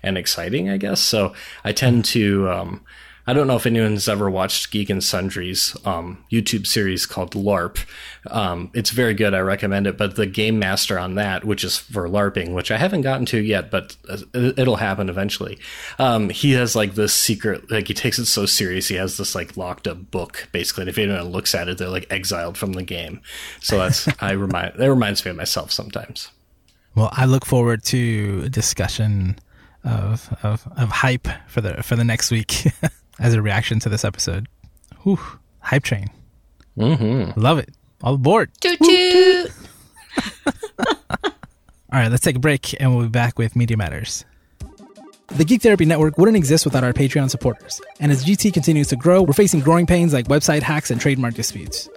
and 0.03 0.17
exciting, 0.17 0.69
I 0.69 0.77
guess. 0.77 1.01
So 1.01 1.33
I 1.63 1.71
tend 1.71 2.05
to, 2.05 2.49
um, 2.49 2.85
I 3.29 3.33
don't 3.33 3.47
know 3.47 3.57
if 3.57 3.65
anyone's 3.65 4.07
ever 4.07 4.29
watched 4.29 4.71
Geek 4.71 4.89
and 4.89 5.03
Sundry's 5.03 5.75
um, 5.83 6.23
YouTube 6.31 6.65
series 6.65 7.05
called 7.05 7.33
LARP. 7.33 7.85
Um, 8.27 8.71
it's 8.73 8.91
very 8.91 9.13
good. 9.13 9.33
I 9.33 9.39
recommend 9.39 9.85
it. 9.85 9.97
But 9.97 10.15
the 10.15 10.25
game 10.25 10.59
master 10.59 10.97
on 10.97 11.15
that, 11.15 11.43
which 11.43 11.65
is 11.65 11.77
for 11.77 12.07
LARPing, 12.07 12.53
which 12.53 12.71
I 12.71 12.77
haven't 12.77 13.01
gotten 13.01 13.25
to 13.27 13.39
yet, 13.39 13.69
but 13.69 13.97
uh, 14.07 14.17
it'll 14.33 14.77
happen 14.77 15.09
eventually. 15.09 15.59
Um, 15.99 16.29
he 16.29 16.53
has 16.53 16.73
like 16.73 16.95
this 16.95 17.13
secret, 17.13 17.69
like 17.69 17.89
he 17.89 17.93
takes 17.93 18.17
it 18.17 18.27
so 18.27 18.45
serious. 18.45 18.87
He 18.87 18.95
has 18.95 19.17
this 19.17 19.35
like 19.35 19.57
locked 19.57 19.89
up 19.89 20.09
book, 20.09 20.47
basically. 20.53 20.83
And 20.83 20.89
if 20.89 20.97
anyone 20.97 21.23
looks 21.25 21.53
at 21.53 21.67
it, 21.67 21.77
they're 21.77 21.89
like 21.89 22.07
exiled 22.09 22.57
from 22.57 22.73
the 22.73 22.83
game. 22.83 23.19
So 23.59 23.77
that's 23.77 24.07
I 24.21 24.31
remind 24.31 24.75
that 24.75 24.89
reminds 24.89 25.25
me 25.25 25.31
of 25.31 25.37
myself 25.37 25.73
sometimes. 25.73 26.29
Well, 26.97 27.09
I 27.11 27.25
look 27.25 27.45
forward 27.45 27.83
to 27.85 28.41
a 28.45 28.49
discussion 28.49 29.37
of, 29.83 30.35
of, 30.41 30.67
of 30.75 30.89
hype 30.89 31.27
for 31.47 31.61
the, 31.61 31.83
for 31.83 31.95
the 31.95 32.03
next 32.03 32.31
week 32.31 32.63
as 33.19 33.35
a 33.35 33.41
reaction 33.41 33.79
to 33.81 33.89
this 33.89 34.03
episode. 34.03 34.47
Whew, 35.03 35.19
hype 35.59 35.83
train. 35.83 36.09
Mm-hmm. 36.75 37.39
Love 37.39 37.59
it. 37.59 37.69
All 38.01 38.15
aboard. 38.15 38.49
toot 38.59 38.79
toot. 38.79 39.51
All 40.79 42.01
right, 42.01 42.09
let's 42.09 42.23
take 42.23 42.35
a 42.35 42.39
break 42.39 42.79
and 42.81 42.95
we'll 42.95 43.05
be 43.05 43.09
back 43.09 43.37
with 43.37 43.55
Media 43.55 43.77
Matters. 43.77 44.25
The 45.27 45.45
Geek 45.45 45.61
Therapy 45.61 45.85
Network 45.85 46.17
wouldn't 46.17 46.35
exist 46.37 46.65
without 46.65 46.83
our 46.83 46.93
Patreon 46.93 47.29
supporters. 47.29 47.79
And 47.99 48.11
as 48.11 48.25
GT 48.25 48.51
continues 48.51 48.87
to 48.87 48.95
grow, 48.95 49.21
we're 49.21 49.33
facing 49.33 49.59
growing 49.59 49.85
pains 49.85 50.13
like 50.13 50.25
website 50.29 50.63
hacks 50.63 50.89
and 50.89 50.99
trademark 50.99 51.35
disputes. 51.35 51.89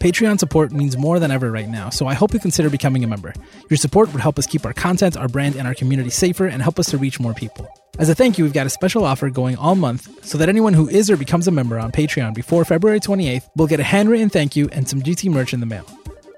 Patreon 0.00 0.38
support 0.38 0.72
means 0.72 0.96
more 0.96 1.18
than 1.18 1.30
ever 1.30 1.50
right 1.50 1.68
now, 1.68 1.90
so 1.90 2.06
I 2.06 2.14
hope 2.14 2.32
you 2.32 2.40
consider 2.40 2.70
becoming 2.70 3.04
a 3.04 3.06
member. 3.06 3.34
Your 3.68 3.76
support 3.76 4.12
would 4.12 4.20
help 4.20 4.38
us 4.38 4.46
keep 4.46 4.64
our 4.64 4.72
content, 4.72 5.16
our 5.16 5.28
brand, 5.28 5.56
and 5.56 5.66
our 5.66 5.74
community 5.74 6.10
safer 6.10 6.46
and 6.46 6.62
help 6.62 6.78
us 6.78 6.90
to 6.90 6.98
reach 6.98 7.20
more 7.20 7.34
people. 7.34 7.68
As 7.98 8.08
a 8.08 8.14
thank 8.14 8.38
you, 8.38 8.44
we've 8.44 8.52
got 8.52 8.66
a 8.66 8.70
special 8.70 9.04
offer 9.04 9.28
going 9.28 9.56
all 9.56 9.74
month 9.74 10.24
so 10.24 10.38
that 10.38 10.48
anyone 10.48 10.72
who 10.72 10.88
is 10.88 11.10
or 11.10 11.16
becomes 11.16 11.46
a 11.46 11.50
member 11.50 11.78
on 11.78 11.92
Patreon 11.92 12.34
before 12.34 12.64
February 12.64 13.00
28th 13.00 13.48
will 13.54 13.66
get 13.66 13.80
a 13.80 13.84
handwritten 13.84 14.30
thank 14.30 14.56
you 14.56 14.68
and 14.72 14.88
some 14.88 15.02
GT 15.02 15.30
merch 15.30 15.52
in 15.52 15.60
the 15.60 15.66
mail. 15.66 15.84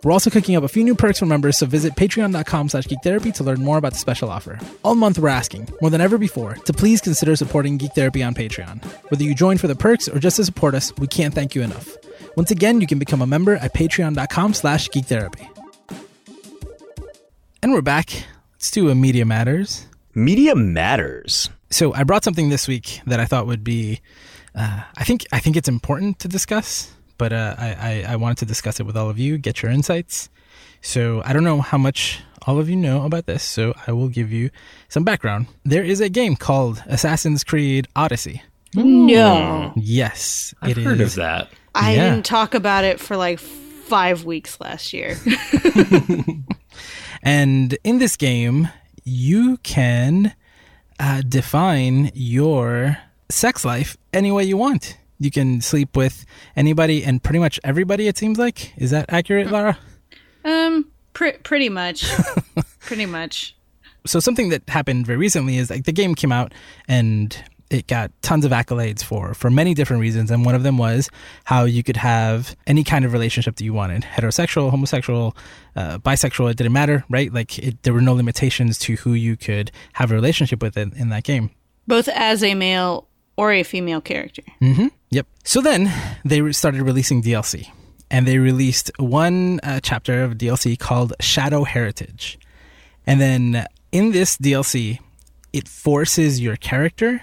We're 0.05 0.13
also 0.13 0.29
cooking 0.29 0.55
up 0.55 0.65
a 0.65 0.69
few 0.69 0.85
new 0.85 0.95
perks 0.95 1.21
for 1.21 1.27
members, 1.27 1.57
so 1.57 1.65
visit 1.65 1.95
patreon.com 1.95 2.69
slash 2.69 2.85
geektherapy 2.85 3.33
to 3.35 3.45
learn 3.45 3.65
more 3.65 3.79
about 3.79 3.93
the 3.93 3.99
special 3.99 4.29
offer. 4.29 4.59
All 4.85 4.95
month 4.95 5.19
we're 5.19 5.31
asking, 5.31 5.71
more 5.81 5.91
than 5.91 6.03
ever 6.03 6.19
before, 6.19 6.57
to 6.57 6.75
please 6.75 7.01
consider 7.01 7.35
supporting 7.37 7.79
Geek 7.79 7.93
Therapy 7.93 8.23
on 8.23 8.35
Patreon. 8.35 8.85
Whether 9.11 9.25
you 9.25 9.35
join 9.35 9.57
for 9.57 9.67
the 9.67 9.75
perks 9.75 10.07
or 10.07 10.19
just 10.19 10.37
to 10.37 10.45
support 10.45 10.75
us, 10.75 10.93
we 10.99 11.07
can't 11.07 11.33
thank 11.35 11.55
you 11.55 11.63
enough. 11.63 11.97
Once 12.37 12.51
again, 12.51 12.81
you 12.81 12.87
can 12.87 12.99
become 12.99 13.23
a 13.23 13.27
member 13.27 13.57
at 13.57 13.73
patreon.com 13.75 14.55
slash 14.55 14.89
geektherapy. 14.89 15.49
And 17.63 17.73
we're 17.73 17.83
back. 17.83 18.11
Let's 18.55 18.71
do 18.71 18.91
a 18.91 18.95
Media 18.95 19.25
Matters. 19.25 19.87
Media 20.15 20.55
matters. 20.55 21.49
So 21.71 21.93
I 21.93 22.05
brought 22.05 22.25
something 22.25 22.49
this 22.49 22.69
week 22.69 23.01
that 23.07 23.19
I 23.21 23.25
thought 23.25 23.47
would 23.47 23.65
be, 23.65 24.01
uh, 24.55 24.83
I 24.97 25.05
think, 25.05 25.27
I 25.33 25.39
think 25.41 25.57
it's 25.57 25.69
important 25.69 26.21
to 26.21 26.29
discuss, 26.29 26.93
but 27.19 27.33
uh, 27.33 27.57
I, 27.59 28.05
I, 28.07 28.13
I 28.13 28.17
wanted 28.17 28.39
to 28.39 28.47
discuss 28.47 28.79
it 28.79 28.85
with 28.87 28.97
all 28.97 29.11
of 29.11 29.19
you, 29.19 29.39
get 29.39 29.63
your 29.63 29.73
insights. 29.73 30.29
So 30.83 31.23
I 31.25 31.33
don't 31.33 31.43
know 31.45 31.61
how 31.61 31.79
much 31.79 32.21
all 32.47 32.59
of 32.59 32.69
you 32.69 32.77
know 32.77 33.05
about 33.05 33.27
this, 33.27 33.43
so 33.43 33.75
I 33.87 33.93
will 33.93 34.09
give 34.09 34.31
you 34.31 34.51
some 34.89 35.03
background. 35.03 35.47
There 35.65 35.83
is 35.83 36.01
a 36.01 36.09
game 36.09 36.37
called 36.37 36.83
Assassin's 36.87 37.43
Creed 37.43 37.89
Odyssey. 37.97 38.43
No. 38.75 39.73
Yes, 39.77 40.55
I've 40.61 40.77
it 40.79 40.83
heard 40.85 41.01
is. 41.01 41.13
of 41.13 41.23
that. 41.23 41.49
I 41.75 41.95
Yeah. 41.95 42.11
didn't 42.11 42.25
talk 42.27 42.55
about 42.55 42.85
it 42.85 43.01
for 43.01 43.17
like 43.17 43.39
five 43.39 44.25
weeks 44.25 44.61
last 44.61 44.93
year. 44.93 45.17
And 47.23 47.79
in 47.85 47.99
this 47.99 48.17
game, 48.17 48.69
you 49.03 49.57
can 49.59 50.35
uh, 51.01 51.23
define 51.27 52.11
your 52.15 52.99
sex 53.31 53.65
life 53.65 53.97
any 54.13 54.31
way 54.31 54.45
you 54.45 54.59
want. 54.59 54.99
You 55.19 55.31
can 55.31 55.63
sleep 55.63 55.97
with 55.97 56.27
anybody 56.55 57.03
and 57.03 57.23
pretty 57.23 57.39
much 57.39 57.59
everybody, 57.65 58.09
it 58.09 58.19
seems 58.19 58.39
like. 58.39 58.75
Is 58.77 58.91
that 58.91 59.07
accurate, 59.09 59.51
Lara? 59.51 59.79
um, 60.45 60.91
pr- 61.15 61.39
pretty 61.43 61.71
much. 61.71 62.05
pretty 62.81 63.07
much. 63.07 63.57
So, 64.07 64.21
something 64.21 64.51
that 64.51 64.69
happened 64.69 65.07
very 65.07 65.17
recently 65.17 65.57
is 65.57 65.71
like 65.71 65.85
the 65.85 65.93
game 65.93 66.15
came 66.15 66.31
out 66.31 66.53
and 66.87 67.35
it 67.71 67.87
got 67.87 68.11
tons 68.23 68.45
of 68.45 68.53
accolades 68.53 69.03
for 69.03 69.35
for 69.35 69.51
many 69.51 69.75
different 69.75 70.01
reasons. 70.01 70.31
And 70.31 70.45
one 70.45 70.55
of 70.55 70.63
them 70.63 70.79
was 70.79 71.11
how 71.45 71.65
you 71.65 71.83
could 71.83 71.97
have 71.97 72.55
any 72.67 72.85
kind 72.85 73.05
of 73.05 73.13
relationship 73.13 73.57
that 73.57 73.65
you 73.65 73.73
wanted 73.73 74.03
heterosexual 74.03 74.71
homosexual 74.71 75.37
uh, 75.77 75.99
bisexual 75.99 76.51
it 76.51 76.57
didn't 76.57 76.73
matter 76.73 77.05
right? 77.09 77.33
Like 77.33 77.59
it, 77.59 77.83
there 77.83 77.93
were 77.93 78.01
no 78.01 78.15
limitations 78.15 78.79
to 78.81 78.97
who 78.97 79.15
you 79.15 79.37
could 79.37 79.71
have 79.95 80.11
a 80.11 80.15
relationship 80.15 80.63
with 80.63 80.77
in, 80.77 80.93
in 80.97 81.09
that 81.11 81.25
game. 81.25 81.51
Both 81.87 82.09
as 82.09 82.43
a 82.43 82.55
male 82.55 83.09
or 83.37 83.53
a 83.53 83.63
female 83.63 84.01
character. 84.01 84.43
mm-hmm. 84.61 84.89
Yep. 85.11 85.27
So 85.45 85.61
then 85.61 85.93
they 86.25 86.51
started 86.53 86.83
releasing 86.83 87.23
DLC, 87.23 87.71
and 88.11 88.27
they 88.27 88.39
released 88.39 88.91
one 88.99 89.61
uh, 89.63 89.81
chapter 89.81 90.25
of 90.25 90.35
DLC 90.35 90.79
called 90.79 91.13
Shadow 91.21 91.65
Heritage, 91.65 92.39
and 93.07 93.21
then 93.21 93.67
in 93.93 94.13
this 94.13 94.37
DLC, 94.37 94.99
it 95.53 95.69
forces 95.69 96.41
your 96.41 96.57
character 96.57 97.23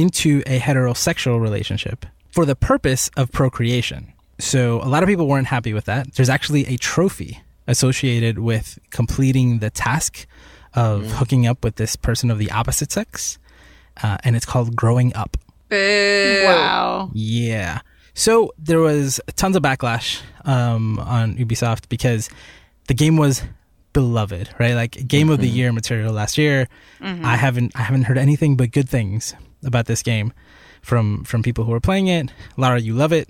into 0.00 0.42
a 0.46 0.58
heterosexual 0.58 1.40
relationship 1.40 2.06
for 2.30 2.44
the 2.44 2.54
purpose 2.54 3.10
of 3.16 3.32
procreation. 3.32 4.12
So 4.38 4.80
a 4.82 4.88
lot 4.88 5.02
of 5.02 5.08
people 5.08 5.26
weren't 5.26 5.48
happy 5.48 5.72
with 5.72 5.86
that. 5.86 6.14
There's 6.14 6.28
actually 6.28 6.66
a 6.66 6.76
trophy 6.76 7.40
associated 7.66 8.38
with 8.38 8.78
completing 8.90 9.58
the 9.58 9.70
task 9.70 10.26
of 10.74 11.10
hooking 11.12 11.46
up 11.46 11.64
with 11.64 11.76
this 11.76 11.96
person 11.96 12.30
of 12.30 12.38
the 12.38 12.50
opposite 12.50 12.92
sex, 12.92 13.38
uh, 14.02 14.18
and 14.22 14.36
it's 14.36 14.46
called 14.46 14.76
Growing 14.76 15.14
Up. 15.16 15.36
Boo. 15.68 16.42
Wow. 16.44 17.10
Yeah. 17.12 17.80
So 18.14 18.52
there 18.58 18.80
was 18.80 19.20
tons 19.36 19.56
of 19.56 19.62
backlash 19.62 20.20
um, 20.44 20.98
on 21.00 21.36
Ubisoft 21.36 21.88
because 21.88 22.30
the 22.86 22.94
game 22.94 23.16
was 23.16 23.42
beloved, 23.92 24.50
right? 24.58 24.74
Like 24.74 25.06
game 25.08 25.30
of 25.30 25.40
the 25.40 25.48
year 25.48 25.72
material 25.72 26.12
last 26.12 26.38
year. 26.38 26.68
I 27.24 27.36
haven't 27.36 27.72
I 27.74 27.82
haven't 27.82 28.04
heard 28.04 28.18
anything 28.18 28.56
but 28.56 28.70
good 28.70 28.88
things 28.88 29.34
about 29.64 29.86
this 29.86 30.02
game 30.02 30.32
from 30.82 31.24
from 31.24 31.42
people 31.42 31.64
who 31.64 31.72
are 31.72 31.80
playing 31.80 32.08
it. 32.08 32.30
Lara, 32.56 32.80
you 32.80 32.94
love 32.94 33.12
it. 33.12 33.28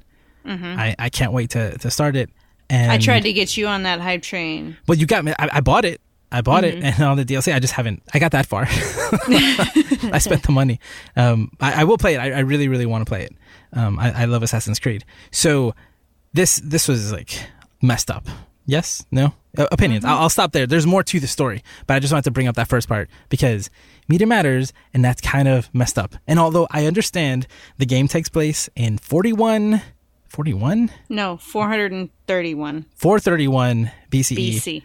I, 0.51 0.95
I 0.99 1.09
can't 1.11 1.33
wait 1.33 1.51
to, 1.51 1.77
to 1.77 1.91
start 1.91 2.17
it. 2.17 2.31
And 2.71 2.91
I 2.91 2.97
tried 2.97 3.25
to 3.25 3.33
get 3.35 3.57
you 3.59 3.67
on 3.67 3.83
that 3.83 4.01
hype 4.01 4.23
train. 4.23 4.77
well, 4.87 4.97
you 4.97 5.07
got 5.07 5.25
me. 5.25 5.33
I, 5.39 5.49
I 5.55 5.61
bought 5.61 5.85
it. 5.85 6.01
I 6.31 6.43
bought 6.43 6.65
it, 6.65 6.83
and 6.83 7.03
all 7.03 7.17
the 7.17 7.25
DLC. 7.25 7.55
I 7.55 7.59
just 7.59 7.73
haven't. 7.73 8.03
I 8.13 8.19
got 8.19 8.33
that 8.33 8.45
far. 8.47 8.63
I 8.69 10.19
spent 10.19 10.43
the 10.43 10.53
money. 10.53 10.79
Um, 11.17 11.51
I, 11.61 11.83
I 11.83 11.85
will 11.85 11.97
play 11.97 12.15
it. 12.15 12.19
I, 12.19 12.33
I 12.33 12.39
really, 12.41 12.69
really 12.69 12.85
want 12.85 13.05
to 13.05 13.09
play 13.09 13.25
it. 13.25 13.33
Um, 13.73 13.99
I, 13.99 14.23
I 14.23 14.25
love 14.27 14.43
Assassin's 14.43 14.79
Creed. 14.79 15.05
So 15.31 15.75
this 16.35 16.57
this 16.57 16.87
was 16.87 17.13
like 17.13 17.31
messed 17.81 18.11
up. 18.11 18.27
Yes, 18.71 19.05
no 19.11 19.33
uh, 19.57 19.67
opinions. 19.73 20.05
I'll, 20.05 20.19
I'll 20.19 20.29
stop 20.29 20.53
there. 20.53 20.67
There's 20.67 20.87
more 20.87 21.03
to 21.03 21.19
the 21.19 21.27
story, 21.27 21.63
but 21.87 21.95
I 21.95 22.01
just 22.01 22.13
wanted 22.13 22.25
to 22.25 22.31
bring 22.31 22.47
up 22.49 22.55
that 22.57 22.69
first 22.69 22.87
part 22.87 23.09
because 23.31 23.71
media 24.09 24.27
matters, 24.27 24.75
and 24.93 25.03
that's 25.03 25.23
kind 25.23 25.49
of 25.49 25.73
messed 25.75 25.99
up. 25.99 26.15
And 26.27 26.39
although 26.39 26.67
I 26.71 26.85
understand 26.85 27.47
the 27.79 27.87
game 27.87 28.09
takes 28.09 28.29
place 28.29 28.69
in 28.77 28.99
41, 28.99 29.81
41, 30.29 30.91
No, 31.09 31.39
431 31.39 32.85
431 32.95 33.91
BCE 34.11 34.37
BC. 34.37 34.83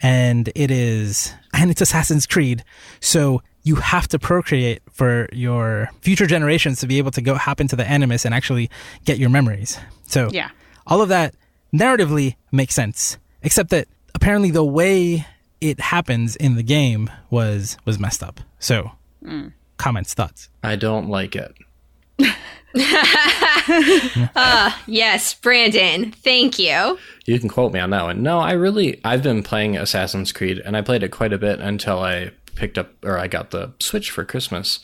and 0.00 0.50
it 0.54 0.70
is 0.70 1.34
and 1.52 1.70
it's 1.70 1.80
Assassin's 1.82 2.26
Creed. 2.26 2.64
So 3.00 3.42
you 3.64 3.76
have 3.76 4.08
to 4.08 4.18
procreate 4.18 4.80
for 4.90 5.28
your 5.32 5.90
future 6.00 6.26
generations 6.26 6.80
to 6.80 6.86
be 6.86 6.96
able 6.98 7.10
to 7.10 7.20
go 7.20 7.34
hop 7.34 7.60
into 7.60 7.76
the 7.76 7.86
Animus 7.86 8.24
and 8.24 8.34
actually 8.34 8.70
get 9.04 9.18
your 9.18 9.28
memories. 9.28 9.78
So 10.06 10.30
Yeah. 10.32 10.48
all 10.86 11.02
of 11.02 11.08
that 11.10 11.34
narratively 11.74 12.36
makes 12.52 12.74
sense, 12.74 13.18
except 13.46 13.70
that 13.70 13.88
apparently 14.14 14.50
the 14.50 14.64
way 14.64 15.26
it 15.62 15.80
happens 15.80 16.36
in 16.36 16.56
the 16.56 16.62
game 16.62 17.08
was 17.30 17.78
was 17.86 17.98
messed 17.98 18.22
up. 18.22 18.40
So 18.58 18.90
comments, 19.78 20.12
thoughts. 20.12 20.50
I 20.62 20.76
don't 20.76 21.08
like 21.08 21.34
it. 21.34 21.54
Ah, 24.38 24.80
yes, 24.86 25.32
Brandon. 25.34 26.12
Thank 26.12 26.58
you. 26.58 26.98
You 27.24 27.40
can 27.40 27.48
quote 27.48 27.72
me 27.72 27.80
on 27.80 27.90
that 27.90 28.04
one. 28.04 28.22
No, 28.22 28.38
I 28.38 28.52
really 28.52 29.00
I've 29.02 29.22
been 29.22 29.42
playing 29.42 29.76
Assassin's 29.76 30.30
Creed 30.30 30.60
and 30.64 30.76
I 30.76 30.82
played 30.82 31.02
it 31.02 31.08
quite 31.10 31.32
a 31.32 31.38
bit 31.38 31.58
until 31.58 31.98
I 32.00 32.30
picked 32.54 32.76
up 32.78 32.92
or 33.02 33.18
I 33.18 33.28
got 33.28 33.50
the 33.50 33.72
Switch 33.80 34.10
for 34.10 34.24
Christmas. 34.24 34.78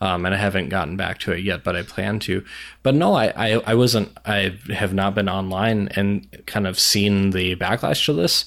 Um, 0.00 0.24
and 0.24 0.34
I 0.34 0.38
haven't 0.38 0.68
gotten 0.68 0.96
back 0.96 1.18
to 1.20 1.32
it 1.32 1.42
yet, 1.42 1.64
but 1.64 1.74
I 1.74 1.82
plan 1.82 2.20
to. 2.20 2.44
But 2.82 2.94
no, 2.94 3.14
I, 3.14 3.32
I, 3.36 3.60
I 3.66 3.74
wasn't 3.74 4.16
I 4.24 4.56
have 4.72 4.94
not 4.94 5.14
been 5.14 5.28
online 5.28 5.88
and 5.96 6.26
kind 6.46 6.66
of 6.66 6.78
seen 6.78 7.30
the 7.30 7.56
backlash 7.56 8.04
to 8.06 8.12
this 8.12 8.44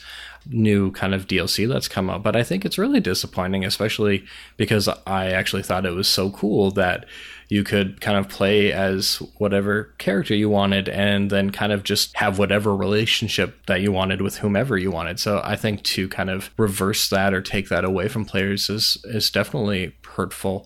new 0.49 0.91
kind 0.91 1.13
of 1.13 1.27
DLC 1.27 1.67
that's 1.67 1.87
come 1.87 2.09
out. 2.09 2.23
But 2.23 2.35
I 2.35 2.43
think 2.43 2.65
it's 2.65 2.77
really 2.77 2.99
disappointing, 2.99 3.65
especially 3.65 4.25
because 4.57 4.87
I 5.05 5.27
actually 5.31 5.63
thought 5.63 5.85
it 5.85 5.91
was 5.91 6.07
so 6.07 6.31
cool 6.31 6.71
that 6.71 7.05
you 7.49 7.65
could 7.65 7.99
kind 7.99 8.17
of 8.17 8.29
play 8.29 8.71
as 8.71 9.17
whatever 9.37 9.93
character 9.97 10.33
you 10.33 10.49
wanted 10.49 10.87
and 10.87 11.29
then 11.29 11.49
kind 11.49 11.73
of 11.73 11.83
just 11.83 12.15
have 12.15 12.39
whatever 12.39 12.73
relationship 12.73 13.65
that 13.65 13.81
you 13.81 13.91
wanted 13.91 14.21
with 14.21 14.37
whomever 14.37 14.77
you 14.77 14.89
wanted. 14.89 15.19
So 15.19 15.41
I 15.43 15.57
think 15.57 15.83
to 15.83 16.07
kind 16.07 16.29
of 16.29 16.49
reverse 16.57 17.09
that 17.09 17.33
or 17.33 17.41
take 17.41 17.67
that 17.67 17.83
away 17.83 18.07
from 18.07 18.23
players 18.23 18.69
is 18.69 18.97
is 19.03 19.29
definitely 19.29 19.93
hurtful. 20.05 20.65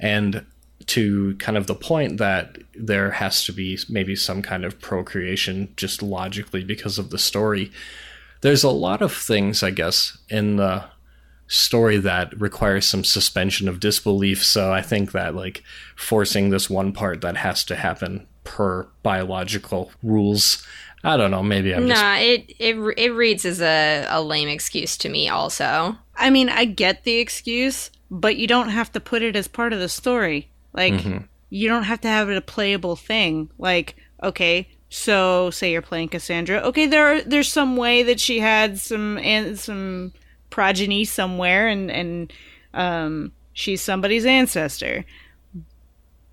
And 0.00 0.44
to 0.86 1.36
kind 1.36 1.56
of 1.56 1.68
the 1.68 1.74
point 1.74 2.18
that 2.18 2.58
there 2.74 3.12
has 3.12 3.44
to 3.44 3.52
be 3.52 3.78
maybe 3.88 4.16
some 4.16 4.42
kind 4.42 4.64
of 4.64 4.80
procreation 4.80 5.72
just 5.76 6.02
logically 6.02 6.64
because 6.64 6.98
of 6.98 7.10
the 7.10 7.18
story. 7.18 7.70
There's 8.40 8.64
a 8.64 8.70
lot 8.70 9.02
of 9.02 9.12
things, 9.12 9.62
I 9.62 9.70
guess, 9.70 10.18
in 10.28 10.56
the 10.56 10.84
story 11.46 11.98
that 11.98 12.40
requires 12.40 12.86
some 12.86 13.04
suspension 13.04 13.68
of 13.68 13.80
disbelief. 13.80 14.44
So 14.44 14.72
I 14.72 14.82
think 14.82 15.12
that 15.12 15.34
like 15.34 15.62
forcing 15.96 16.50
this 16.50 16.70
one 16.70 16.92
part 16.92 17.20
that 17.20 17.36
has 17.36 17.62
to 17.64 17.76
happen 17.76 18.26
per 18.44 18.88
biological 19.02 19.92
rules. 20.02 20.66
I 21.02 21.16
don't 21.16 21.30
know. 21.30 21.42
Maybe 21.42 21.74
I'm 21.74 21.86
just 21.86 22.02
Nah, 22.02 22.16
it 22.16 22.52
it 22.58 22.76
it 22.98 23.10
reads 23.10 23.44
as 23.44 23.60
a, 23.60 24.06
a 24.08 24.22
lame 24.22 24.48
excuse 24.48 24.96
to 24.98 25.08
me. 25.08 25.28
Also, 25.28 25.96
I 26.16 26.30
mean, 26.30 26.48
I 26.48 26.64
get 26.66 27.04
the 27.04 27.16
excuse, 27.18 27.90
but 28.10 28.36
you 28.36 28.46
don't 28.46 28.68
have 28.68 28.92
to 28.92 29.00
put 29.00 29.22
it 29.22 29.34
as 29.36 29.48
part 29.48 29.72
of 29.72 29.78
the 29.80 29.88
story. 29.88 30.50
Like, 30.72 30.92
Mm-hmm. 30.94 31.18
you 31.48 31.68
don't 31.68 31.84
have 31.84 32.00
to 32.02 32.08
have 32.08 32.28
it 32.28 32.36
a 32.36 32.42
playable 32.42 32.96
thing. 32.96 33.50
Like, 33.58 33.96
okay, 34.22 34.68
so 34.90 35.50
say 35.50 35.72
you're 35.72 35.82
playing 35.82 36.08
Cassandra. 36.10 36.58
Okay, 36.58 36.86
there 36.86 37.06
are, 37.16 37.20
there's 37.22 37.50
some 37.50 37.76
way 37.76 38.02
that 38.02 38.20
she 38.20 38.38
had 38.40 38.78
some 38.78 39.16
and 39.18 39.58
some 39.58 40.12
progeny 40.50 41.04
somewhere, 41.06 41.66
and 41.66 41.90
and 41.90 42.32
um, 42.74 43.32
she's 43.54 43.80
somebody's 43.82 44.26
ancestor, 44.26 45.04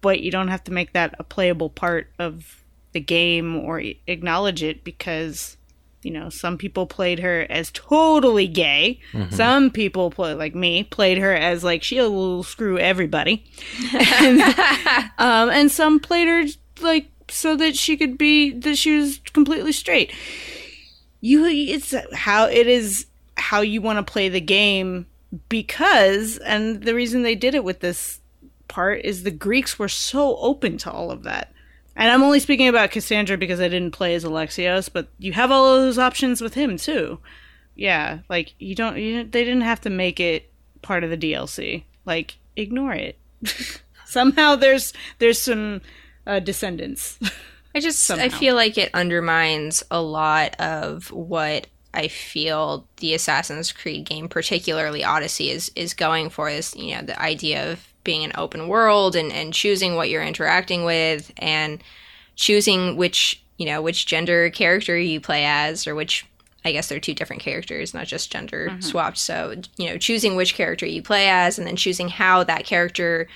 but 0.01 0.19
you 0.19 0.29
don't 0.31 0.49
have 0.49 0.63
to 0.65 0.73
make 0.73 0.93
that 0.93 1.15
a 1.19 1.23
playable 1.23 1.69
part 1.69 2.11
of 2.19 2.63
the 2.97 3.01
game 3.01 3.55
or 3.55 3.83
acknowledge 4.07 4.63
it 4.63 4.83
because 4.83 5.55
you 6.01 6.09
know 6.09 6.29
some 6.29 6.57
people 6.57 6.87
played 6.87 7.19
her 7.19 7.45
as 7.47 7.69
totally 7.71 8.47
gay. 8.47 8.99
Some 9.29 9.69
people 9.69 10.09
play 10.09 10.33
like 10.33 10.55
me 10.55 10.83
played 10.83 11.19
her 11.19 11.35
as 11.35 11.63
like 11.63 11.83
she'll 11.83 12.41
screw 12.41 12.79
everybody. 12.79 13.45
And, 13.93 14.41
um, 15.19 15.49
and 15.49 15.71
some 15.71 15.99
played 15.99 16.27
her 16.27 16.45
like 16.81 17.11
so 17.29 17.55
that 17.57 17.75
she 17.75 17.97
could 17.97 18.17
be 18.17 18.51
that 18.51 18.77
she 18.77 18.97
was 18.97 19.19
completely 19.31 19.71
straight. 19.71 20.11
You 21.21 21.45
it's 21.45 21.93
how 22.15 22.47
it 22.47 22.65
is 22.65 23.05
how 23.35 23.61
you 23.61 23.79
want 23.79 23.97
to 23.97 24.11
play 24.11 24.27
the 24.27 24.41
game 24.41 25.05
because 25.49 26.39
and 26.39 26.81
the 26.81 26.95
reason 26.95 27.21
they 27.21 27.35
did 27.35 27.53
it 27.53 27.63
with 27.63 27.81
this 27.81 28.21
part 28.67 29.01
is 29.05 29.21
the 29.21 29.29
Greeks 29.29 29.77
were 29.77 29.87
so 29.87 30.37
open 30.37 30.79
to 30.79 30.91
all 30.91 31.11
of 31.11 31.21
that. 31.23 31.53
And 31.97 32.11
I'm 32.11 32.21
only 32.21 32.39
speaking 32.39 32.67
about 32.67 32.91
Cassandra 32.91 33.37
because 33.37 33.59
I 33.59 33.67
didn't 33.67 33.91
play 33.91 34.13
as 34.13 34.23
Alexios, 34.23 34.87
but 34.91 35.07
you 35.17 35.33
have 35.33 35.49
all 35.49 35.73
of 35.73 35.81
those 35.81 35.97
options 35.97 36.41
with 36.41 36.53
him 36.53 36.77
too. 36.77 37.19
Yeah, 37.75 38.19
like 38.29 38.53
you 38.59 38.75
don't 38.75 38.97
you, 38.97 39.23
they 39.23 39.43
didn't 39.43 39.61
have 39.61 39.81
to 39.81 39.89
make 39.89 40.19
it 40.19 40.51
part 40.83 41.03
of 41.03 41.09
the 41.09 41.17
DLC. 41.17 41.83
Like 42.05 42.37
ignore 42.55 42.93
it. 42.93 43.17
Somehow 44.05 44.55
there's 44.55 44.93
there's 45.17 45.41
some 45.41 45.81
uh, 46.27 46.39
descendants. 46.39 47.19
I 47.75 47.79
just 47.79 48.09
I 48.11 48.29
feel 48.29 48.55
like 48.55 48.77
it 48.77 48.93
undermines 48.93 49.83
a 49.91 50.01
lot 50.01 50.55
of 50.59 51.11
what 51.11 51.67
I 51.93 52.07
feel 52.07 52.87
the 52.97 53.13
Assassin's 53.15 53.71
Creed 53.71 54.05
game, 54.05 54.29
particularly 54.29 55.03
Odyssey, 55.03 55.49
is 55.49 55.71
is 55.75 55.95
going 55.95 56.29
for. 56.29 56.47
Is 56.47 56.75
you 56.75 56.95
know 56.95 57.01
the 57.01 57.19
idea 57.19 57.71
of 57.71 57.87
being 58.07 58.23
an 58.23 58.31
open 58.35 58.67
world 58.67 59.15
and 59.15 59.31
and 59.31 59.53
choosing 59.53 59.93
what 59.93 60.09
you're 60.09 60.23
interacting 60.23 60.83
with 60.83 61.31
and 61.37 61.83
choosing 62.35 62.95
which 62.95 63.43
you 63.57 63.65
know 63.65 63.81
which 63.81 64.07
gender 64.07 64.49
character 64.49 64.97
you 64.97 65.19
play 65.21 65.45
as 65.45 65.85
or 65.85 65.93
which 65.93 66.25
I 66.65 66.71
guess 66.71 66.89
they're 66.89 66.99
two 66.99 67.13
different 67.13 67.41
characters, 67.41 67.93
not 67.93 68.07
just 68.07 68.31
gender 68.31 68.69
mm-hmm. 68.69 68.81
swapped. 68.81 69.17
So 69.17 69.55
you 69.77 69.89
know 69.89 69.97
choosing 69.97 70.35
which 70.35 70.55
character 70.55 70.85
you 70.85 71.03
play 71.03 71.29
as 71.29 71.59
and 71.59 71.67
then 71.67 71.75
choosing 71.75 72.07
how 72.09 72.43
that 72.45 72.65
character 72.65 73.27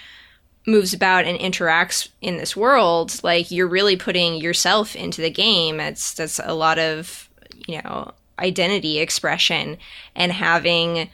moves 0.65 0.93
about 0.93 1.25
and 1.25 1.37
interacts 1.39 2.07
in 2.21 2.37
this 2.37 2.55
world 2.55 3.19
like 3.23 3.49
you're 3.49 3.67
really 3.67 3.97
putting 3.97 4.35
yourself 4.35 4.95
into 4.95 5.19
the 5.19 5.29
game 5.31 5.79
it's 5.79 6.13
that's 6.13 6.39
a 6.43 6.53
lot 6.53 6.77
of 6.77 7.27
you 7.67 7.81
know 7.81 8.11
identity 8.37 8.99
expression 8.99 9.75
and 10.15 10.31
having 10.31 11.09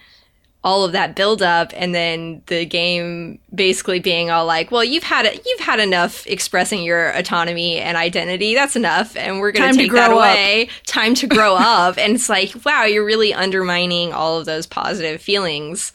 all 0.63 0.83
of 0.83 0.91
that 0.91 1.15
build 1.15 1.41
up 1.41 1.71
and 1.75 1.93
then 1.93 2.41
the 2.47 2.65
game 2.65 3.39
basically 3.53 3.99
being 3.99 4.29
all 4.29 4.45
like 4.45 4.71
well 4.71 4.83
you've 4.83 5.03
had 5.03 5.25
it 5.25 5.41
you've 5.45 5.59
had 5.59 5.79
enough 5.79 6.25
expressing 6.27 6.83
your 6.83 7.11
autonomy 7.11 7.77
and 7.77 7.95
identity 7.95 8.53
that's 8.53 8.75
enough 8.75 9.15
and 9.15 9.39
we're 9.39 9.51
going 9.51 9.71
to 9.71 9.77
take 9.77 9.91
that 9.91 10.07
grow 10.09 10.17
up. 10.17 10.25
away 10.25 10.67
time 10.85 11.13
to 11.13 11.27
grow 11.27 11.55
up 11.59 11.97
and 11.97 12.15
it's 12.15 12.27
like 12.29 12.53
wow 12.65 12.83
you're 12.83 13.05
really 13.05 13.33
undermining 13.33 14.11
all 14.11 14.37
of 14.37 14.45
those 14.45 14.65
positive 14.67 15.21
feelings 15.21 15.93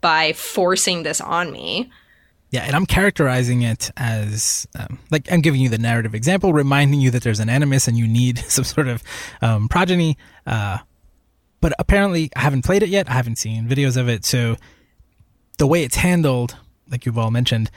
by 0.00 0.32
forcing 0.32 1.02
this 1.02 1.20
on 1.20 1.52
me 1.52 1.90
Yeah, 2.50 2.62
and 2.62 2.74
I'm 2.74 2.86
characterizing 2.86 3.62
it 3.62 3.92
as 3.96 4.66
um, 4.76 4.98
like 5.12 5.30
I'm 5.30 5.40
giving 5.40 5.60
you 5.60 5.68
the 5.68 5.78
narrative 5.78 6.16
example, 6.16 6.52
reminding 6.52 7.00
you 7.00 7.12
that 7.12 7.22
there's 7.22 7.38
an 7.38 7.48
animus 7.48 7.86
and 7.86 7.96
you 7.96 8.08
need 8.08 8.38
some 8.48 8.64
sort 8.64 8.88
of 8.88 9.04
um, 9.40 9.68
progeny. 9.68 10.18
Uh, 10.46 10.78
but 11.60 11.72
apparently, 11.78 12.30
I 12.36 12.40
haven't 12.40 12.64
played 12.64 12.82
it 12.82 12.88
yet. 12.88 13.08
I 13.08 13.14
haven't 13.14 13.36
seen 13.36 13.68
videos 13.68 13.96
of 13.96 14.08
it. 14.08 14.24
So 14.24 14.56
the 15.58 15.66
way 15.66 15.82
it's 15.82 15.96
handled, 15.96 16.56
like 16.90 17.06
you've 17.06 17.18
all 17.18 17.30
mentioned, 17.30 17.70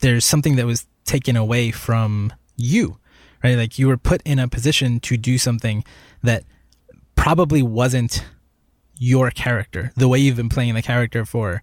there's 0.00 0.24
something 0.24 0.56
that 0.56 0.66
was 0.66 0.86
taken 1.04 1.36
away 1.36 1.70
from 1.70 2.32
you, 2.56 2.98
right? 3.42 3.56
Like 3.56 3.78
you 3.78 3.88
were 3.88 3.96
put 3.96 4.22
in 4.24 4.38
a 4.38 4.48
position 4.48 5.00
to 5.00 5.16
do 5.16 5.38
something 5.38 5.84
that 6.22 6.44
probably 7.14 7.62
wasn't 7.62 8.24
your 8.96 9.30
character, 9.30 9.92
the 9.96 10.08
way 10.08 10.18
you've 10.18 10.36
been 10.36 10.48
playing 10.48 10.74
the 10.74 10.82
character 10.82 11.24
for. 11.24 11.62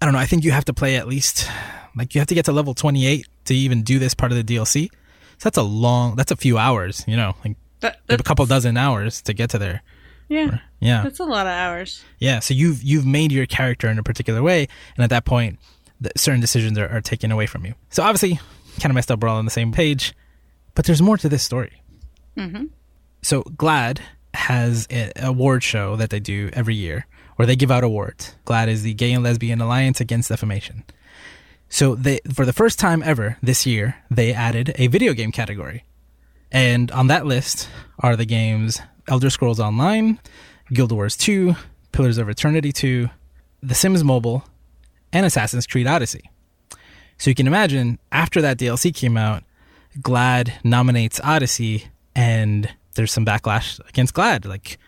I 0.00 0.06
don't 0.06 0.14
know. 0.14 0.20
I 0.20 0.26
think 0.26 0.44
you 0.44 0.52
have 0.52 0.64
to 0.64 0.72
play 0.72 0.96
at 0.96 1.06
least 1.06 1.48
like 1.96 2.14
you 2.14 2.20
have 2.20 2.28
to 2.28 2.34
get 2.34 2.44
to 2.46 2.52
level 2.52 2.74
28 2.74 3.26
to 3.46 3.54
even 3.54 3.82
do 3.82 3.98
this 3.98 4.14
part 4.14 4.32
of 4.32 4.38
the 4.38 4.56
DLC. 4.56 4.88
So 5.38 5.44
that's 5.44 5.58
a 5.58 5.62
long, 5.62 6.16
that's 6.16 6.30
a 6.30 6.36
few 6.36 6.58
hours, 6.58 7.04
you 7.06 7.16
know, 7.16 7.34
like 7.44 7.56
That, 7.80 8.00
a 8.08 8.18
couple 8.18 8.44
dozen 8.46 8.76
hours 8.76 9.22
to 9.22 9.32
get 9.32 9.50
to 9.50 9.58
there. 9.58 9.82
Yeah, 10.30 10.58
Yeah. 10.78 11.02
that's 11.02 11.18
a 11.18 11.24
lot 11.24 11.46
of 11.46 11.52
hours. 11.52 12.02
Yeah. 12.18 12.38
So 12.38 12.54
you've, 12.54 12.82
you've 12.82 13.04
made 13.04 13.32
your 13.32 13.46
character 13.46 13.88
in 13.88 13.98
a 13.98 14.02
particular 14.04 14.42
way. 14.42 14.68
And 14.96 15.02
at 15.04 15.10
that 15.10 15.24
point, 15.24 15.58
the, 16.00 16.12
certain 16.16 16.40
decisions 16.40 16.78
are, 16.78 16.88
are 16.88 17.00
taken 17.00 17.32
away 17.32 17.46
from 17.46 17.66
you. 17.66 17.74
So 17.90 18.02
obviously, 18.04 18.38
kind 18.78 18.86
of 18.90 18.94
messed 18.94 19.10
up. 19.10 19.20
We're 19.20 19.28
all 19.28 19.38
on 19.38 19.44
the 19.44 19.50
same 19.50 19.72
page, 19.72 20.14
but 20.76 20.84
there's 20.84 21.02
more 21.02 21.16
to 21.18 21.28
this 21.28 21.42
story. 21.42 21.82
Mm-hmm. 22.36 22.66
So 23.22 23.42
GLAAD 23.42 23.98
has 24.34 24.86
an 24.88 25.10
award 25.16 25.64
show 25.64 25.96
that 25.96 26.10
they 26.10 26.20
do 26.20 26.48
every 26.52 26.76
year 26.76 27.06
where 27.34 27.44
they 27.46 27.56
give 27.56 27.72
out 27.72 27.82
awards. 27.82 28.36
GLAAD 28.46 28.68
is 28.68 28.82
the 28.84 28.94
Gay 28.94 29.12
and 29.12 29.24
Lesbian 29.24 29.60
Alliance 29.60 30.00
Against 30.00 30.28
Defamation. 30.28 30.84
So 31.68 31.96
they, 31.96 32.20
for 32.32 32.46
the 32.46 32.52
first 32.52 32.78
time 32.78 33.02
ever 33.02 33.36
this 33.42 33.66
year, 33.66 33.96
they 34.10 34.32
added 34.32 34.74
a 34.76 34.86
video 34.86 35.12
game 35.12 35.32
category. 35.32 35.84
And 36.52 36.90
on 36.92 37.08
that 37.08 37.26
list 37.26 37.68
are 37.98 38.16
the 38.16 38.24
games 38.24 38.80
Elder 39.08 39.30
Scrolls 39.30 39.60
Online, 39.60 40.18
Guild 40.72 40.92
Wars 40.92 41.16
2, 41.16 41.54
Pillars 41.92 42.18
of 42.18 42.28
Eternity 42.28 42.72
2, 42.72 43.08
The 43.62 43.74
Sims 43.74 44.04
Mobile, 44.04 44.44
and 45.12 45.26
Assassin's 45.26 45.66
Creed 45.66 45.86
Odyssey. 45.86 46.30
So 47.18 47.30
you 47.30 47.34
can 47.34 47.46
imagine 47.46 47.98
after 48.12 48.40
that 48.40 48.58
DLC 48.58 48.94
came 48.94 49.16
out, 49.16 49.42
GLAAD 50.00 50.52
nominates 50.64 51.20
Odyssey 51.22 51.86
and 52.14 52.68
there's 52.94 53.12
some 53.12 53.26
backlash 53.26 53.80
against 53.88 54.14
GLAAD. 54.14 54.46
Like, 54.46 54.78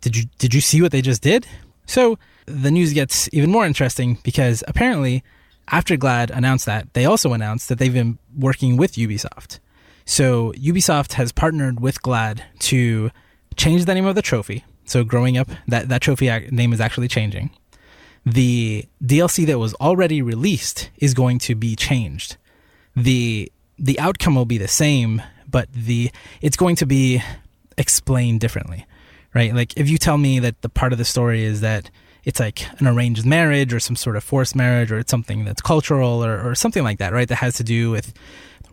did 0.00 0.16
you 0.16 0.24
did 0.38 0.54
you 0.54 0.60
see 0.60 0.82
what 0.82 0.92
they 0.92 1.02
just 1.02 1.22
did? 1.22 1.46
So 1.86 2.18
the 2.46 2.70
news 2.70 2.92
gets 2.92 3.28
even 3.32 3.50
more 3.50 3.64
interesting 3.64 4.18
because 4.22 4.64
apparently 4.66 5.22
after 5.68 5.96
GLAAD 5.96 6.30
announced 6.30 6.66
that, 6.66 6.92
they 6.94 7.04
also 7.04 7.32
announced 7.32 7.68
that 7.68 7.78
they've 7.78 7.92
been 7.92 8.18
working 8.36 8.76
with 8.76 8.94
Ubisoft. 8.94 9.60
So 10.04 10.52
Ubisoft 10.52 11.14
has 11.14 11.32
partnered 11.32 11.80
with 11.80 12.02
GLAAD 12.02 12.42
to 12.60 13.10
change 13.56 13.84
the 13.84 13.94
name 13.94 14.06
of 14.06 14.14
the 14.14 14.22
trophy. 14.22 14.64
So 14.84 15.04
growing 15.04 15.38
up, 15.38 15.48
that, 15.68 15.88
that 15.88 16.02
trophy 16.02 16.28
name 16.50 16.72
is 16.72 16.80
actually 16.80 17.08
changing. 17.08 17.50
The 18.26 18.86
DLC 19.02 19.46
that 19.46 19.58
was 19.58 19.74
already 19.74 20.20
released 20.20 20.90
is 20.98 21.14
going 21.14 21.38
to 21.40 21.54
be 21.54 21.76
changed. 21.76 22.36
The 22.94 23.50
the 23.78 23.98
outcome 23.98 24.34
will 24.34 24.44
be 24.44 24.58
the 24.58 24.68
same, 24.68 25.22
but 25.48 25.72
the 25.72 26.10
it's 26.42 26.56
going 26.56 26.76
to 26.76 26.86
be 26.86 27.22
explained 27.78 28.40
differently. 28.40 28.86
Right? 29.34 29.54
Like 29.54 29.76
if 29.76 29.88
you 29.88 29.96
tell 29.96 30.18
me 30.18 30.38
that 30.40 30.60
the 30.60 30.68
part 30.68 30.92
of 30.92 30.98
the 30.98 31.04
story 31.04 31.44
is 31.44 31.60
that 31.62 31.90
it's 32.24 32.40
like 32.40 32.66
an 32.80 32.86
arranged 32.86 33.24
marriage 33.24 33.72
or 33.72 33.80
some 33.80 33.96
sort 33.96 34.16
of 34.16 34.24
forced 34.24 34.54
marriage 34.54 34.92
or 34.92 34.98
it's 34.98 35.10
something 35.10 35.44
that's 35.44 35.62
cultural 35.62 36.24
or, 36.24 36.50
or 36.50 36.54
something 36.54 36.82
like 36.82 36.98
that, 36.98 37.12
right? 37.12 37.28
That 37.28 37.36
has 37.36 37.54
to 37.54 37.64
do 37.64 37.90
with 37.90 38.12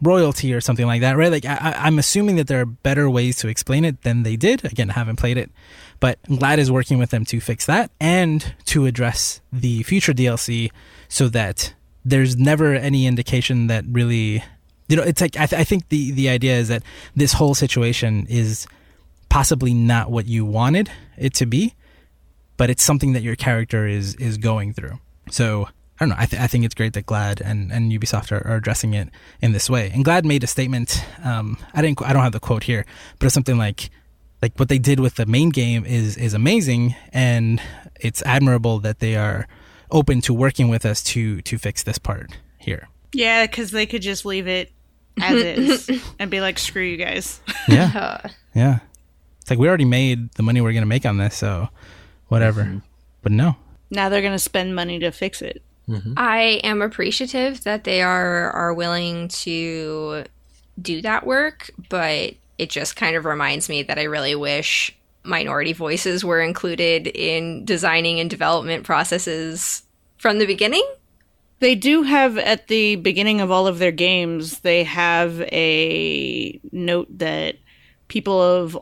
royalty 0.02 0.54
or 0.54 0.62
something 0.62 0.86
like 0.86 1.02
that, 1.02 1.18
right? 1.18 1.32
Like 1.32 1.46
I, 1.46 1.74
I'm 1.78 2.00
assuming 2.00 2.36
that 2.38 2.48
there 2.48 2.62
are 2.62 2.66
better 2.66 3.10
ways 3.10 3.38
to 3.38 3.48
explain 3.48 3.86
it 3.86 4.04
than 4.04 4.24
they 4.24 4.36
did. 4.36 4.66
Again, 4.66 4.90
I 4.90 4.94
haven't 4.94 5.18
played 5.18 5.38
it, 5.38 5.52
but 6.00 6.22
GLAAD 6.24 6.58
is 6.60 6.72
working 6.72 6.98
with 6.98 7.10
them 7.10 7.26
to 7.26 7.40
fix 7.40 7.66
that 7.66 7.92
and 8.00 8.54
to 8.66 8.86
address 8.86 9.42
the 9.52 9.84
future 9.84 10.14
DLC 10.14 10.72
so 11.08 11.28
that 11.30 11.74
there's 12.06 12.38
never 12.38 12.74
any 12.74 13.06
indication 13.06 13.68
that 13.68 13.86
really, 13.90 14.44
you 14.88 14.96
know, 14.96 15.04
it's 15.04 15.22
like 15.22 15.36
I, 15.36 15.46
th- 15.46 15.60
I 15.60 15.64
think 15.64 15.90
the 15.90 16.12
the 16.12 16.30
idea 16.30 16.56
is 16.56 16.68
that 16.70 16.84
this 17.16 17.34
whole 17.34 17.56
situation 17.56 18.26
is 18.30 18.68
possibly 19.30 19.74
not 19.74 20.10
what 20.10 20.26
you 20.26 20.46
wanted 20.46 20.90
it 21.18 21.34
to 21.36 21.46
be, 21.46 21.76
but 22.56 22.70
it's 22.70 22.84
something 22.84 23.14
that 23.14 23.24
your 23.24 23.36
character 23.36 23.88
is 23.88 24.16
is 24.16 24.38
going 24.38 24.74
through. 24.74 25.00
So 25.30 25.68
I 26.00 26.06
don't 26.06 26.10
know. 26.10 26.16
I, 26.20 26.26
th- 26.28 26.42
I 26.42 26.46
think 26.46 26.64
it's 26.64 26.76
great 26.76 26.94
that 26.94 27.08
GLAAD 27.08 27.42
and, 27.42 27.72
and 27.72 27.92
Ubisoft 27.92 28.32
are, 28.32 28.46
are 28.48 28.58
addressing 28.58 28.94
it 28.94 29.10
in 29.42 29.52
this 29.52 29.68
way. 29.68 29.90
And 29.92 30.06
GLAAD 30.06 30.26
made 30.26 30.44
a 30.44 30.48
statement. 30.48 31.04
Um, 31.24 31.58
I 31.74 31.82
didn't. 31.82 32.02
I 32.04 32.14
don't 32.14 32.22
have 32.22 32.34
the 32.34 32.40
quote 32.40 32.64
here, 32.64 32.86
but 33.18 33.26
it's 33.26 33.34
something 33.34 33.58
like, 33.58 33.90
like 34.42 34.56
what 34.60 34.70
they 34.70 34.78
did 34.78 35.00
with 35.00 35.16
the 35.16 35.26
main 35.26 35.50
game 35.50 35.86
is 35.86 36.16
is 36.16 36.36
amazing, 36.36 36.96
and 37.12 37.60
it's 38.00 38.22
admirable 38.24 38.78
that 38.80 39.00
they 39.00 39.16
are 39.16 39.48
open 39.90 40.22
to 40.22 40.34
working 40.34 40.70
with 40.70 40.86
us 40.86 41.02
to 41.04 41.42
to 41.42 41.58
fix 41.58 41.82
this 41.82 41.98
part 41.98 42.38
here. 42.60 42.90
Yeah, 43.14 43.48
because 43.48 43.72
they 43.72 43.88
could 43.88 44.04
just 44.04 44.24
leave 44.24 44.48
it 44.48 44.72
as 45.20 45.34
is 45.90 46.02
and 46.20 46.30
be 46.30 46.42
like, 46.42 46.60
"Screw 46.60 46.84
you 46.84 46.98
guys." 46.98 47.42
Yeah, 47.68 48.22
yeah. 48.54 48.80
It's 49.42 49.50
like 49.50 49.60
we 49.60 49.68
already 49.68 49.86
made 49.86 50.32
the 50.34 50.44
money 50.44 50.62
we're 50.62 50.74
gonna 50.74 50.86
make 50.86 51.06
on 51.06 51.18
this, 51.18 51.36
so 51.36 51.70
whatever. 52.28 52.82
But 53.24 53.32
no, 53.32 53.56
now 53.90 54.10
they're 54.10 54.22
gonna 54.22 54.38
spend 54.40 54.76
money 54.76 55.00
to 55.00 55.12
fix 55.12 55.42
it. 55.42 55.64
Mm-hmm. 55.90 56.14
I 56.18 56.60
am 56.64 56.82
appreciative 56.82 57.64
that 57.64 57.84
they 57.84 58.02
are 58.02 58.52
are 58.52 58.74
willing 58.74 59.30
to 59.30 60.26
do 60.82 61.02
that 61.02 61.26
work, 61.26 61.72
but 61.90 62.34
it 62.58 62.70
just 62.70 62.96
kind 62.96 63.16
of 63.16 63.26
reminds 63.26 63.70
me 63.70 63.84
that 63.84 63.98
I 63.98 64.04
really 64.04 64.36
wish 64.36 64.96
minority 65.24 65.74
voices 65.74 66.24
were 66.24 66.42
included 66.42 67.08
in 67.08 67.66
designing 67.66 68.20
and 68.20 68.30
development 68.30 68.84
processes 68.84 69.84
from 70.18 70.40
the 70.40 70.46
beginning. 70.46 70.86
They 71.60 71.76
do 71.76 72.04
have 72.04 72.38
at 72.38 72.68
the 72.68 72.98
beginning 72.98 73.42
of 73.42 73.52
all 73.52 73.68
of 73.68 73.80
their 73.80 73.92
games, 73.92 74.60
they 74.60 74.84
have 74.84 75.42
a 75.42 76.60
note 76.72 77.08
that 77.18 77.56
people 78.08 78.42
of 78.42 78.78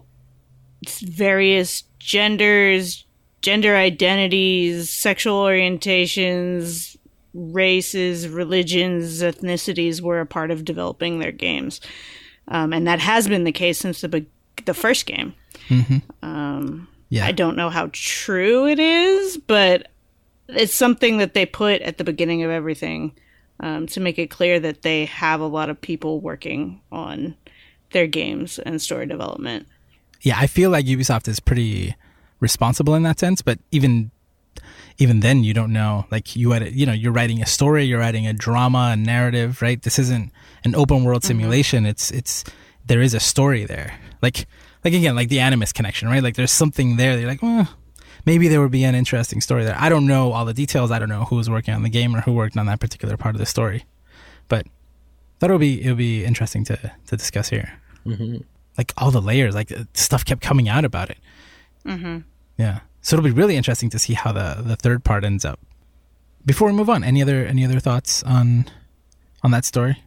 various 0.86 1.84
genders, 2.00 3.06
gender 3.42 3.76
identities, 3.76 4.90
sexual 4.90 5.42
orientations, 5.42 6.95
races, 7.36 8.28
religions, 8.28 9.22
ethnicities 9.22 10.02
were 10.02 10.22
a 10.22 10.26
part 10.26 10.50
of 10.50 10.66
developing 10.66 11.20
their 11.20 11.32
games. 11.34 11.82
Um, 12.48 12.74
and 12.74 12.88
that 12.88 13.00
has 13.00 13.28
been 13.28 13.44
the 13.44 13.52
case 13.52 13.78
since 13.78 14.02
the, 14.02 14.08
be- 14.10 14.30
the 14.66 14.74
first 14.74 15.06
game. 15.06 15.34
Um, 16.22 16.88
Yeah. 17.10 17.26
I 17.26 17.32
don't 17.34 17.56
know 17.56 17.70
how 17.70 17.90
true 17.92 18.68
it 18.68 18.80
is, 18.80 19.38
but 19.38 19.90
it's 20.48 20.74
something 20.74 21.18
that 21.18 21.34
they 21.34 21.46
put 21.46 21.82
at 21.82 21.98
the 21.98 22.04
beginning 22.04 22.44
of 22.44 22.52
everything 22.52 23.14
um, 23.60 23.88
to 23.88 24.00
make 24.00 24.18
it 24.20 24.30
clear 24.30 24.60
that 24.60 24.82
they 24.82 25.06
have 25.06 25.42
a 25.42 25.48
lot 25.48 25.70
of 25.70 25.80
people 25.80 26.20
working 26.20 26.82
on 26.92 27.36
their 27.92 28.08
games 28.08 28.60
and 28.60 28.82
story 28.82 29.06
development. 29.06 29.68
yeah, 30.22 30.36
I 30.38 30.48
feel 30.48 30.70
like 30.70 30.86
Ubisoft 30.86 31.28
is 31.28 31.40
pretty 31.40 31.96
responsible 32.40 32.96
in 32.96 33.04
that 33.04 33.20
sense, 33.20 33.42
but 33.42 33.60
even 33.72 34.12
even 34.98 35.20
then 35.20 35.44
you 35.44 35.54
don't 35.54 35.74
know. 35.74 36.06
Like 36.12 36.36
you 36.36 36.52
had 36.52 36.74
you 36.74 36.86
know 36.86 36.94
you're 36.94 37.12
writing 37.12 37.42
a 37.42 37.46
story 37.46 37.84
you're 37.84 38.00
writing 38.00 38.28
a 38.28 38.34
drama 38.34 38.92
a 38.94 38.96
narrative 38.96 39.62
right? 39.62 39.82
This 39.82 40.00
isn't 40.00 40.32
an 40.64 40.76
open 40.76 41.04
world 41.04 41.22
mm-hmm. 41.22 41.28
simulation. 41.28 41.86
It's 41.86 42.12
it's 42.12 42.44
there 42.86 43.02
is 43.02 43.14
a 43.14 43.20
story 43.20 43.66
there. 43.66 44.00
Like 44.22 44.48
like 44.84 44.94
again 44.94 45.16
like 45.16 45.30
the 45.30 45.40
animus 45.40 45.74
connection 45.74 46.08
right? 46.08 46.24
Like 46.24 46.36
there's 46.36 46.52
something 46.52 46.98
there 46.98 47.16
that 47.16 47.22
you're 47.22 47.30
like 47.30 47.42
well 47.42 47.70
maybe 48.26 48.48
there 48.48 48.62
would 48.62 48.72
be 48.72 48.84
an 48.84 48.96
interesting 48.96 49.42
story 49.42 49.64
there. 49.64 49.76
I 49.78 49.90
don't 49.90 50.08
know 50.08 50.32
all 50.32 50.46
the 50.46 50.54
details. 50.54 50.92
I 50.92 51.00
don't 51.00 51.10
know 51.10 51.26
who 51.26 51.36
was 51.36 51.50
working 51.50 51.74
on 51.74 51.84
the 51.84 51.90
game 51.90 52.16
or 52.16 52.22
who 52.22 52.34
worked 52.34 52.58
on 52.58 52.66
that 52.66 52.80
particular 52.80 53.18
part 53.18 53.36
of 53.36 53.40
the 53.40 53.46
story. 53.46 53.86
But 54.48 54.68
it 55.42 55.52
would 55.52 55.60
be 55.60 55.84
it 55.84 55.90
would 55.90 55.98
be 55.98 56.26
interesting 56.26 56.64
to 56.66 56.78
to 57.08 57.18
discuss 57.18 57.50
here. 57.50 57.74
Mm-hmm. 58.06 58.38
Like 58.78 58.94
all 58.98 59.12
the 59.12 59.22
layers 59.22 59.56
like 59.56 59.72
stuff 59.94 60.26
kept 60.26 60.42
coming 60.42 60.68
out 60.68 60.86
about 60.86 61.10
it. 61.10 61.18
Mm-hmm. 61.86 62.20
Yeah. 62.58 62.80
So 63.06 63.16
it'll 63.16 63.24
be 63.24 63.30
really 63.30 63.56
interesting 63.56 63.92
to 63.92 64.00
see 64.00 64.14
how 64.14 64.32
the 64.32 64.64
the 64.66 64.76
third 64.76 65.04
part 65.04 65.24
ends 65.24 65.46
up. 65.46 65.60
Before 66.44 66.70
we 66.70 66.74
move 66.74 66.90
on, 66.90 67.04
any 67.04 67.22
other 67.22 67.46
any 67.46 67.64
other 67.64 67.80
thoughts 67.80 68.24
on 68.24 68.66
on 69.44 69.52
that 69.52 69.64
story? 69.64 70.02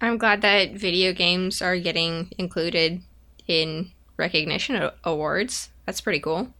I'm 0.00 0.18
glad 0.18 0.42
that 0.42 0.72
video 0.72 1.12
games 1.12 1.62
are 1.62 1.78
getting 1.78 2.28
included 2.38 3.02
in 3.46 3.92
recognition 4.16 4.90
awards. 5.04 5.68
That's 5.86 6.00
pretty 6.00 6.18
cool. 6.18 6.52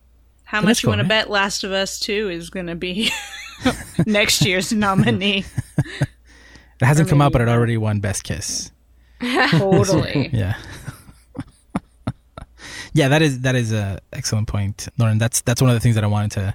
How 0.45 0.61
much 0.61 0.78
is 0.78 0.82
you 0.84 0.86
cool, 0.86 0.91
want 0.93 1.03
to 1.03 1.09
bet 1.09 1.28
Last 1.28 1.64
of 1.64 1.72
Us 1.72 1.99
2 1.99 2.28
is 2.28 2.51
going 2.51 2.66
to 2.66 2.76
be 2.76 3.11
next 4.07 4.47
year's 4.47 4.72
nominee? 4.86 5.45
It 5.76 6.84
hasn't 6.84 7.09
come 7.09 7.20
out, 7.20 7.32
but 7.32 7.41
it 7.41 7.49
already 7.49 7.76
won 7.76 7.99
Best 7.99 8.22
Kiss. 8.22 8.70
totally. 9.51 10.30
Yeah. 10.32 10.55
Yeah, 12.93 13.09
that 13.09 13.22
is 13.22 13.41
that 13.41 13.55
is 13.55 13.72
a 13.72 14.01
excellent 14.12 14.49
point, 14.49 14.88
Lauren. 14.99 15.18
That's 15.18 15.41
that's 15.43 15.61
one 15.61 15.70
of 15.70 15.74
the 15.74 15.80
things 15.80 15.95
that 15.95 16.05
I 16.05 16.09
wanted 16.09 16.32
to 16.32 16.55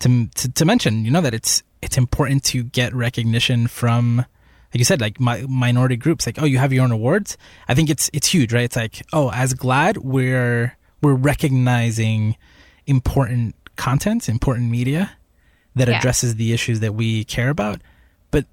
to 0.00 0.26
to, 0.28 0.52
to 0.52 0.64
mention. 0.64 1.04
You 1.04 1.10
know 1.10 1.20
that 1.20 1.34
it's 1.34 1.62
it's 1.82 1.96
important 1.98 2.44
to 2.44 2.62
get 2.64 2.94
recognition 2.94 3.66
from 3.66 4.16
like 4.72 4.78
you 4.80 4.84
said, 4.84 5.00
like 5.00 5.20
mi- 5.20 5.46
minority 5.46 5.96
groups. 5.96 6.26
Like, 6.26 6.40
oh, 6.42 6.44
you 6.44 6.58
have 6.58 6.72
your 6.72 6.84
own 6.84 6.90
awards. 6.92 7.36
I 7.68 7.74
think 7.74 7.88
it's 7.90 8.10
it's 8.12 8.28
huge, 8.28 8.52
right? 8.52 8.64
It's 8.64 8.76
like, 8.76 9.02
oh, 9.12 9.30
as 9.32 9.54
glad 9.54 9.98
we're 9.98 10.76
we're 11.02 11.14
recognizing 11.14 12.36
important 12.86 13.54
content, 13.76 14.28
important 14.28 14.70
media 14.70 15.12
that 15.74 15.88
Yeah. 15.88 15.98
addresses 15.98 16.36
the 16.36 16.52
issues 16.52 16.80
that 16.80 16.94
we 16.94 17.24
care 17.24 17.50
about, 17.50 17.80
but 18.30 18.46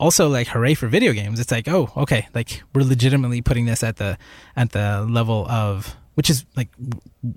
also 0.00 0.28
like 0.28 0.48
hooray 0.48 0.74
for 0.74 0.88
video 0.88 1.12
games. 1.12 1.38
It's 1.38 1.50
like, 1.50 1.68
oh, 1.68 1.90
okay, 1.96 2.28
like 2.34 2.62
we're 2.74 2.82
legitimately 2.82 3.40
putting 3.42 3.66
this 3.66 3.82
at 3.82 3.96
the 3.96 4.18
at 4.56 4.72
the 4.72 5.06
level 5.08 5.46
of 5.48 5.96
which 6.14 6.30
is 6.30 6.44
like, 6.56 6.68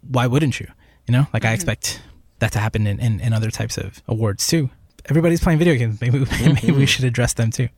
why 0.09 0.27
wouldn't 0.27 0.59
you? 0.59 0.67
You 1.07 1.11
know, 1.11 1.27
like 1.33 1.43
I 1.43 1.47
mm-hmm. 1.47 1.55
expect 1.55 2.01
that 2.39 2.51
to 2.53 2.59
happen 2.59 2.87
in, 2.87 2.99
in, 2.99 3.19
in 3.19 3.33
other 3.33 3.51
types 3.51 3.77
of 3.77 4.01
awards 4.07 4.47
too. 4.47 4.69
Everybody's 5.07 5.41
playing 5.41 5.59
video 5.59 5.75
games. 5.75 6.01
Maybe 6.01 6.19
maybe 6.19 6.27
we 6.31 6.49
mm-hmm. 6.51 6.85
should 6.85 7.05
address 7.05 7.33
them 7.33 7.51
too. 7.51 7.69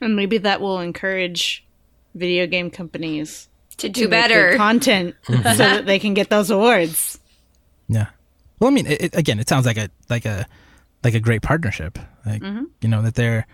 And 0.00 0.14
maybe 0.14 0.38
that 0.38 0.60
will 0.60 0.80
encourage 0.80 1.64
video 2.14 2.46
game 2.46 2.70
companies 2.70 3.48
To 3.78 3.88
to 3.88 3.88
do 3.88 4.00
make 4.02 4.10
better. 4.10 4.50
good 4.50 4.56
content 4.58 5.14
mm-hmm. 5.26 5.42
so 5.42 5.54
that 5.54 5.86
they 5.86 5.98
can 5.98 6.14
get 6.14 6.30
those 6.30 6.50
awards. 6.50 7.18
Yeah. 7.88 8.06
Well, 8.58 8.70
I 8.70 8.72
mean, 8.72 8.86
it, 8.86 9.02
it, 9.02 9.16
again, 9.16 9.38
it 9.38 9.48
sounds 9.48 9.66
like 9.66 9.76
a 9.76 9.90
like 10.08 10.24
a 10.24 10.46
like 11.04 11.14
a 11.14 11.20
great 11.20 11.42
partnership. 11.42 11.98
Like 12.24 12.42
you 12.42 12.88
know 12.88 13.02
that 13.02 13.14
they're 13.14 13.46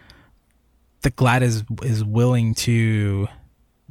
that 1.03 1.17
GLAAD 1.17 1.43
is 1.43 1.65
is 1.83 2.05
willing 2.05 2.55
to 2.55 3.29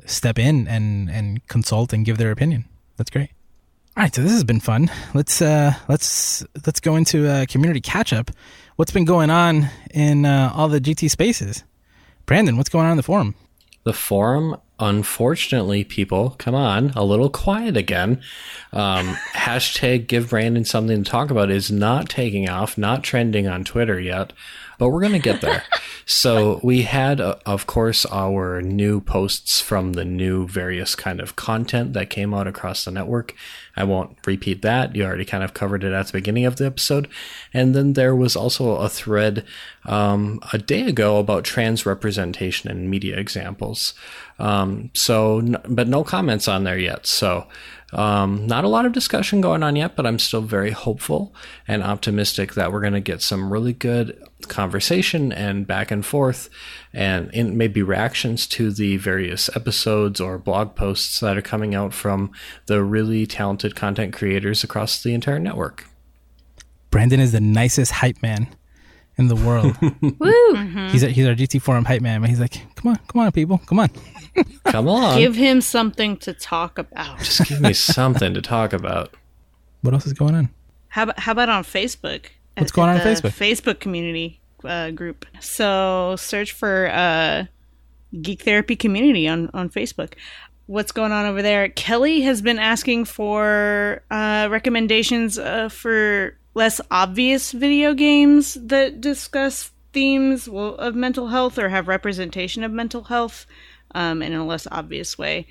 step 0.05 0.39
in 0.39 0.67
and 0.67 1.09
and 1.09 1.47
consult 1.47 1.93
and 1.93 2.05
give 2.05 2.17
their 2.17 2.31
opinion. 2.31 2.65
That's 2.97 3.09
great. 3.09 3.31
All 3.97 4.03
right, 4.03 4.15
so 4.15 4.21
this 4.21 4.31
has 4.31 4.43
been 4.43 4.61
fun. 4.61 4.89
Let's 5.13 5.41
uh 5.41 5.73
let's 5.89 6.45
let's 6.65 6.79
go 6.79 6.95
into 6.95 7.29
a 7.29 7.45
community 7.45 7.81
catch 7.81 8.13
up. 8.13 8.31
What's 8.77 8.91
been 8.91 9.05
going 9.05 9.29
on 9.29 9.69
in 9.93 10.25
uh, 10.25 10.51
all 10.55 10.69
the 10.69 10.79
GT 10.79 11.09
spaces? 11.09 11.63
Brandon, 12.25 12.57
what's 12.57 12.69
going 12.69 12.85
on 12.85 12.91
in 12.91 12.97
the 12.97 13.03
forum? 13.03 13.35
The 13.83 13.93
forum, 13.93 14.57
unfortunately, 14.79 15.83
people, 15.83 16.31
come 16.37 16.55
on, 16.55 16.91
a 16.91 17.03
little 17.03 17.29
quiet 17.29 17.75
again. 17.75 18.21
Um, 18.71 19.15
hashtag 19.33 20.07
give 20.07 20.29
Brandon 20.29 20.63
something 20.63 21.03
to 21.03 21.09
talk 21.09 21.31
about 21.31 21.51
is 21.51 21.69
not 21.69 22.09
taking 22.09 22.47
off, 22.47 22.77
not 22.77 23.03
trending 23.03 23.47
on 23.47 23.63
Twitter 23.63 23.99
yet, 23.99 24.33
but 24.81 24.89
we're 24.89 24.99
going 24.99 25.11
to 25.11 25.19
get 25.19 25.41
there. 25.41 25.63
so 26.07 26.59
we 26.63 26.81
had, 26.81 27.21
uh, 27.21 27.35
of 27.45 27.67
course, 27.67 28.03
our 28.07 28.63
new 28.63 28.99
posts 28.99 29.61
from 29.61 29.93
the 29.93 30.03
new 30.03 30.47
various 30.47 30.95
kind 30.95 31.19
of 31.19 31.35
content 31.35 31.93
that 31.93 32.09
came 32.09 32.33
out 32.33 32.47
across 32.47 32.83
the 32.83 32.89
network. 32.89 33.35
I 33.77 33.83
won't 33.83 34.17
repeat 34.25 34.63
that. 34.63 34.95
You 34.95 35.03
already 35.03 35.23
kind 35.23 35.43
of 35.43 35.53
covered 35.53 35.83
it 35.83 35.93
at 35.93 36.07
the 36.07 36.13
beginning 36.13 36.45
of 36.45 36.55
the 36.55 36.65
episode. 36.65 37.07
And 37.53 37.75
then 37.75 37.93
there 37.93 38.15
was 38.15 38.35
also 38.35 38.77
a 38.77 38.89
thread 38.89 39.45
um, 39.85 40.39
a 40.51 40.57
day 40.57 40.81
ago 40.81 41.19
about 41.19 41.43
trans 41.43 41.85
representation 41.85 42.71
in 42.71 42.89
media 42.89 43.17
examples. 43.17 43.93
Um, 44.39 44.89
so, 44.95 45.43
but 45.67 45.87
no 45.87 46.03
comments 46.03 46.47
on 46.47 46.63
there 46.63 46.79
yet. 46.79 47.05
So, 47.05 47.45
um, 47.93 48.47
not 48.47 48.63
a 48.63 48.69
lot 48.69 48.85
of 48.85 48.93
discussion 48.93 49.41
going 49.41 49.63
on 49.63 49.75
yet, 49.75 49.95
but 49.95 50.05
I'm 50.05 50.19
still 50.19 50.41
very 50.41 50.71
hopeful 50.71 51.33
and 51.67 51.83
optimistic 51.83 52.53
that 52.53 52.71
we're 52.71 52.81
going 52.81 52.93
to 52.93 53.01
get 53.01 53.21
some 53.21 53.51
really 53.51 53.73
good 53.73 54.21
conversation 54.47 55.31
and 55.31 55.67
back 55.67 55.91
and 55.91 56.05
forth 56.05 56.49
and 56.93 57.31
maybe 57.57 57.81
reactions 57.81 58.47
to 58.47 58.71
the 58.71 58.97
various 58.97 59.49
episodes 59.55 60.19
or 60.21 60.37
blog 60.37 60.75
posts 60.75 61.19
that 61.19 61.37
are 61.37 61.41
coming 61.41 61.75
out 61.75 61.93
from 61.93 62.31
the 62.65 62.83
really 62.83 63.25
talented 63.25 63.75
content 63.75 64.13
creators 64.13 64.63
across 64.63 65.03
the 65.03 65.13
entire 65.13 65.39
network. 65.39 65.87
Brandon 66.89 67.19
is 67.19 67.31
the 67.31 67.39
nicest 67.39 67.91
hype 67.93 68.21
man 68.21 68.47
in 69.21 69.27
the 69.27 69.35
world. 69.35 69.75
Woo! 70.19 70.87
he's 70.89 71.03
a, 71.03 71.09
he's 71.09 71.25
our 71.25 71.33
GT 71.33 71.61
forum 71.61 71.85
hype 71.85 72.01
man, 72.01 72.21
but 72.21 72.29
he's 72.29 72.39
like, 72.39 72.61
come 72.75 72.91
on, 72.91 72.99
come 73.07 73.21
on, 73.21 73.31
people, 73.31 73.59
come 73.59 73.79
on. 73.79 73.89
Come 74.63 74.87
on. 74.87 75.17
Give 75.17 75.35
him 75.35 75.59
something 75.59 76.15
to 76.17 76.31
talk 76.33 76.77
about. 76.77 77.19
Just 77.19 77.49
give 77.49 77.59
me 77.59 77.73
something 77.73 78.33
to 78.33 78.41
talk 78.41 78.71
about. 78.71 79.13
What 79.81 79.93
else 79.93 80.07
is 80.07 80.13
going 80.13 80.35
on? 80.35 80.49
How 80.87 81.03
about, 81.03 81.19
how 81.19 81.33
about 81.33 81.49
on 81.49 81.63
Facebook? 81.65 82.27
What's 82.55 82.71
At- 82.71 82.73
going 82.73 82.89
on 82.89 82.95
at 82.95 83.05
on 83.05 83.13
Facebook? 83.13 83.31
Facebook 83.31 83.79
community 83.81 84.39
uh, 84.63 84.91
group. 84.91 85.25
So 85.41 86.15
search 86.17 86.53
for 86.53 86.89
uh, 86.93 87.45
Geek 88.21 88.43
Therapy 88.43 88.77
Community 88.77 89.27
on, 89.27 89.49
on 89.53 89.69
Facebook. 89.69 90.13
What's 90.67 90.93
going 90.93 91.11
on 91.11 91.25
over 91.25 91.41
there? 91.41 91.67
Kelly 91.67 92.21
has 92.21 92.41
been 92.41 92.59
asking 92.59 93.05
for 93.05 94.01
uh, 94.09 94.47
recommendations 94.49 95.37
uh, 95.37 95.67
for 95.67 96.37
less 96.53 96.81
obvious 96.89 97.51
video 97.51 97.93
games 97.93 98.55
that 98.55 99.01
discuss 99.01 99.71
themes 99.93 100.47
of 100.47 100.95
mental 100.95 101.27
health 101.27 101.57
or 101.57 101.69
have 101.69 101.87
representation 101.87 102.63
of 102.63 102.71
mental 102.71 103.03
health 103.03 103.45
um, 103.93 104.21
in 104.21 104.33
a 104.33 104.45
less 104.45 104.67
obvious 104.71 105.17
way. 105.17 105.47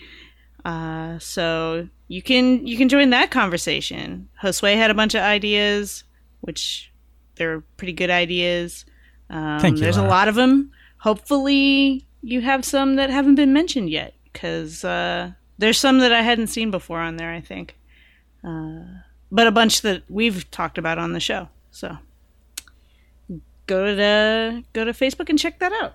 Uh, 0.64 1.18
so 1.18 1.88
you 2.08 2.22
can 2.22 2.66
you 2.66 2.76
can 2.76 2.88
join 2.88 3.10
that 3.10 3.30
conversation. 3.30 4.28
Josue 4.42 4.74
had 4.74 4.90
a 4.90 4.94
bunch 4.94 5.14
of 5.14 5.22
ideas, 5.22 6.04
which 6.40 6.92
they're 7.36 7.60
pretty 7.76 7.92
good 7.92 8.10
ideas. 8.10 8.84
Um, 9.30 9.60
Thank 9.60 9.76
you, 9.76 9.82
There's 9.82 9.96
a 9.96 10.02
lot 10.06 10.28
of 10.28 10.34
them. 10.34 10.72
Hopefully, 10.98 12.06
you 12.20 12.42
have 12.42 12.64
some 12.64 12.96
that 12.96 13.08
haven't 13.08 13.36
been 13.36 13.52
mentioned 13.52 13.88
yet, 13.88 14.14
because 14.24 14.84
uh, 14.84 15.32
there's 15.56 15.78
some 15.78 16.00
that 16.00 16.12
I 16.12 16.20
hadn't 16.20 16.48
seen 16.48 16.70
before 16.70 17.00
on 17.00 17.16
there. 17.16 17.32
I 17.32 17.40
think, 17.40 17.76
uh, 18.44 18.82
but 19.30 19.46
a 19.46 19.52
bunch 19.52 19.82
that 19.82 20.02
we've 20.08 20.50
talked 20.50 20.78
about 20.78 20.98
on 20.98 21.12
the 21.12 21.20
show. 21.20 21.48
So 21.70 21.96
go 23.66 23.94
to 23.96 24.64
go 24.72 24.84
to 24.84 24.92
Facebook 24.92 25.28
and 25.28 25.38
check 25.38 25.58
that 25.60 25.72
out. 25.72 25.94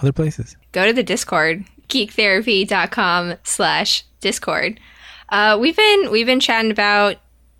Other 0.00 0.12
places. 0.12 0.56
Go 0.72 0.86
to 0.86 0.92
the 0.92 1.02
Discord, 1.02 1.64
geektherapy.com 1.88 3.34
slash 3.42 4.04
Discord. 4.20 4.80
Uh, 5.28 5.58
we've 5.60 5.76
been 5.76 6.10
we've 6.10 6.26
been 6.26 6.40
chatting 6.40 6.70
about 6.70 7.16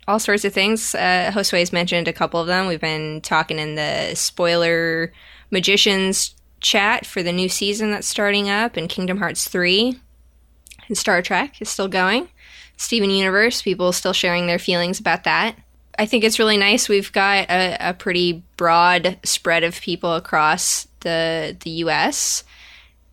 all 0.07 0.19
sorts 0.19 0.43
of 0.45 0.53
things. 0.53 0.95
Uh, 0.95 1.31
Josue's 1.33 1.71
mentioned 1.71 2.07
a 2.07 2.13
couple 2.13 2.39
of 2.39 2.47
them. 2.47 2.67
We've 2.67 2.81
been 2.81 3.21
talking 3.21 3.59
in 3.59 3.75
the 3.75 4.15
spoiler 4.15 5.13
Magicians 5.51 6.35
chat 6.59 7.05
for 7.05 7.21
the 7.23 7.31
new 7.31 7.49
season 7.49 7.91
that's 7.91 8.07
starting 8.07 8.49
up, 8.49 8.77
and 8.77 8.89
Kingdom 8.89 9.17
Hearts 9.17 9.47
3 9.47 9.99
and 10.87 10.97
Star 10.97 11.21
Trek 11.21 11.61
is 11.61 11.69
still 11.69 11.87
going. 11.87 12.29
Steven 12.81 13.09
Universe, 13.11 13.61
people 13.61 13.91
still 13.93 14.13
sharing 14.13 14.47
their 14.47 14.59
feelings 14.59 14.99
about 14.99 15.23
that. 15.25 15.55
I 15.99 16.05
think 16.05 16.23
it's 16.23 16.39
really 16.39 16.57
nice. 16.57 16.89
We've 16.89 17.11
got 17.11 17.49
a, 17.49 17.77
a 17.89 17.93
pretty 17.93 18.43
broad 18.57 19.19
spread 19.23 19.63
of 19.63 19.79
people 19.79 20.15
across 20.15 20.87
the 21.01 21.55
the 21.61 21.69
U.S. 21.85 22.43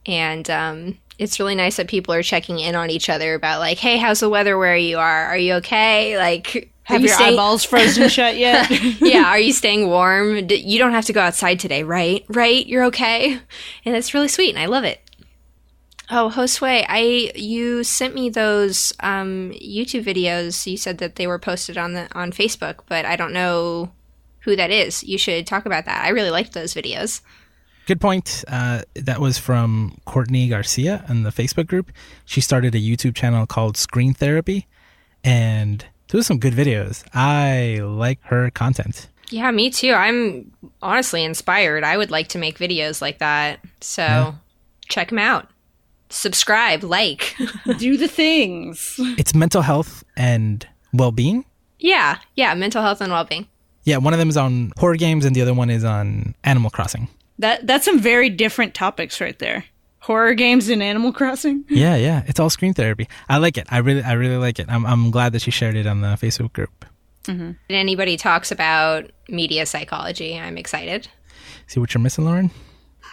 and 0.06 0.48
um, 0.48 0.98
it's 1.18 1.38
really 1.40 1.54
nice 1.54 1.76
that 1.76 1.88
people 1.88 2.14
are 2.14 2.22
checking 2.22 2.58
in 2.60 2.74
on 2.74 2.90
each 2.90 3.08
other 3.10 3.34
about 3.34 3.58
like, 3.60 3.78
hey, 3.78 3.96
how's 3.98 4.20
the 4.20 4.28
weather 4.28 4.56
where 4.56 4.76
you 4.76 4.98
are? 4.98 5.24
Are 5.26 5.36
you 5.38 5.54
okay? 5.54 6.16
Like, 6.16 6.70
Have 6.84 7.00
you 7.02 7.08
your 7.08 7.16
staying- 7.16 7.34
eyeballs 7.34 7.64
frozen 7.70 8.08
shut 8.08 8.36
yet? 8.36 8.70
yeah, 9.00 9.24
are 9.24 9.38
you 9.38 9.52
staying 9.52 9.88
warm? 9.88 10.46
D- 10.46 10.54
You 10.56 10.78
don't 10.78 10.92
have 10.92 11.06
to 11.06 11.12
go 11.12 11.20
outside 11.20 11.58
today, 11.60 11.82
right? 11.82 12.24
Right? 12.28 12.66
You're 12.66 12.84
okay? 12.84 13.32
And 13.84 13.96
it's 13.96 14.14
really 14.14 14.28
sweet 14.28 14.50
and 14.50 14.58
I 14.58 14.66
love 14.66 14.84
it. 14.84 15.00
Oh, 16.10 16.32
Josue, 16.34 16.86
I 16.88 17.32
you 17.34 17.84
sent 17.84 18.14
me 18.14 18.30
those 18.30 18.92
um, 19.00 19.52
YouTube 19.52 20.04
videos. 20.04 20.66
You 20.66 20.76
said 20.76 20.98
that 20.98 21.16
they 21.16 21.26
were 21.26 21.38
posted 21.38 21.76
on 21.76 21.92
the 21.92 22.08
on 22.16 22.32
Facebook, 22.32 22.80
but 22.86 23.04
I 23.04 23.16
don't 23.16 23.32
know 23.32 23.92
who 24.40 24.56
that 24.56 24.70
is. 24.70 25.04
You 25.04 25.18
should 25.18 25.46
talk 25.46 25.66
about 25.66 25.84
that. 25.84 26.04
I 26.04 26.08
really 26.08 26.30
liked 26.30 26.54
those 26.54 26.72
videos. 26.72 27.20
Good 27.86 28.00
point. 28.00 28.44
Uh, 28.48 28.82
that 28.94 29.20
was 29.20 29.38
from 29.38 29.98
Courtney 30.06 30.48
Garcia 30.48 31.04
in 31.08 31.22
the 31.24 31.30
Facebook 31.30 31.66
group. 31.66 31.90
She 32.24 32.40
started 32.40 32.74
a 32.74 32.78
YouTube 32.78 33.14
channel 33.14 33.46
called 33.46 33.76
Screen 33.76 34.14
Therapy, 34.14 34.66
and 35.22 35.84
those 36.08 36.26
some 36.26 36.38
good 36.38 36.54
videos. 36.54 37.04
I 37.12 37.80
like 37.82 38.20
her 38.24 38.50
content. 38.50 39.08
Yeah, 39.30 39.50
me 39.50 39.68
too. 39.68 39.92
I'm 39.92 40.52
honestly 40.80 41.22
inspired. 41.22 41.84
I 41.84 41.98
would 41.98 42.10
like 42.10 42.28
to 42.28 42.38
make 42.38 42.58
videos 42.58 43.02
like 43.02 43.18
that. 43.18 43.60
So 43.82 44.34
check 44.88 45.10
them 45.10 45.18
out. 45.18 45.50
Subscribe, 46.10 46.82
like. 46.84 47.36
Do 47.78 47.96
the 47.96 48.08
things. 48.08 48.96
It's 49.18 49.34
mental 49.34 49.62
health 49.62 50.04
and 50.16 50.66
well 50.92 51.12
being. 51.12 51.44
yeah, 51.78 52.18
yeah, 52.34 52.54
mental 52.54 52.82
health 52.82 53.00
and 53.00 53.12
well 53.12 53.24
being. 53.24 53.46
Yeah, 53.84 53.98
one 53.98 54.12
of 54.12 54.18
them 54.18 54.28
is 54.28 54.36
on 54.36 54.72
horror 54.76 54.96
games, 54.96 55.24
and 55.24 55.34
the 55.34 55.42
other 55.42 55.54
one 55.54 55.70
is 55.70 55.84
on 55.84 56.34
Animal 56.44 56.70
Crossing. 56.70 57.08
That 57.38 57.66
that's 57.66 57.84
some 57.84 57.98
very 58.00 58.28
different 58.30 58.74
topics 58.74 59.20
right 59.20 59.38
there. 59.38 59.64
Horror 60.00 60.34
games 60.34 60.68
and 60.68 60.82
Animal 60.82 61.12
Crossing. 61.12 61.64
Yeah, 61.70 61.96
yeah, 61.96 62.22
it's 62.26 62.40
all 62.40 62.50
screen 62.50 62.74
therapy. 62.74 63.08
I 63.28 63.38
like 63.38 63.56
it. 63.58 63.66
I 63.70 63.78
really, 63.78 64.02
I 64.02 64.12
really 64.12 64.36
like 64.36 64.58
it. 64.58 64.66
I'm, 64.68 64.84
I'm 64.86 65.10
glad 65.10 65.32
that 65.32 65.42
she 65.42 65.50
shared 65.50 65.76
it 65.76 65.86
on 65.86 66.00
the 66.00 66.08
Facebook 66.16 66.52
group. 66.52 66.84
And 67.26 67.56
anybody 67.68 68.16
talks 68.16 68.50
about 68.50 69.10
media 69.28 69.66
psychology, 69.66 70.38
I'm 70.38 70.56
excited. 70.56 71.08
See 71.66 71.78
what 71.78 71.92
you're 71.92 72.00
missing, 72.00 72.24
Lauren? 72.24 72.50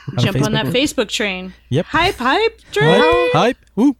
On 0.09 0.15
the 0.15 0.21
Jump 0.21 0.37
on 0.37 0.43
Facebook 0.43 0.51
that 0.53 0.63
group? 0.65 0.75
Facebook 0.75 1.07
train. 1.09 1.53
Yep. 1.69 1.85
Hype, 1.87 2.15
hype, 2.15 2.61
train. 2.71 3.01
Hype, 3.01 3.31
hype, 3.33 3.57
woo. 3.75 3.95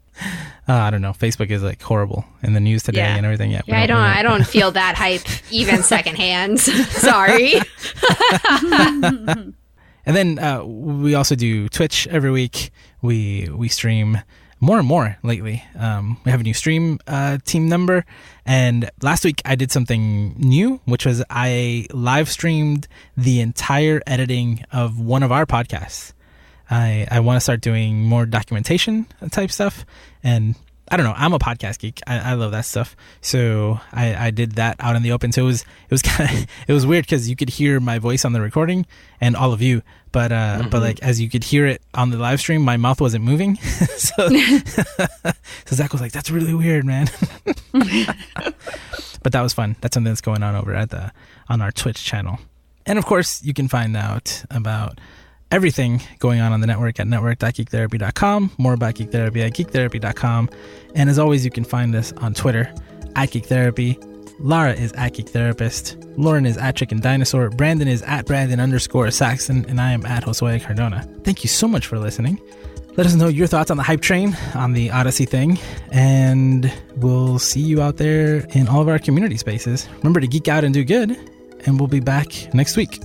Uh, 0.68 0.74
I 0.74 0.90
don't 0.92 1.02
know. 1.02 1.12
Facebook 1.12 1.50
is 1.52 1.62
like 1.62 1.82
horrible 1.82 2.26
in 2.42 2.54
the 2.54 2.60
news 2.60 2.84
today 2.84 3.00
Yeah. 3.02 3.16
and 3.18 3.26
everything. 3.26 3.52
Yeah, 3.52 3.62
we 3.68 3.74
Yeah, 3.74 3.82
I 3.82 3.88
don't 3.88 3.98
I 3.98 4.24
don't 4.24 4.46
feel 4.48 4.72
that 4.72 4.96
hype 4.96 5.22
even 5.52 5.84
secondhand. 5.84 6.60
Sorry. 6.60 7.56
And 10.08 10.16
then 10.16 10.38
uh, 10.38 10.64
we 10.64 11.16
also 11.16 11.34
do 11.36 11.68
Twitch 11.70 12.06
every 12.08 12.30
week. 12.30 12.70
We 13.02 13.50
we 13.52 13.68
stream 13.70 14.20
more 14.60 14.80
and 14.80 14.88
more 14.88 15.18
lately. 15.24 15.64
Um, 15.78 16.18
we 16.26 16.32
have 16.32 16.40
a 16.40 16.44
new 16.44 16.54
stream 16.54 17.00
uh, 17.08 17.38
team 17.46 17.68
number, 17.68 18.06
and 18.46 18.90
last 19.02 19.24
week 19.26 19.42
I 19.46 19.56
did 19.56 19.72
something 19.72 20.36
new, 20.38 20.80
which 20.86 21.06
was 21.06 21.24
I 21.30 21.88
live 21.92 22.30
streamed 22.30 22.88
the 23.18 23.42
entire 23.42 24.02
editing 24.08 24.64
of 24.72 25.00
one 25.00 25.24
of 25.24 25.32
our 25.32 25.46
podcasts. 25.46 26.14
I 26.70 27.08
I 27.12 27.20
want 27.20 27.38
to 27.38 27.42
start 27.42 27.62
doing 27.62 28.04
more 28.04 28.26
documentation 28.26 29.08
type 29.32 29.52
stuff, 29.52 29.86
and 30.24 30.56
I 30.90 30.98
don't 30.98 31.06
know. 31.06 31.16
I'm 31.16 31.34
a 31.34 31.40
podcast 31.40 31.80
geek. 31.80 32.00
I, 32.06 32.32
I 32.32 32.34
love 32.34 32.52
that 32.52 32.66
stuff. 32.66 32.96
So 33.22 33.80
I, 33.92 34.28
I 34.28 34.32
did 34.32 34.54
that 34.54 34.76
out 34.80 34.96
in 34.96 35.02
the 35.02 35.12
open. 35.12 35.32
So 35.32 35.42
it 35.44 35.46
was 35.46 35.62
it 35.62 35.92
was 35.92 36.02
kind 36.04 36.30
of 36.30 36.48
it 36.68 36.74
was 36.74 36.86
weird 36.86 37.06
because 37.06 37.30
you 37.30 37.36
could 37.36 37.50
hear 37.50 37.80
my 37.80 38.00
voice 38.00 38.24
on 38.24 38.34
the 38.34 38.42
recording 38.42 38.86
and 39.20 39.36
all 39.36 39.52
of 39.52 39.62
you, 39.62 39.82
but 40.12 40.32
uh, 40.32 40.64
but 40.70 40.82
like 40.82 41.02
as 41.02 41.20
you 41.20 41.30
could 41.30 41.44
hear 41.44 41.66
it 41.66 41.82
on 41.94 42.12
the 42.12 42.18
live 42.18 42.40
stream, 42.40 42.62
my 42.62 42.78
mouth 42.78 43.02
wasn't 43.02 43.24
moving. 43.24 43.56
so 43.98 44.30
so 45.66 45.76
Zach 45.76 45.92
was 45.92 46.02
like, 46.02 46.12
"That's 46.12 46.30
really 46.30 46.54
weird, 46.54 46.86
man." 46.86 47.10
but 47.74 49.32
that 49.32 49.42
was 49.42 49.54
fun. 49.54 49.76
That's 49.82 49.96
something 49.96 50.12
that's 50.12 50.22
going 50.22 50.44
on 50.44 50.56
over 50.56 50.74
at 50.74 50.92
the 50.92 51.12
on 51.50 51.62
our 51.62 51.72
Twitch 51.72 52.04
channel. 52.04 52.40
And 52.86 53.00
of 53.00 53.06
course, 53.06 53.44
you 53.44 53.54
can 53.54 53.68
find 53.68 53.98
out 53.98 54.44
about 54.52 55.00
everything 55.52 56.02
going 56.20 56.42
on 56.42 56.52
on 56.52 56.62
the 56.62 56.68
network 56.68 57.00
at 57.00 57.08
network.geektherapy.com. 57.08 58.52
More 58.58 58.74
about 58.74 58.96
Geek 58.96 59.12
Therapy 59.12 59.42
at 59.42 59.54
geektherapy.com. 59.54 60.50
And 60.96 61.10
as 61.10 61.20
always, 61.20 61.46
you 61.46 61.52
can 61.52 61.64
find 61.64 61.96
us 61.96 62.14
on 62.14 62.34
Twitter 62.34 62.74
at 63.16 63.32
Geek 63.32 63.46
Therapy. 63.46 63.98
Lara 64.40 64.74
is 64.74 64.92
at 64.94 65.14
Geek 65.14 65.30
Therapist. 65.30 65.98
Lauren 66.18 66.46
is 66.46 66.58
at 66.58 66.76
Chicken 66.76 67.00
Dinosaur. 67.00 67.50
Brandon 67.50 67.88
is 67.88 68.02
at 68.04 68.26
Brandon 68.26 68.60
underscore 68.60 69.10
Saxon. 69.12 69.66
And 69.70 69.80
I 69.80 69.92
am 69.92 70.06
at 70.06 70.24
Josue 70.24 70.62
Cardona. 70.62 71.04
Thank 71.24 71.44
you 71.44 71.50
so 71.50 71.68
much 71.68 71.88
for 71.88 71.98
listening. 72.00 72.42
Let 72.98 73.08
us 73.08 73.14
know 73.16 73.28
your 73.28 73.48
thoughts 73.48 73.72
on 73.72 73.78
the 73.78 73.84
hype 73.84 74.00
train, 74.00 74.38
on 74.54 74.72
the 74.72 74.90
Odyssey 74.90 75.26
thing, 75.26 75.60
and 75.92 76.72
we'll 76.96 77.40
see 77.40 77.60
you 77.60 77.82
out 77.82 77.98
there 77.98 78.46
in 78.54 78.70
all 78.70 78.80
of 78.80 78.88
our 78.88 79.00
community 79.00 79.36
spaces. 79.36 79.90
Remember 79.98 80.22
to 80.22 80.28
geek 80.28 80.48
out 80.48 80.64
and 80.64 80.74
do 80.74 80.86
good, 80.86 81.12
and 81.66 81.78
we'll 81.78 81.90
be 81.90 82.00
back 82.00 82.54
next 82.54 82.78
week. 82.78 83.02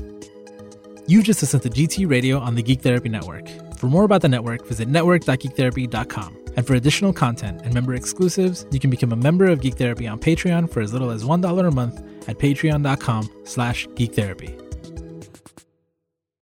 You 1.11 1.25
just 1.25 1.43
listened 1.43 1.65
to 1.65 1.71
GT 1.71 2.09
Radio 2.09 2.39
on 2.39 2.55
the 2.55 2.63
Geek 2.63 2.83
Therapy 2.83 3.09
Network. 3.09 3.49
For 3.79 3.89
more 3.89 4.05
about 4.05 4.23
the 4.23 4.29
network, 4.29 4.65
visit 4.65 4.87
network.geektherapy.com. 4.87 6.37
And 6.57 6.65
for 6.65 6.75
additional 6.75 7.13
content 7.13 7.63
and 7.65 7.75
member 7.75 7.95
exclusives, 7.95 8.65
you 8.71 8.79
can 8.79 8.91
become 8.91 9.11
a 9.11 9.17
member 9.17 9.47
of 9.47 9.61
Geek 9.61 9.75
Therapy 9.75 10.07
on 10.07 10.21
Patreon 10.21 10.71
for 10.71 10.81
as 10.81 10.93
little 10.93 11.11
as 11.11 11.25
$1 11.25 11.67
a 11.67 11.71
month 11.73 11.99
at 12.29 12.39
patreon.com 12.39 13.29
slash 13.43 13.89
geektherapy. 13.89 14.70